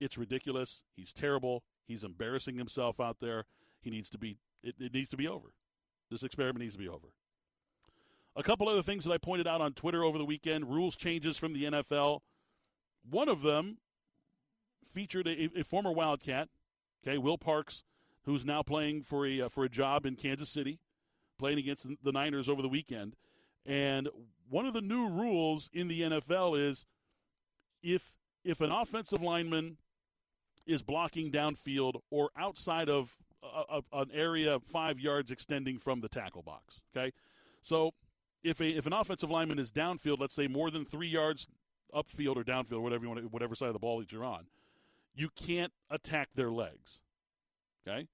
It's 0.00 0.18
ridiculous. 0.18 0.82
He's 0.94 1.12
terrible. 1.12 1.62
He's 1.86 2.04
embarrassing 2.04 2.58
himself 2.58 3.00
out 3.00 3.18
there. 3.20 3.44
He 3.80 3.90
needs 3.90 4.10
to 4.10 4.18
be 4.18 4.38
it, 4.62 4.74
it 4.78 4.94
needs 4.94 5.10
to 5.10 5.16
be 5.16 5.28
over. 5.28 5.52
This 6.10 6.22
experiment 6.22 6.60
needs 6.60 6.74
to 6.74 6.78
be 6.78 6.88
over. 6.88 7.08
A 8.36 8.42
couple 8.42 8.68
other 8.68 8.82
things 8.82 9.04
that 9.04 9.12
I 9.12 9.18
pointed 9.18 9.46
out 9.46 9.60
on 9.60 9.72
Twitter 9.72 10.04
over 10.04 10.18
the 10.18 10.24
weekend, 10.24 10.70
rules 10.70 10.94
changes 10.94 11.36
from 11.36 11.54
the 11.54 11.64
NFL. 11.64 12.20
One 13.08 13.28
of 13.28 13.42
them 13.42 13.78
featured 14.84 15.26
a, 15.26 15.50
a 15.58 15.64
former 15.64 15.90
Wildcat, 15.90 16.48
okay, 17.02 17.18
Will 17.18 17.38
Parks, 17.38 17.82
who's 18.24 18.44
now 18.44 18.62
playing 18.62 19.04
for 19.04 19.26
a 19.26 19.42
uh, 19.42 19.48
for 19.48 19.64
a 19.64 19.68
job 19.68 20.04
in 20.04 20.16
Kansas 20.16 20.50
City, 20.50 20.80
playing 21.38 21.58
against 21.58 21.86
the 22.02 22.12
Niners 22.12 22.48
over 22.48 22.60
the 22.60 22.68
weekend. 22.68 23.14
And 23.64 24.08
one 24.48 24.66
of 24.66 24.74
the 24.74 24.80
new 24.80 25.08
rules 25.08 25.70
in 25.72 25.88
the 25.88 26.02
NFL 26.02 26.58
is 26.60 26.84
if 27.82 28.14
if 28.44 28.60
an 28.60 28.70
offensive 28.70 29.22
lineman 29.22 29.78
is 30.66 30.82
blocking 30.82 31.30
downfield 31.30 32.00
or 32.10 32.30
outside 32.36 32.88
of 32.88 33.16
a, 33.56 33.80
a, 33.92 34.00
an 34.00 34.10
area 34.12 34.58
five 34.60 35.00
yards 35.00 35.30
extending 35.30 35.78
from 35.78 36.00
the 36.00 36.08
tackle 36.08 36.42
box. 36.42 36.80
Okay, 36.96 37.12
so 37.62 37.94
if 38.42 38.60
a 38.60 38.66
if 38.66 38.86
an 38.86 38.92
offensive 38.92 39.30
lineman 39.30 39.58
is 39.58 39.72
downfield, 39.72 40.20
let's 40.20 40.34
say 40.34 40.46
more 40.46 40.70
than 40.70 40.84
three 40.84 41.08
yards 41.08 41.46
upfield 41.94 42.36
or 42.36 42.44
downfield, 42.44 42.82
whatever 42.82 43.04
you 43.04 43.10
want, 43.10 43.32
whatever 43.32 43.54
side 43.54 43.68
of 43.68 43.72
the 43.72 43.78
ball 43.78 43.98
that 43.98 44.12
you're 44.12 44.24
on, 44.24 44.46
you 45.14 45.28
can't 45.34 45.72
attack 45.90 46.28
their 46.34 46.50
legs. 46.50 47.00
Okay. 47.86 48.08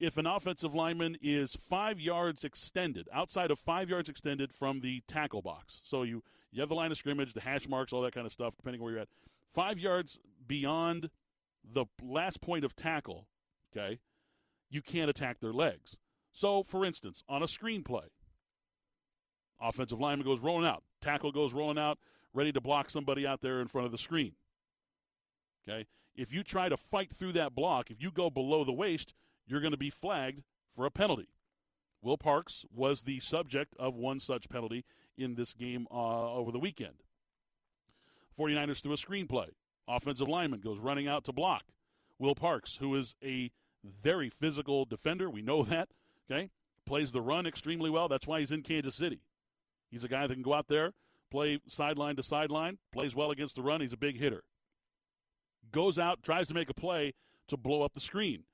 If 0.00 0.16
an 0.16 0.26
offensive 0.26 0.74
lineman 0.74 1.16
is 1.20 1.56
five 1.56 1.98
yards 1.98 2.44
extended, 2.44 3.08
outside 3.12 3.50
of 3.50 3.58
five 3.58 3.90
yards 3.90 4.08
extended 4.08 4.52
from 4.52 4.80
the 4.80 5.02
tackle 5.08 5.42
box, 5.42 5.80
so 5.84 6.04
you 6.04 6.22
you 6.52 6.60
have 6.60 6.68
the 6.68 6.74
line 6.74 6.92
of 6.92 6.98
scrimmage, 6.98 7.34
the 7.34 7.40
hash 7.40 7.68
marks, 7.68 7.92
all 7.92 8.02
that 8.02 8.14
kind 8.14 8.26
of 8.26 8.32
stuff, 8.32 8.54
depending 8.56 8.80
on 8.80 8.84
where 8.84 8.92
you're 8.92 9.02
at, 9.02 9.08
five 9.52 9.78
yards 9.78 10.20
beyond 10.46 11.10
the 11.64 11.86
last 12.02 12.40
point 12.40 12.64
of 12.64 12.76
tackle, 12.76 13.26
okay, 13.76 13.98
you 14.70 14.82
can't 14.82 15.10
attack 15.10 15.40
their 15.40 15.52
legs. 15.52 15.96
So, 16.32 16.62
for 16.62 16.84
instance, 16.84 17.22
on 17.28 17.42
a 17.42 17.46
screenplay, 17.46 18.08
offensive 19.60 20.00
lineman 20.00 20.26
goes 20.26 20.40
rolling 20.40 20.66
out, 20.66 20.84
tackle 21.00 21.32
goes 21.32 21.52
rolling 21.52 21.78
out, 21.78 21.98
ready 22.34 22.52
to 22.52 22.60
block 22.60 22.90
somebody 22.90 23.26
out 23.26 23.40
there 23.40 23.60
in 23.60 23.68
front 23.68 23.86
of 23.86 23.92
the 23.92 23.98
screen. 23.98 24.32
Okay? 25.68 25.86
If 26.14 26.32
you 26.32 26.42
try 26.42 26.68
to 26.68 26.76
fight 26.76 27.12
through 27.12 27.32
that 27.32 27.54
block, 27.54 27.90
if 27.90 28.02
you 28.02 28.10
go 28.10 28.30
below 28.30 28.64
the 28.64 28.72
waist, 28.72 29.14
you're 29.46 29.60
going 29.60 29.72
to 29.72 29.76
be 29.76 29.90
flagged 29.90 30.42
for 30.70 30.86
a 30.86 30.90
penalty. 30.90 31.28
Will 32.02 32.18
Parks 32.18 32.64
was 32.72 33.02
the 33.02 33.20
subject 33.20 33.74
of 33.78 33.94
one 33.94 34.20
such 34.20 34.48
penalty 34.48 34.84
in 35.16 35.34
this 35.34 35.54
game 35.54 35.86
uh, 35.90 36.32
over 36.32 36.52
the 36.52 36.58
weekend. 36.58 37.02
49ers 38.38 38.82
threw 38.82 38.92
a 38.92 38.96
screenplay. 38.96 39.48
Offensive 39.88 40.28
lineman 40.28 40.60
goes 40.60 40.78
running 40.78 41.08
out 41.08 41.24
to 41.24 41.32
block. 41.32 41.64
Will 42.18 42.34
Parks, 42.34 42.76
who 42.76 42.94
is 42.94 43.14
a 43.22 43.50
very 43.84 44.28
physical 44.30 44.84
defender, 44.84 45.30
we 45.30 45.42
know 45.42 45.62
that, 45.64 45.88
okay, 46.30 46.50
plays 46.86 47.12
the 47.12 47.20
run 47.20 47.46
extremely 47.46 47.90
well. 47.90 48.08
That's 48.08 48.26
why 48.26 48.40
he's 48.40 48.52
in 48.52 48.62
Kansas 48.62 48.94
City. 48.94 49.20
He's 49.90 50.04
a 50.04 50.08
guy 50.08 50.26
that 50.26 50.34
can 50.34 50.42
go 50.42 50.54
out 50.54 50.68
there, 50.68 50.92
play 51.30 51.60
sideline 51.68 52.16
to 52.16 52.22
sideline, 52.22 52.78
plays 52.92 53.14
well 53.14 53.30
against 53.30 53.56
the 53.56 53.62
run. 53.62 53.80
He's 53.80 53.92
a 53.92 53.98
big 53.98 54.18
hitter. 54.18 54.42
Goes 55.70 55.98
out, 55.98 56.22
tries 56.22 56.48
to 56.48 56.54
make 56.54 56.70
a 56.70 56.74
play 56.74 57.14
to 57.48 57.56
blow 57.56 57.82
up 57.82 57.94
the 57.94 58.00
screen. 58.00 58.44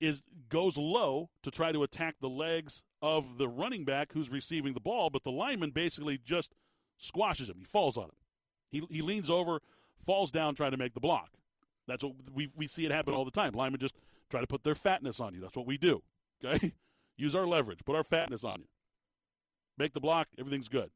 Is 0.00 0.20
goes 0.48 0.76
low 0.76 1.30
to 1.44 1.50
try 1.52 1.70
to 1.70 1.84
attack 1.84 2.16
the 2.20 2.28
legs 2.28 2.82
of 3.00 3.38
the 3.38 3.48
running 3.48 3.84
back 3.84 4.12
who's 4.12 4.30
receiving 4.30 4.74
the 4.74 4.80
ball, 4.80 5.10
but 5.10 5.22
the 5.22 5.30
lineman 5.30 5.70
basically 5.70 6.18
just 6.18 6.54
squashes 6.98 7.48
him. 7.48 7.56
He 7.58 7.64
falls 7.64 7.96
on 7.96 8.04
him. 8.04 8.16
He, 8.70 8.82
he 8.90 9.00
leans 9.00 9.30
over, 9.30 9.60
falls 10.04 10.32
down 10.32 10.56
trying 10.56 10.72
to 10.72 10.76
make 10.76 10.94
the 10.94 11.00
block. 11.00 11.30
That's 11.86 12.02
what 12.02 12.14
we, 12.32 12.48
we 12.56 12.66
see 12.66 12.84
it 12.84 12.90
happen 12.90 13.14
all 13.14 13.24
the 13.24 13.30
time. 13.30 13.52
Linemen 13.54 13.80
just 13.80 13.94
try 14.32 14.40
to 14.40 14.46
put 14.46 14.64
their 14.64 14.74
fatness 14.74 15.20
on 15.20 15.34
you. 15.34 15.40
That's 15.40 15.56
what 15.56 15.66
we 15.66 15.78
do. 15.78 16.02
Okay? 16.44 16.72
Use 17.16 17.34
our 17.34 17.46
leverage, 17.46 17.84
put 17.84 17.94
our 17.94 18.02
fatness 18.02 18.42
on 18.42 18.60
you. 18.60 18.68
Make 19.78 19.92
the 19.92 20.00
block, 20.00 20.28
everything's 20.38 20.68
good. 20.68 20.90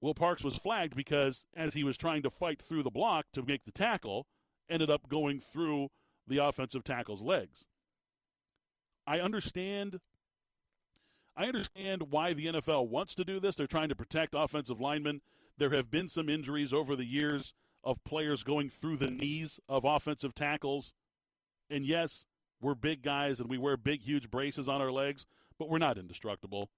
Will 0.00 0.14
Parks 0.14 0.44
was 0.44 0.56
flagged 0.56 0.94
because 0.94 1.46
as 1.56 1.74
he 1.74 1.82
was 1.82 1.96
trying 1.96 2.22
to 2.22 2.30
fight 2.30 2.60
through 2.60 2.82
the 2.82 2.90
block 2.90 3.26
to 3.32 3.42
make 3.42 3.64
the 3.64 3.72
tackle, 3.72 4.26
ended 4.68 4.90
up 4.90 5.08
going 5.08 5.40
through 5.40 5.88
the 6.26 6.38
offensive 6.38 6.84
tackle's 6.84 7.22
legs. 7.22 7.66
I 9.06 9.20
understand 9.20 10.00
I 11.34 11.46
understand 11.46 12.10
why 12.10 12.34
the 12.34 12.46
NFL 12.46 12.88
wants 12.88 13.14
to 13.14 13.24
do 13.24 13.40
this. 13.40 13.56
They're 13.56 13.66
trying 13.66 13.88
to 13.88 13.94
protect 13.94 14.34
offensive 14.36 14.80
linemen. 14.80 15.22
There 15.56 15.70
have 15.70 15.90
been 15.90 16.08
some 16.08 16.28
injuries 16.28 16.74
over 16.74 16.94
the 16.94 17.06
years 17.06 17.54
of 17.82 18.04
players 18.04 18.42
going 18.42 18.68
through 18.68 18.98
the 18.98 19.10
knees 19.10 19.58
of 19.68 19.84
offensive 19.84 20.34
tackles. 20.34 20.92
And 21.72 21.86
yes, 21.86 22.26
we're 22.60 22.74
big 22.74 23.02
guys 23.02 23.40
and 23.40 23.48
we 23.48 23.58
wear 23.58 23.76
big, 23.76 24.02
huge 24.02 24.30
braces 24.30 24.68
on 24.68 24.80
our 24.80 24.92
legs, 24.92 25.26
but 25.58 25.68
we're 25.68 25.78
not 25.78 25.98
indestructible. 25.98 26.70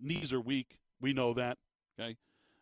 Knees 0.00 0.32
are 0.32 0.40
weak. 0.40 0.78
We 1.00 1.12
know 1.12 1.32
that. 1.34 1.58
Okay. 1.98 2.16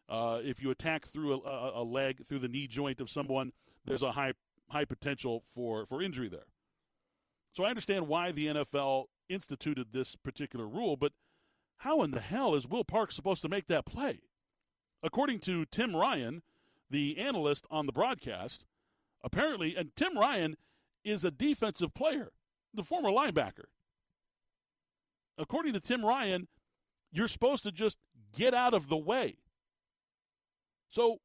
Uh, 0.09 0.41
if 0.43 0.61
you 0.63 0.71
attack 0.71 1.07
through 1.07 1.41
a, 1.43 1.81
a, 1.81 1.85
leg, 1.85 2.27
through 2.27 2.41
the 2.41 2.49
knee 2.49 2.67
joint 2.67 3.01
of 3.01 3.09
someone, 3.09 3.53
there's 3.85 4.03
a 4.03 4.13
high 4.13 4.33
high 4.69 4.85
potential 4.85 5.43
for, 5.53 5.87
for 5.87 6.03
injury 6.03 6.29
there. 6.29 6.47
So 7.53 7.65
I 7.65 7.71
understand 7.71 8.07
why 8.07 8.31
the 8.31 8.47
NFL 8.47 9.07
instituted 9.29 9.89
this 9.93 10.15
particular 10.15 10.67
rule, 10.67 10.97
but 10.97 11.13
how 11.79 12.03
in 12.03 12.13
the 12.13 12.21
hell 12.21 12.55
is 12.55 12.69
Will 12.69 12.85
Parks 12.85 13.17
supposed 13.17 13.43
to 13.43 13.49
make 13.49 13.67
that 13.67 13.85
play? 13.85 14.21
According 15.03 15.41
to 15.41 15.65
Tim 15.65 15.97
Ryan, 15.97 16.43
the 16.89 17.19
analyst 17.19 17.67
on 17.71 17.87
the 17.87 17.93
broadcast, 17.93 18.67
apparently, 19.25 19.75
and 19.75 19.95
Tim 19.97 20.17
Ryan 20.17 20.57
is 21.05 21.25
a 21.25 21.31
defensive 21.31 21.95
player, 21.95 22.33
the 22.75 22.83
former 22.83 23.11
linebacker. 23.11 23.67
According 25.39 25.73
to 25.73 25.81
Tim 25.81 26.05
Ryan, 26.05 26.49
you're 27.13 27.29
supposed 27.29 27.63
to 27.65 27.73
just 27.73 27.97
get 28.37 28.55
out 28.55 28.75
of 28.75 28.89
the 28.89 28.97
way. 28.97 29.37
So 30.91 31.21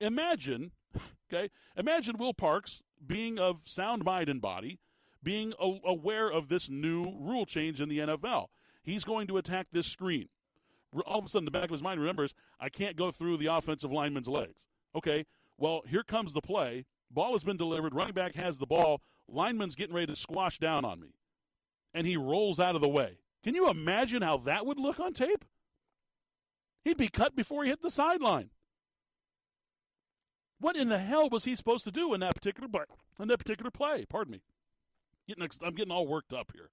imagine, 0.00 0.72
okay, 1.32 1.50
imagine 1.76 2.16
Will 2.18 2.34
Parks 2.34 2.82
being 3.04 3.38
of 3.38 3.60
sound 3.64 4.04
mind 4.04 4.28
and 4.28 4.40
body, 4.40 4.78
being 5.22 5.52
aware 5.58 6.30
of 6.30 6.48
this 6.48 6.70
new 6.70 7.16
rule 7.18 7.46
change 7.46 7.80
in 7.80 7.88
the 7.88 7.98
NFL. 7.98 8.46
He's 8.82 9.04
going 9.04 9.26
to 9.26 9.36
attack 9.38 9.66
this 9.72 9.86
screen. 9.86 10.28
All 11.04 11.18
of 11.18 11.24
a 11.24 11.28
sudden, 11.28 11.44
the 11.44 11.50
back 11.50 11.64
of 11.64 11.70
his 11.70 11.82
mind 11.82 12.00
remembers, 12.00 12.32
I 12.60 12.68
can't 12.68 12.96
go 12.96 13.10
through 13.10 13.38
the 13.38 13.46
offensive 13.46 13.90
lineman's 13.90 14.28
legs. 14.28 14.54
Okay, 14.94 15.26
well, 15.58 15.82
here 15.88 16.04
comes 16.04 16.32
the 16.32 16.40
play. 16.40 16.86
Ball 17.10 17.32
has 17.32 17.44
been 17.44 17.56
delivered. 17.56 17.94
Running 17.94 18.14
back 18.14 18.34
has 18.34 18.58
the 18.58 18.66
ball. 18.66 19.00
Lineman's 19.28 19.74
getting 19.74 19.94
ready 19.94 20.06
to 20.06 20.16
squash 20.16 20.58
down 20.58 20.84
on 20.84 21.00
me. 21.00 21.14
And 21.94 22.06
he 22.06 22.16
rolls 22.16 22.60
out 22.60 22.74
of 22.74 22.80
the 22.80 22.88
way. 22.88 23.18
Can 23.42 23.54
you 23.54 23.68
imagine 23.70 24.22
how 24.22 24.36
that 24.38 24.66
would 24.66 24.78
look 24.78 25.00
on 25.00 25.12
tape? 25.12 25.44
He'd 26.84 26.96
be 26.96 27.08
cut 27.08 27.34
before 27.34 27.64
he 27.64 27.70
hit 27.70 27.82
the 27.82 27.90
sideline. 27.90 28.50
What 30.58 30.76
in 30.76 30.88
the 30.88 30.98
hell 30.98 31.28
was 31.28 31.44
he 31.44 31.54
supposed 31.54 31.84
to 31.84 31.90
do 31.90 32.14
in 32.14 32.20
that 32.20 32.34
particular 32.34 32.68
play? 32.68 32.84
In 33.20 33.28
that 33.28 33.38
particular 33.38 33.70
play, 33.70 34.04
pardon 34.08 34.32
me. 34.32 34.40
Getting, 35.28 35.48
I'm 35.64 35.74
getting 35.74 35.92
all 35.92 36.06
worked 36.06 36.32
up 36.32 36.52
here. 36.54 36.70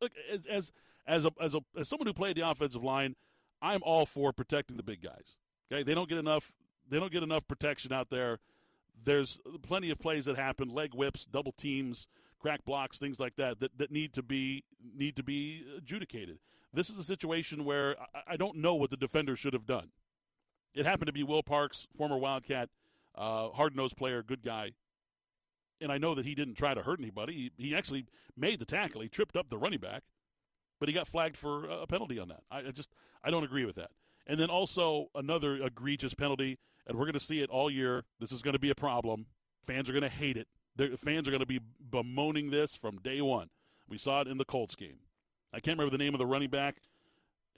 Look, 0.00 0.12
as 0.30 0.46
as 0.46 0.72
as 1.06 1.24
a, 1.24 1.32
as 1.40 1.54
a 1.54 1.60
as 1.78 1.88
someone 1.88 2.06
who 2.06 2.12
played 2.12 2.36
the 2.36 2.48
offensive 2.48 2.82
line, 2.82 3.16
I'm 3.60 3.82
all 3.82 4.06
for 4.06 4.32
protecting 4.32 4.76
the 4.76 4.82
big 4.82 5.02
guys. 5.02 5.36
Okay, 5.70 5.82
they 5.82 5.94
don't 5.94 6.08
get 6.08 6.18
enough 6.18 6.52
they 6.88 6.98
don't 7.00 7.12
get 7.12 7.22
enough 7.22 7.46
protection 7.48 7.92
out 7.92 8.10
there. 8.10 8.38
there's 9.04 9.40
plenty 9.62 9.90
of 9.90 9.98
plays 9.98 10.26
that 10.26 10.36
happen, 10.36 10.68
leg 10.68 10.94
whips, 10.94 11.26
double 11.26 11.52
teams, 11.52 12.06
crack 12.38 12.64
blocks, 12.64 12.98
things 12.98 13.20
like 13.20 13.36
that, 13.36 13.60
that, 13.60 13.78
that 13.78 13.90
need 13.90 14.12
to 14.14 14.22
be 14.22 14.64
need 14.94 15.16
to 15.16 15.22
be 15.22 15.64
adjudicated. 15.78 16.38
This 16.74 16.88
is 16.90 16.98
a 16.98 17.04
situation 17.04 17.64
where 17.64 17.96
I, 18.14 18.34
I 18.34 18.36
don't 18.36 18.56
know 18.56 18.74
what 18.74 18.90
the 18.90 18.96
defender 18.96 19.36
should 19.36 19.52
have 19.52 19.66
done. 19.66 19.88
It 20.74 20.86
happened 20.86 21.06
to 21.06 21.12
be 21.12 21.22
Will 21.22 21.42
Parks, 21.42 21.86
former 21.96 22.16
Wildcat, 22.16 22.70
uh, 23.14 23.50
hard 23.50 23.76
nosed 23.76 23.96
player, 23.96 24.22
good 24.22 24.42
guy. 24.42 24.72
And 25.80 25.92
I 25.92 25.98
know 25.98 26.14
that 26.14 26.24
he 26.24 26.34
didn't 26.34 26.54
try 26.54 26.74
to 26.74 26.82
hurt 26.82 27.00
anybody. 27.00 27.50
He, 27.58 27.68
he 27.68 27.74
actually 27.74 28.06
made 28.36 28.58
the 28.60 28.64
tackle. 28.64 29.00
He 29.00 29.08
tripped 29.08 29.36
up 29.36 29.50
the 29.50 29.58
running 29.58 29.80
back, 29.80 30.02
but 30.78 30.88
he 30.88 30.94
got 30.94 31.08
flagged 31.08 31.36
for 31.36 31.68
a 31.68 31.86
penalty 31.86 32.18
on 32.18 32.28
that. 32.28 32.42
I, 32.50 32.58
I 32.58 32.70
just 32.70 32.88
I 33.22 33.30
don't 33.30 33.44
agree 33.44 33.64
with 33.64 33.76
that. 33.76 33.90
And 34.26 34.38
then 34.38 34.50
also 34.50 35.08
another 35.14 35.56
egregious 35.56 36.14
penalty, 36.14 36.58
and 36.86 36.96
we're 36.96 37.04
going 37.04 37.14
to 37.14 37.20
see 37.20 37.40
it 37.40 37.50
all 37.50 37.70
year. 37.70 38.04
This 38.20 38.32
is 38.32 38.42
going 38.42 38.54
to 38.54 38.60
be 38.60 38.70
a 38.70 38.74
problem. 38.74 39.26
Fans 39.64 39.88
are 39.88 39.92
going 39.92 40.02
to 40.02 40.08
hate 40.08 40.36
it. 40.36 40.48
The 40.76 40.96
fans 40.96 41.28
are 41.28 41.30
going 41.30 41.40
to 41.40 41.46
be 41.46 41.60
bemoaning 41.90 42.50
this 42.50 42.74
from 42.76 42.98
day 42.98 43.20
one. 43.20 43.48
We 43.88 43.98
saw 43.98 44.22
it 44.22 44.28
in 44.28 44.38
the 44.38 44.44
Colts 44.44 44.74
game. 44.74 45.00
I 45.52 45.60
can't 45.60 45.76
remember 45.76 45.96
the 45.96 46.02
name 46.02 46.14
of 46.14 46.18
the 46.18 46.26
running 46.26 46.50
back. 46.50 46.76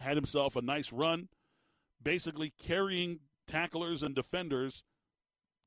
Had 0.01 0.17
himself 0.17 0.57
a 0.57 0.63
nice 0.63 0.93
run, 0.93 1.29
basically 2.03 2.53
carrying 2.59 3.21
tacklers 3.47 4.03
and 4.03 4.15
defenders 4.15 4.83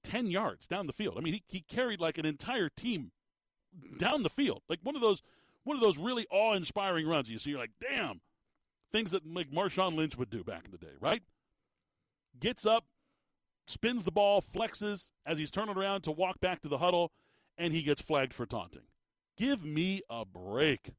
10 0.04 0.28
yards 0.28 0.68
down 0.68 0.88
the 0.88 0.94
field. 0.94 1.16
I 1.18 1.22
mean, 1.22 1.34
he, 1.36 1.44
he 1.48 1.62
carried 1.62 2.02
like 2.02 2.18
an 2.18 2.26
entire 2.26 2.70
team 2.70 3.12
down 3.98 4.24
the 4.24 4.30
field. 4.30 4.64
Like 4.68 4.80
one 4.84 4.96
of 4.96 5.02
those 5.02 5.22
one 5.64 5.76
of 5.76 5.82
those 5.82 5.98
really 5.98 6.26
awe-inspiring 6.32 7.06
runs. 7.06 7.30
You 7.30 7.38
see, 7.38 7.50
you're 7.50 7.60
like, 7.60 7.74
damn, 7.82 8.22
things 8.92 9.12
that 9.12 9.26
like 9.26 9.52
Marshawn 9.52 9.96
Lynch 9.96 10.18
would 10.18 10.30
do 10.30 10.44
back 10.44 10.66
in 10.66 10.72
the 10.72 10.78
day, 10.78 10.94
right? 11.00 11.22
Gets 12.40 12.66
up, 12.66 12.86
spins 13.66 14.04
the 14.04 14.12
ball, 14.12 14.42
flexes 14.42 15.12
as 15.26 15.38
he's 15.38 15.52
turning 15.52 15.76
around 15.76 16.02
to 16.02 16.12
walk 16.12 16.40
back 16.40 16.62
to 16.62 16.68
the 16.68 16.78
huddle, 16.78 17.12
and 17.58 17.74
he 17.74 17.82
gets 17.82 18.02
flagged 18.02 18.34
for 18.34 18.46
taunting. 18.46 18.84
Give 19.38 19.64
me 19.64 20.02
a 20.10 20.26
break. 20.26 20.92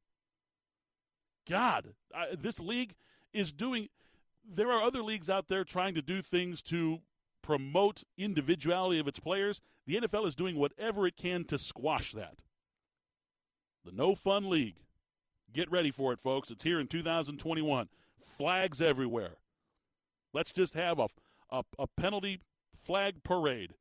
God, 1.47 1.93
I, 2.13 2.35
this 2.39 2.59
league 2.59 2.95
is 3.33 3.51
doing. 3.51 3.89
There 4.45 4.71
are 4.71 4.81
other 4.81 5.01
leagues 5.01 5.29
out 5.29 5.47
there 5.47 5.63
trying 5.63 5.95
to 5.95 6.01
do 6.01 6.21
things 6.21 6.61
to 6.63 6.99
promote 7.41 8.03
individuality 8.17 8.99
of 8.99 9.07
its 9.07 9.19
players. 9.19 9.61
The 9.85 9.95
NFL 9.95 10.27
is 10.27 10.35
doing 10.35 10.55
whatever 10.55 11.07
it 11.07 11.17
can 11.17 11.45
to 11.45 11.57
squash 11.57 12.11
that. 12.13 12.39
The 13.83 13.91
No 13.91 14.15
Fun 14.15 14.49
League. 14.49 14.81
Get 15.53 15.71
ready 15.71 15.91
for 15.91 16.13
it, 16.13 16.19
folks. 16.19 16.51
It's 16.51 16.63
here 16.63 16.79
in 16.79 16.87
2021. 16.87 17.89
Flags 18.21 18.81
everywhere. 18.81 19.37
Let's 20.33 20.51
just 20.51 20.75
have 20.75 20.99
a, 20.99 21.07
a, 21.49 21.63
a 21.79 21.87
penalty 21.87 22.39
flag 22.75 23.23
parade. 23.23 23.73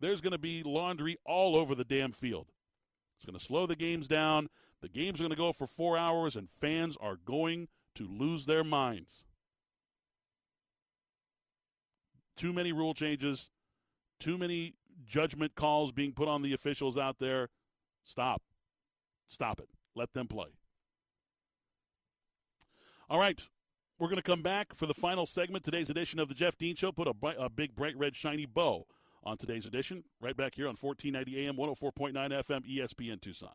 There's 0.00 0.20
going 0.20 0.32
to 0.32 0.38
be 0.38 0.62
laundry 0.64 1.18
all 1.24 1.54
over 1.54 1.74
the 1.74 1.84
damn 1.84 2.10
field. 2.12 2.48
It's 3.16 3.24
going 3.24 3.38
to 3.38 3.44
slow 3.44 3.66
the 3.66 3.76
games 3.76 4.08
down. 4.08 4.48
The 4.80 4.88
games 4.88 5.20
are 5.20 5.24
going 5.24 5.30
to 5.30 5.36
go 5.36 5.52
for 5.52 5.68
four 5.68 5.96
hours, 5.96 6.34
and 6.34 6.50
fans 6.50 6.96
are 7.00 7.16
going 7.16 7.68
to 7.94 8.08
lose 8.08 8.46
their 8.46 8.64
minds. 8.64 9.24
Too 12.36 12.52
many 12.52 12.72
rule 12.72 12.94
changes, 12.94 13.50
too 14.18 14.36
many 14.36 14.74
judgment 15.06 15.54
calls 15.54 15.92
being 15.92 16.12
put 16.12 16.26
on 16.26 16.42
the 16.42 16.52
officials 16.52 16.98
out 16.98 17.18
there. 17.20 17.50
Stop. 18.02 18.42
Stop 19.28 19.60
it. 19.60 19.68
Let 19.94 20.12
them 20.12 20.26
play. 20.26 20.48
All 23.08 23.18
right. 23.18 23.46
We're 23.98 24.08
going 24.08 24.16
to 24.16 24.22
come 24.22 24.42
back 24.42 24.74
for 24.74 24.86
the 24.86 24.94
final 24.94 25.26
segment. 25.26 25.64
Today's 25.64 25.88
edition 25.88 26.18
of 26.18 26.28
the 26.28 26.34
Jeff 26.34 26.58
Dean 26.58 26.74
Show 26.74 26.90
put 26.90 27.06
a, 27.06 27.14
bright, 27.14 27.36
a 27.38 27.48
big, 27.48 27.76
bright 27.76 27.96
red, 27.96 28.16
shiny 28.16 28.46
bow 28.46 28.86
on 29.22 29.36
today's 29.36 29.64
edition. 29.64 30.02
Right 30.20 30.36
back 30.36 30.56
here 30.56 30.66
on 30.66 30.74
1490 30.80 31.46
AM, 31.46 31.56
104.9 31.56 32.12
FM, 32.44 32.66
ESPN 32.68 33.20
Tucson. 33.20 33.50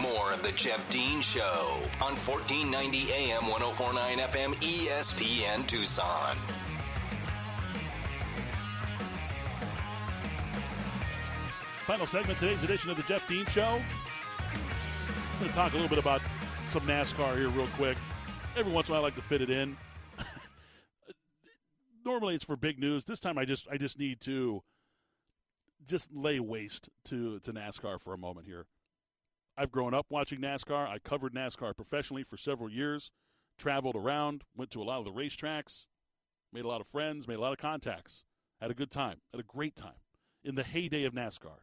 More 0.00 0.32
of 0.32 0.42
the 0.42 0.52
Jeff 0.52 0.88
Dean 0.88 1.20
Show 1.20 1.74
on 2.00 2.16
1490 2.16 3.12
AM, 3.12 3.42
104.9 3.42 4.16
FM, 4.18 4.54
ESPN 4.54 5.66
Tucson. 5.66 6.36
Final 11.86 12.06
segment, 12.06 12.38
today's 12.38 12.62
edition 12.62 12.88
of 12.88 12.96
the 12.96 13.02
Jeff 13.02 13.28
Dean 13.28 13.44
Show. 13.46 13.78
I'm 14.38 15.38
going 15.38 15.50
to 15.50 15.54
talk 15.54 15.72
a 15.72 15.74
little 15.74 15.90
bit 15.90 15.98
about 15.98 16.22
some 16.70 16.82
NASCAR 16.86 17.36
here, 17.36 17.50
real 17.50 17.66
quick. 17.76 17.98
Every 18.56 18.72
once 18.72 18.88
in 18.88 18.92
a 18.92 18.94
while, 18.94 19.02
I 19.02 19.08
like 19.08 19.16
to 19.16 19.22
fit 19.22 19.42
it 19.42 19.50
in. 19.50 19.76
Normally, 22.04 22.36
it's 22.36 22.44
for 22.44 22.54
big 22.54 22.78
news. 22.78 23.04
This 23.04 23.18
time, 23.18 23.36
I 23.36 23.44
just 23.44 23.66
I 23.68 23.76
just 23.76 23.98
need 23.98 24.20
to 24.22 24.62
just 25.88 26.14
lay 26.14 26.38
waste 26.38 26.88
to 27.06 27.40
to 27.40 27.52
NASCAR 27.52 28.00
for 28.00 28.14
a 28.14 28.18
moment 28.18 28.46
here. 28.46 28.66
I've 29.58 29.72
grown 29.72 29.92
up 29.92 30.06
watching 30.08 30.40
NASCAR. 30.40 30.88
I 30.88 31.00
covered 31.00 31.34
NASCAR 31.34 31.74
professionally 31.74 32.22
for 32.22 32.36
several 32.36 32.70
years. 32.70 33.10
Traveled 33.58 33.96
around, 33.96 34.44
went 34.56 34.70
to 34.70 34.82
a 34.82 34.84
lot 34.84 34.98
of 34.98 35.04
the 35.04 35.12
racetracks, 35.12 35.86
made 36.52 36.64
a 36.64 36.68
lot 36.68 36.80
of 36.80 36.86
friends, 36.86 37.26
made 37.26 37.38
a 37.38 37.40
lot 37.40 37.52
of 37.52 37.58
contacts. 37.58 38.24
Had 38.60 38.70
a 38.70 38.74
good 38.74 38.90
time. 38.90 39.18
Had 39.32 39.40
a 39.40 39.44
great 39.44 39.74
time 39.74 40.00
in 40.44 40.54
the 40.54 40.62
heyday 40.62 41.02
of 41.02 41.12
NASCAR. 41.12 41.58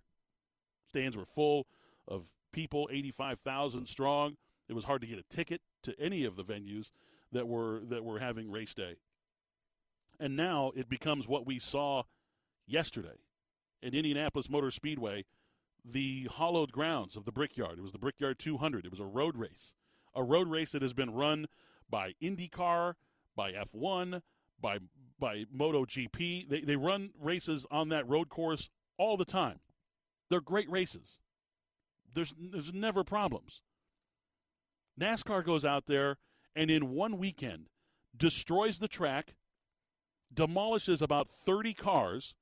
Stands 0.89 1.16
were 1.16 1.26
full 1.26 1.68
of 2.06 2.26
people, 2.52 2.89
85,000 2.92 3.86
strong. 3.88 4.36
It 4.72 4.74
was 4.74 4.86
hard 4.86 5.01
to 5.01 5.07
get 5.07 5.19
a 5.19 5.24
ticket 5.24 5.59
to 5.84 5.93
any 5.99 6.24
of 6.24 6.38
the 6.38 6.45
venues 6.45 6.91
that 7.34 7.45
were 7.45 7.82
that 7.89 8.05
were 8.05 8.19
having 8.19 8.49
race 8.49 8.74
day. 8.74 8.95
And 10.17 10.38
now 10.38 10.72
it 10.78 10.88
becomes 10.88 11.28
what 11.28 11.45
we 11.45 11.59
saw 11.59 12.03
yesterday 12.65 13.19
at 13.84 13.93
Indianapolis 13.93 14.49
Motor 14.49 14.72
Speedway, 14.72 15.26
the 15.84 16.30
hollowed 16.32 16.72
grounds 16.72 17.17
of 17.17 17.26
the 17.26 17.34
Brickyard. 17.34 17.80
It 17.80 17.82
was 17.82 17.91
the 17.91 17.97
Brickyard 17.97 18.39
200. 18.39 18.86
It 18.86 18.91
was 18.91 19.01
a 19.01 19.05
road 19.05 19.36
race, 19.36 19.74
a 20.15 20.24
road 20.24 20.47
race 20.47 20.72
that 20.72 20.82
has 20.82 20.93
been 20.93 21.11
run 21.11 21.47
by 21.89 22.13
IndyCar, 22.24 22.93
by 23.36 23.51
F1, 23.51 24.22
by 24.57 24.80
by 25.19 25.43
MotoGP. 25.53 26.47
They 26.47 26.61
they 26.61 26.78
run 26.78 27.09
races 27.19 27.65
on 27.69 27.89
that 27.89 28.07
road 28.07 28.30
course 28.30 28.69
all 28.97 29.17
the 29.17 29.26
time. 29.26 29.59
They're 30.30 30.39
great 30.39 30.69
races. 30.72 31.19
There's 32.13 32.34
there's 32.39 32.72
never 32.72 33.03
problems. 33.03 33.63
NASCAR 35.00 35.44
goes 35.46 35.66
out 35.66 35.86
there 35.88 36.18
and 36.56 36.70
in 36.70 36.92
one 36.92 37.18
weekend 37.18 37.68
destroys 38.16 38.80
the 38.80 38.88
track, 38.88 39.36
demolishes 40.34 41.02
about 41.02 41.30
30 41.30 41.74
cars. 41.74 42.36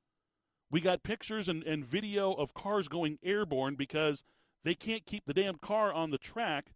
We 0.71 0.81
got 0.81 1.03
pictures 1.03 1.47
and, 1.47 1.63
and 1.63 1.85
video 1.85 2.33
of 2.33 2.53
cars 2.53 2.87
going 2.87 3.17
airborne 3.23 3.75
because 3.75 4.23
they 4.63 4.75
can't 4.75 5.05
keep 5.05 5.25
the 5.25 5.33
damn 5.33 5.55
car 5.55 5.93
on 5.93 6.11
the 6.11 6.17
track 6.17 6.73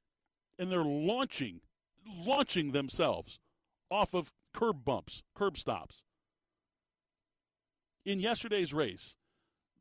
and 0.58 0.72
they're 0.72 0.84
launching 0.84 1.62
launching 2.06 2.72
themselves 2.72 3.40
off 3.90 4.14
of 4.14 4.34
curb 4.54 4.84
bumps, 4.84 5.24
curb 5.34 5.58
stops. 5.58 6.04
In 8.06 8.20
yesterday's 8.20 8.74
race, 8.74 9.16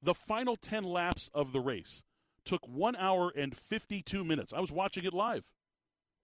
the 0.01 0.15
final 0.15 0.57
10 0.57 0.85
laps 0.85 1.31
of 1.35 1.53
the 1.53 1.61
race 1.61 2.03
took 2.45 2.67
one 2.69 2.97
hour 2.97 3.33
and 3.37 3.57
52 3.57 4.25
minutes. 4.25 4.53
I 4.53 4.61
was 4.61 4.71
watching 4.71 5.05
it 5.05 5.13
live. 5.13 5.45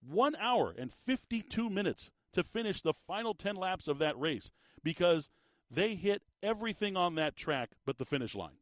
One 0.00 0.36
hour 0.36 0.74
and 0.76 0.92
52 0.92 1.68
minutes 1.68 2.10
to 2.32 2.44
finish 2.44 2.82
the 2.82 2.92
final 2.92 3.34
10 3.34 3.56
laps 3.56 3.88
of 3.88 3.98
that 3.98 4.18
race 4.18 4.52
because 4.82 5.30
they 5.70 5.94
hit 5.94 6.22
everything 6.42 6.96
on 6.96 7.14
that 7.16 7.36
track 7.36 7.70
but 7.84 7.98
the 7.98 8.04
finish 8.04 8.34
line. 8.34 8.58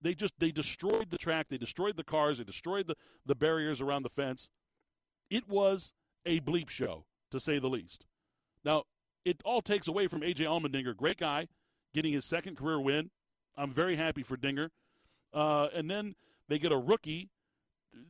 They 0.00 0.14
just 0.14 0.34
they 0.38 0.50
destroyed 0.50 1.10
the 1.10 1.18
track, 1.18 1.46
they 1.48 1.58
destroyed 1.58 1.96
the 1.96 2.04
cars, 2.04 2.38
they 2.38 2.44
destroyed 2.44 2.88
the, 2.88 2.96
the 3.24 3.36
barriers 3.36 3.80
around 3.80 4.02
the 4.02 4.08
fence. 4.08 4.50
It 5.30 5.48
was 5.48 5.92
a 6.26 6.40
bleep 6.40 6.68
show, 6.68 7.04
to 7.30 7.38
say 7.38 7.58
the 7.58 7.68
least. 7.68 8.04
Now, 8.64 8.84
it 9.24 9.40
all 9.44 9.62
takes 9.62 9.86
away 9.86 10.08
from 10.08 10.20
AJ 10.20 10.40
Allmendinger, 10.40 10.96
great 10.96 11.18
guy, 11.18 11.46
getting 11.94 12.12
his 12.12 12.24
second 12.24 12.56
career 12.56 12.80
win. 12.80 13.10
I'm 13.56 13.72
very 13.72 13.96
happy 13.96 14.22
for 14.22 14.36
Dinger. 14.36 14.70
Uh, 15.32 15.68
and 15.74 15.90
then 15.90 16.14
they 16.48 16.58
get 16.58 16.72
a 16.72 16.76
rookie. 16.76 17.30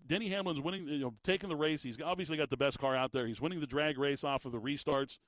Denny 0.07 0.29
Hamlin's 0.29 0.61
winning, 0.61 0.87
you 0.87 0.99
know, 0.99 1.15
taking 1.25 1.49
the 1.49 1.57
race. 1.57 1.83
He's 1.83 2.01
obviously 2.01 2.37
got 2.37 2.51
the 2.51 2.57
best 2.57 2.79
car 2.79 2.97
out 2.97 3.13
there. 3.13 3.27
He's 3.27 3.41
winning 3.41 3.61
the 3.61 3.67
drag 3.67 3.99
race 3.99 4.25
off 4.25 4.45
of 4.45 4.53
the 4.53 4.61
restarts. 4.61 5.19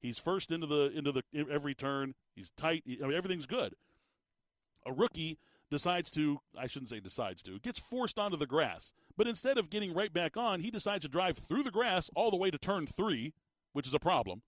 He's 0.00 0.18
first 0.18 0.50
into 0.50 0.66
the 0.66 0.90
into 0.94 1.12
the 1.12 1.22
every 1.50 1.74
turn. 1.74 2.14
He's 2.34 2.50
tight. 2.56 2.82
I 2.86 3.06
mean, 3.06 3.16
everything's 3.16 3.46
good. 3.46 3.74
A 4.84 4.92
rookie 4.92 5.38
decides 5.70 6.10
to, 6.10 6.40
I 6.58 6.66
shouldn't 6.66 6.90
say 6.90 7.00
decides 7.00 7.42
to, 7.42 7.58
gets 7.58 7.80
forced 7.80 8.18
onto 8.18 8.36
the 8.36 8.46
grass. 8.46 8.92
But 9.16 9.26
instead 9.26 9.58
of 9.58 9.70
getting 9.70 9.94
right 9.94 10.12
back 10.12 10.36
on, 10.36 10.60
he 10.60 10.70
decides 10.70 11.02
to 11.02 11.08
drive 11.08 11.38
through 11.38 11.62
the 11.62 11.70
grass 11.70 12.10
all 12.14 12.30
the 12.30 12.36
way 12.36 12.50
to 12.50 12.58
turn 12.58 12.86
three, 12.86 13.32
which 13.72 13.86
is 13.86 13.94
a 13.94 13.98
problem. 13.98 14.42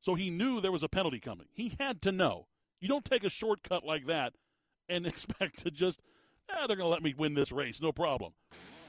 So 0.00 0.14
he 0.14 0.30
knew 0.30 0.60
there 0.60 0.70
was 0.70 0.82
a 0.82 0.88
penalty 0.88 1.20
coming. 1.20 1.46
He 1.52 1.74
had 1.80 2.02
to 2.02 2.12
know. 2.12 2.46
You 2.80 2.88
don't 2.88 3.04
take 3.04 3.24
a 3.24 3.30
shortcut 3.30 3.84
like 3.84 4.06
that 4.06 4.34
and 4.88 5.06
expect 5.06 5.60
to 5.60 5.70
just, 5.70 6.00
eh, 6.50 6.66
they're 6.66 6.76
going 6.76 6.80
to 6.80 6.86
let 6.86 7.02
me 7.02 7.14
win 7.16 7.34
this 7.34 7.50
race, 7.50 7.80
no 7.80 7.90
problem. 7.90 8.32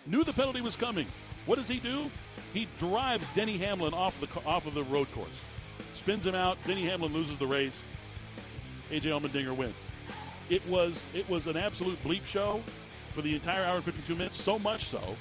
Knew 0.06 0.24
the 0.24 0.34
penalty 0.34 0.62
was 0.62 0.76
coming. 0.76 1.08
What 1.46 1.58
does 1.58 1.68
he 1.68 1.80
do? 1.80 2.10
He 2.54 2.68
drives 2.78 3.28
Denny 3.36 3.58
Hamlin 3.58 3.94
off 3.94 4.20
the 4.20 4.28
off 4.46 4.66
of 4.66 4.74
the 4.74 4.84
road 4.84 5.12
course, 5.14 5.30
spins 5.94 6.26
him 6.26 6.36
out. 6.36 6.58
Denny 6.66 6.86
Hamlin 6.86 7.14
loses 7.14 7.38
the 7.38 7.48
race. 7.48 7.86
AJ 8.90 9.04
Allmendinger 9.04 9.56
wins. 9.56 9.76
It 10.50 10.68
was 10.68 11.06
it 11.14 11.30
was 11.30 11.48
an 11.48 11.58
absolute 11.58 12.02
bleep 12.04 12.26
show 12.26 12.62
for 13.14 13.22
the 13.22 13.36
entire 13.36 13.64
hour 13.64 13.76
and 13.76 13.86
52 13.86 14.16
minutes. 14.16 14.42
So 14.42 14.58
much 14.58 14.86
so 14.86 15.16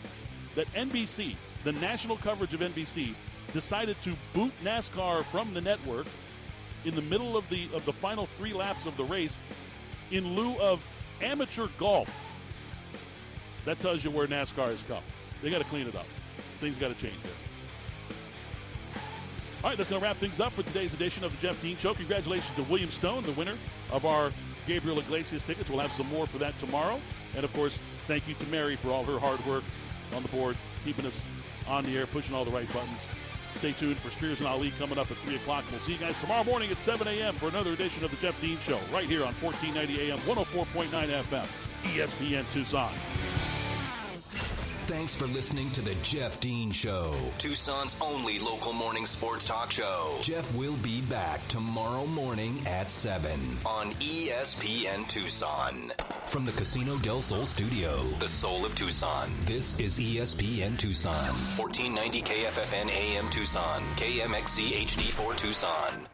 that 0.54 0.72
NBC, 0.72 1.36
the 1.64 1.72
national 1.72 2.16
coverage 2.16 2.54
of 2.54 2.60
NBC, 2.60 3.14
decided 3.52 4.00
to 4.02 4.14
boot 4.32 4.52
NASCAR 4.64 5.24
from 5.24 5.52
the 5.54 5.60
network 5.60 6.06
in 6.84 6.94
the 6.94 7.02
middle 7.02 7.36
of 7.36 7.48
the 7.50 7.68
of 7.74 7.84
the 7.84 7.92
final 7.92 8.26
three 8.38 8.52
laps 8.52 8.86
of 8.86 8.96
the 8.96 9.04
race 9.04 9.38
in 10.10 10.34
lieu 10.34 10.58
of 10.58 10.82
amateur 11.20 11.68
golf. 11.78 12.10
That 13.64 13.78
tells 13.80 14.04
you 14.04 14.10
where 14.10 14.26
NASCAR 14.26 14.68
has 14.68 14.82
come. 14.82 15.02
They 15.42 15.50
got 15.50 15.58
to 15.58 15.64
clean 15.64 15.86
it 15.86 15.94
up. 15.94 16.06
Things 16.60 16.78
got 16.78 16.88
to 16.88 16.94
change 16.94 17.20
there. 17.22 17.32
All 19.62 19.70
right, 19.70 19.76
that's 19.76 19.90
going 19.90 20.00
to 20.00 20.06
wrap 20.06 20.16
things 20.18 20.40
up 20.40 20.52
for 20.52 20.62
today's 20.62 20.94
edition 20.94 21.24
of 21.24 21.32
the 21.32 21.38
Jeff 21.38 21.60
Dean 21.60 21.76
Show. 21.76 21.92
Congratulations 21.92 22.54
to 22.56 22.62
William 22.64 22.90
Stone, 22.90 23.24
the 23.24 23.32
winner 23.32 23.56
of 23.90 24.04
our 24.04 24.30
Gabriel 24.66 25.00
Iglesias 25.00 25.42
tickets. 25.42 25.68
We'll 25.68 25.80
have 25.80 25.92
some 25.92 26.08
more 26.08 26.26
for 26.26 26.38
that 26.38 26.56
tomorrow. 26.60 27.00
And 27.34 27.44
of 27.44 27.52
course, 27.52 27.78
thank 28.06 28.28
you 28.28 28.34
to 28.34 28.46
Mary 28.46 28.76
for 28.76 28.90
all 28.90 29.04
her 29.04 29.18
hard 29.18 29.44
work 29.46 29.64
on 30.14 30.22
the 30.22 30.28
board, 30.28 30.56
keeping 30.84 31.06
us 31.06 31.20
on 31.66 31.84
the 31.84 31.96
air, 31.96 32.06
pushing 32.06 32.36
all 32.36 32.44
the 32.44 32.50
right 32.52 32.72
buttons. 32.72 33.08
Stay 33.56 33.72
tuned 33.72 33.96
for 33.98 34.10
Spears 34.10 34.38
and 34.38 34.46
Ali 34.46 34.70
coming 34.78 34.98
up 34.98 35.10
at 35.10 35.16
3 35.18 35.34
o'clock. 35.36 35.64
We'll 35.70 35.80
see 35.80 35.92
you 35.94 35.98
guys 35.98 36.16
tomorrow 36.20 36.44
morning 36.44 36.70
at 36.70 36.78
7 36.78 37.08
a.m. 37.08 37.34
for 37.34 37.48
another 37.48 37.72
edition 37.72 38.04
of 38.04 38.10
the 38.12 38.16
Jeff 38.18 38.40
Dean 38.40 38.58
Show, 38.60 38.78
right 38.92 39.06
here 39.06 39.24
on 39.24 39.34
1490 39.34 40.10
AM, 40.10 40.18
104.9 40.18 40.86
FM, 41.24 41.46
ESPN 41.84 42.50
Tucson. 42.52 42.92
Thanks 44.88 45.14
for 45.14 45.26
listening 45.26 45.70
to 45.72 45.82
the 45.82 45.94
Jeff 46.02 46.40
Dean 46.40 46.70
Show, 46.70 47.14
Tucson's 47.36 48.00
only 48.00 48.38
local 48.38 48.72
morning 48.72 49.04
sports 49.04 49.44
talk 49.44 49.70
show. 49.70 50.16
Jeff 50.22 50.54
will 50.56 50.76
be 50.78 51.02
back 51.02 51.46
tomorrow 51.48 52.06
morning 52.06 52.58
at 52.66 52.90
7 52.90 53.38
on 53.66 53.90
ESPN 54.00 55.06
Tucson. 55.06 55.92
From 56.24 56.46
the 56.46 56.52
Casino 56.52 56.96
del 56.96 57.20
Sol 57.20 57.44
studio, 57.44 58.02
the 58.18 58.28
soul 58.28 58.64
of 58.64 58.74
Tucson, 58.74 59.30
this 59.44 59.78
is 59.78 59.98
ESPN 59.98 60.78
Tucson, 60.78 61.34
1490 61.58 62.22
KFFN 62.22 62.88
AM 62.88 63.28
Tucson, 63.28 63.82
KMXC 63.96 64.70
HD4 64.70 65.36
Tucson. 65.36 66.08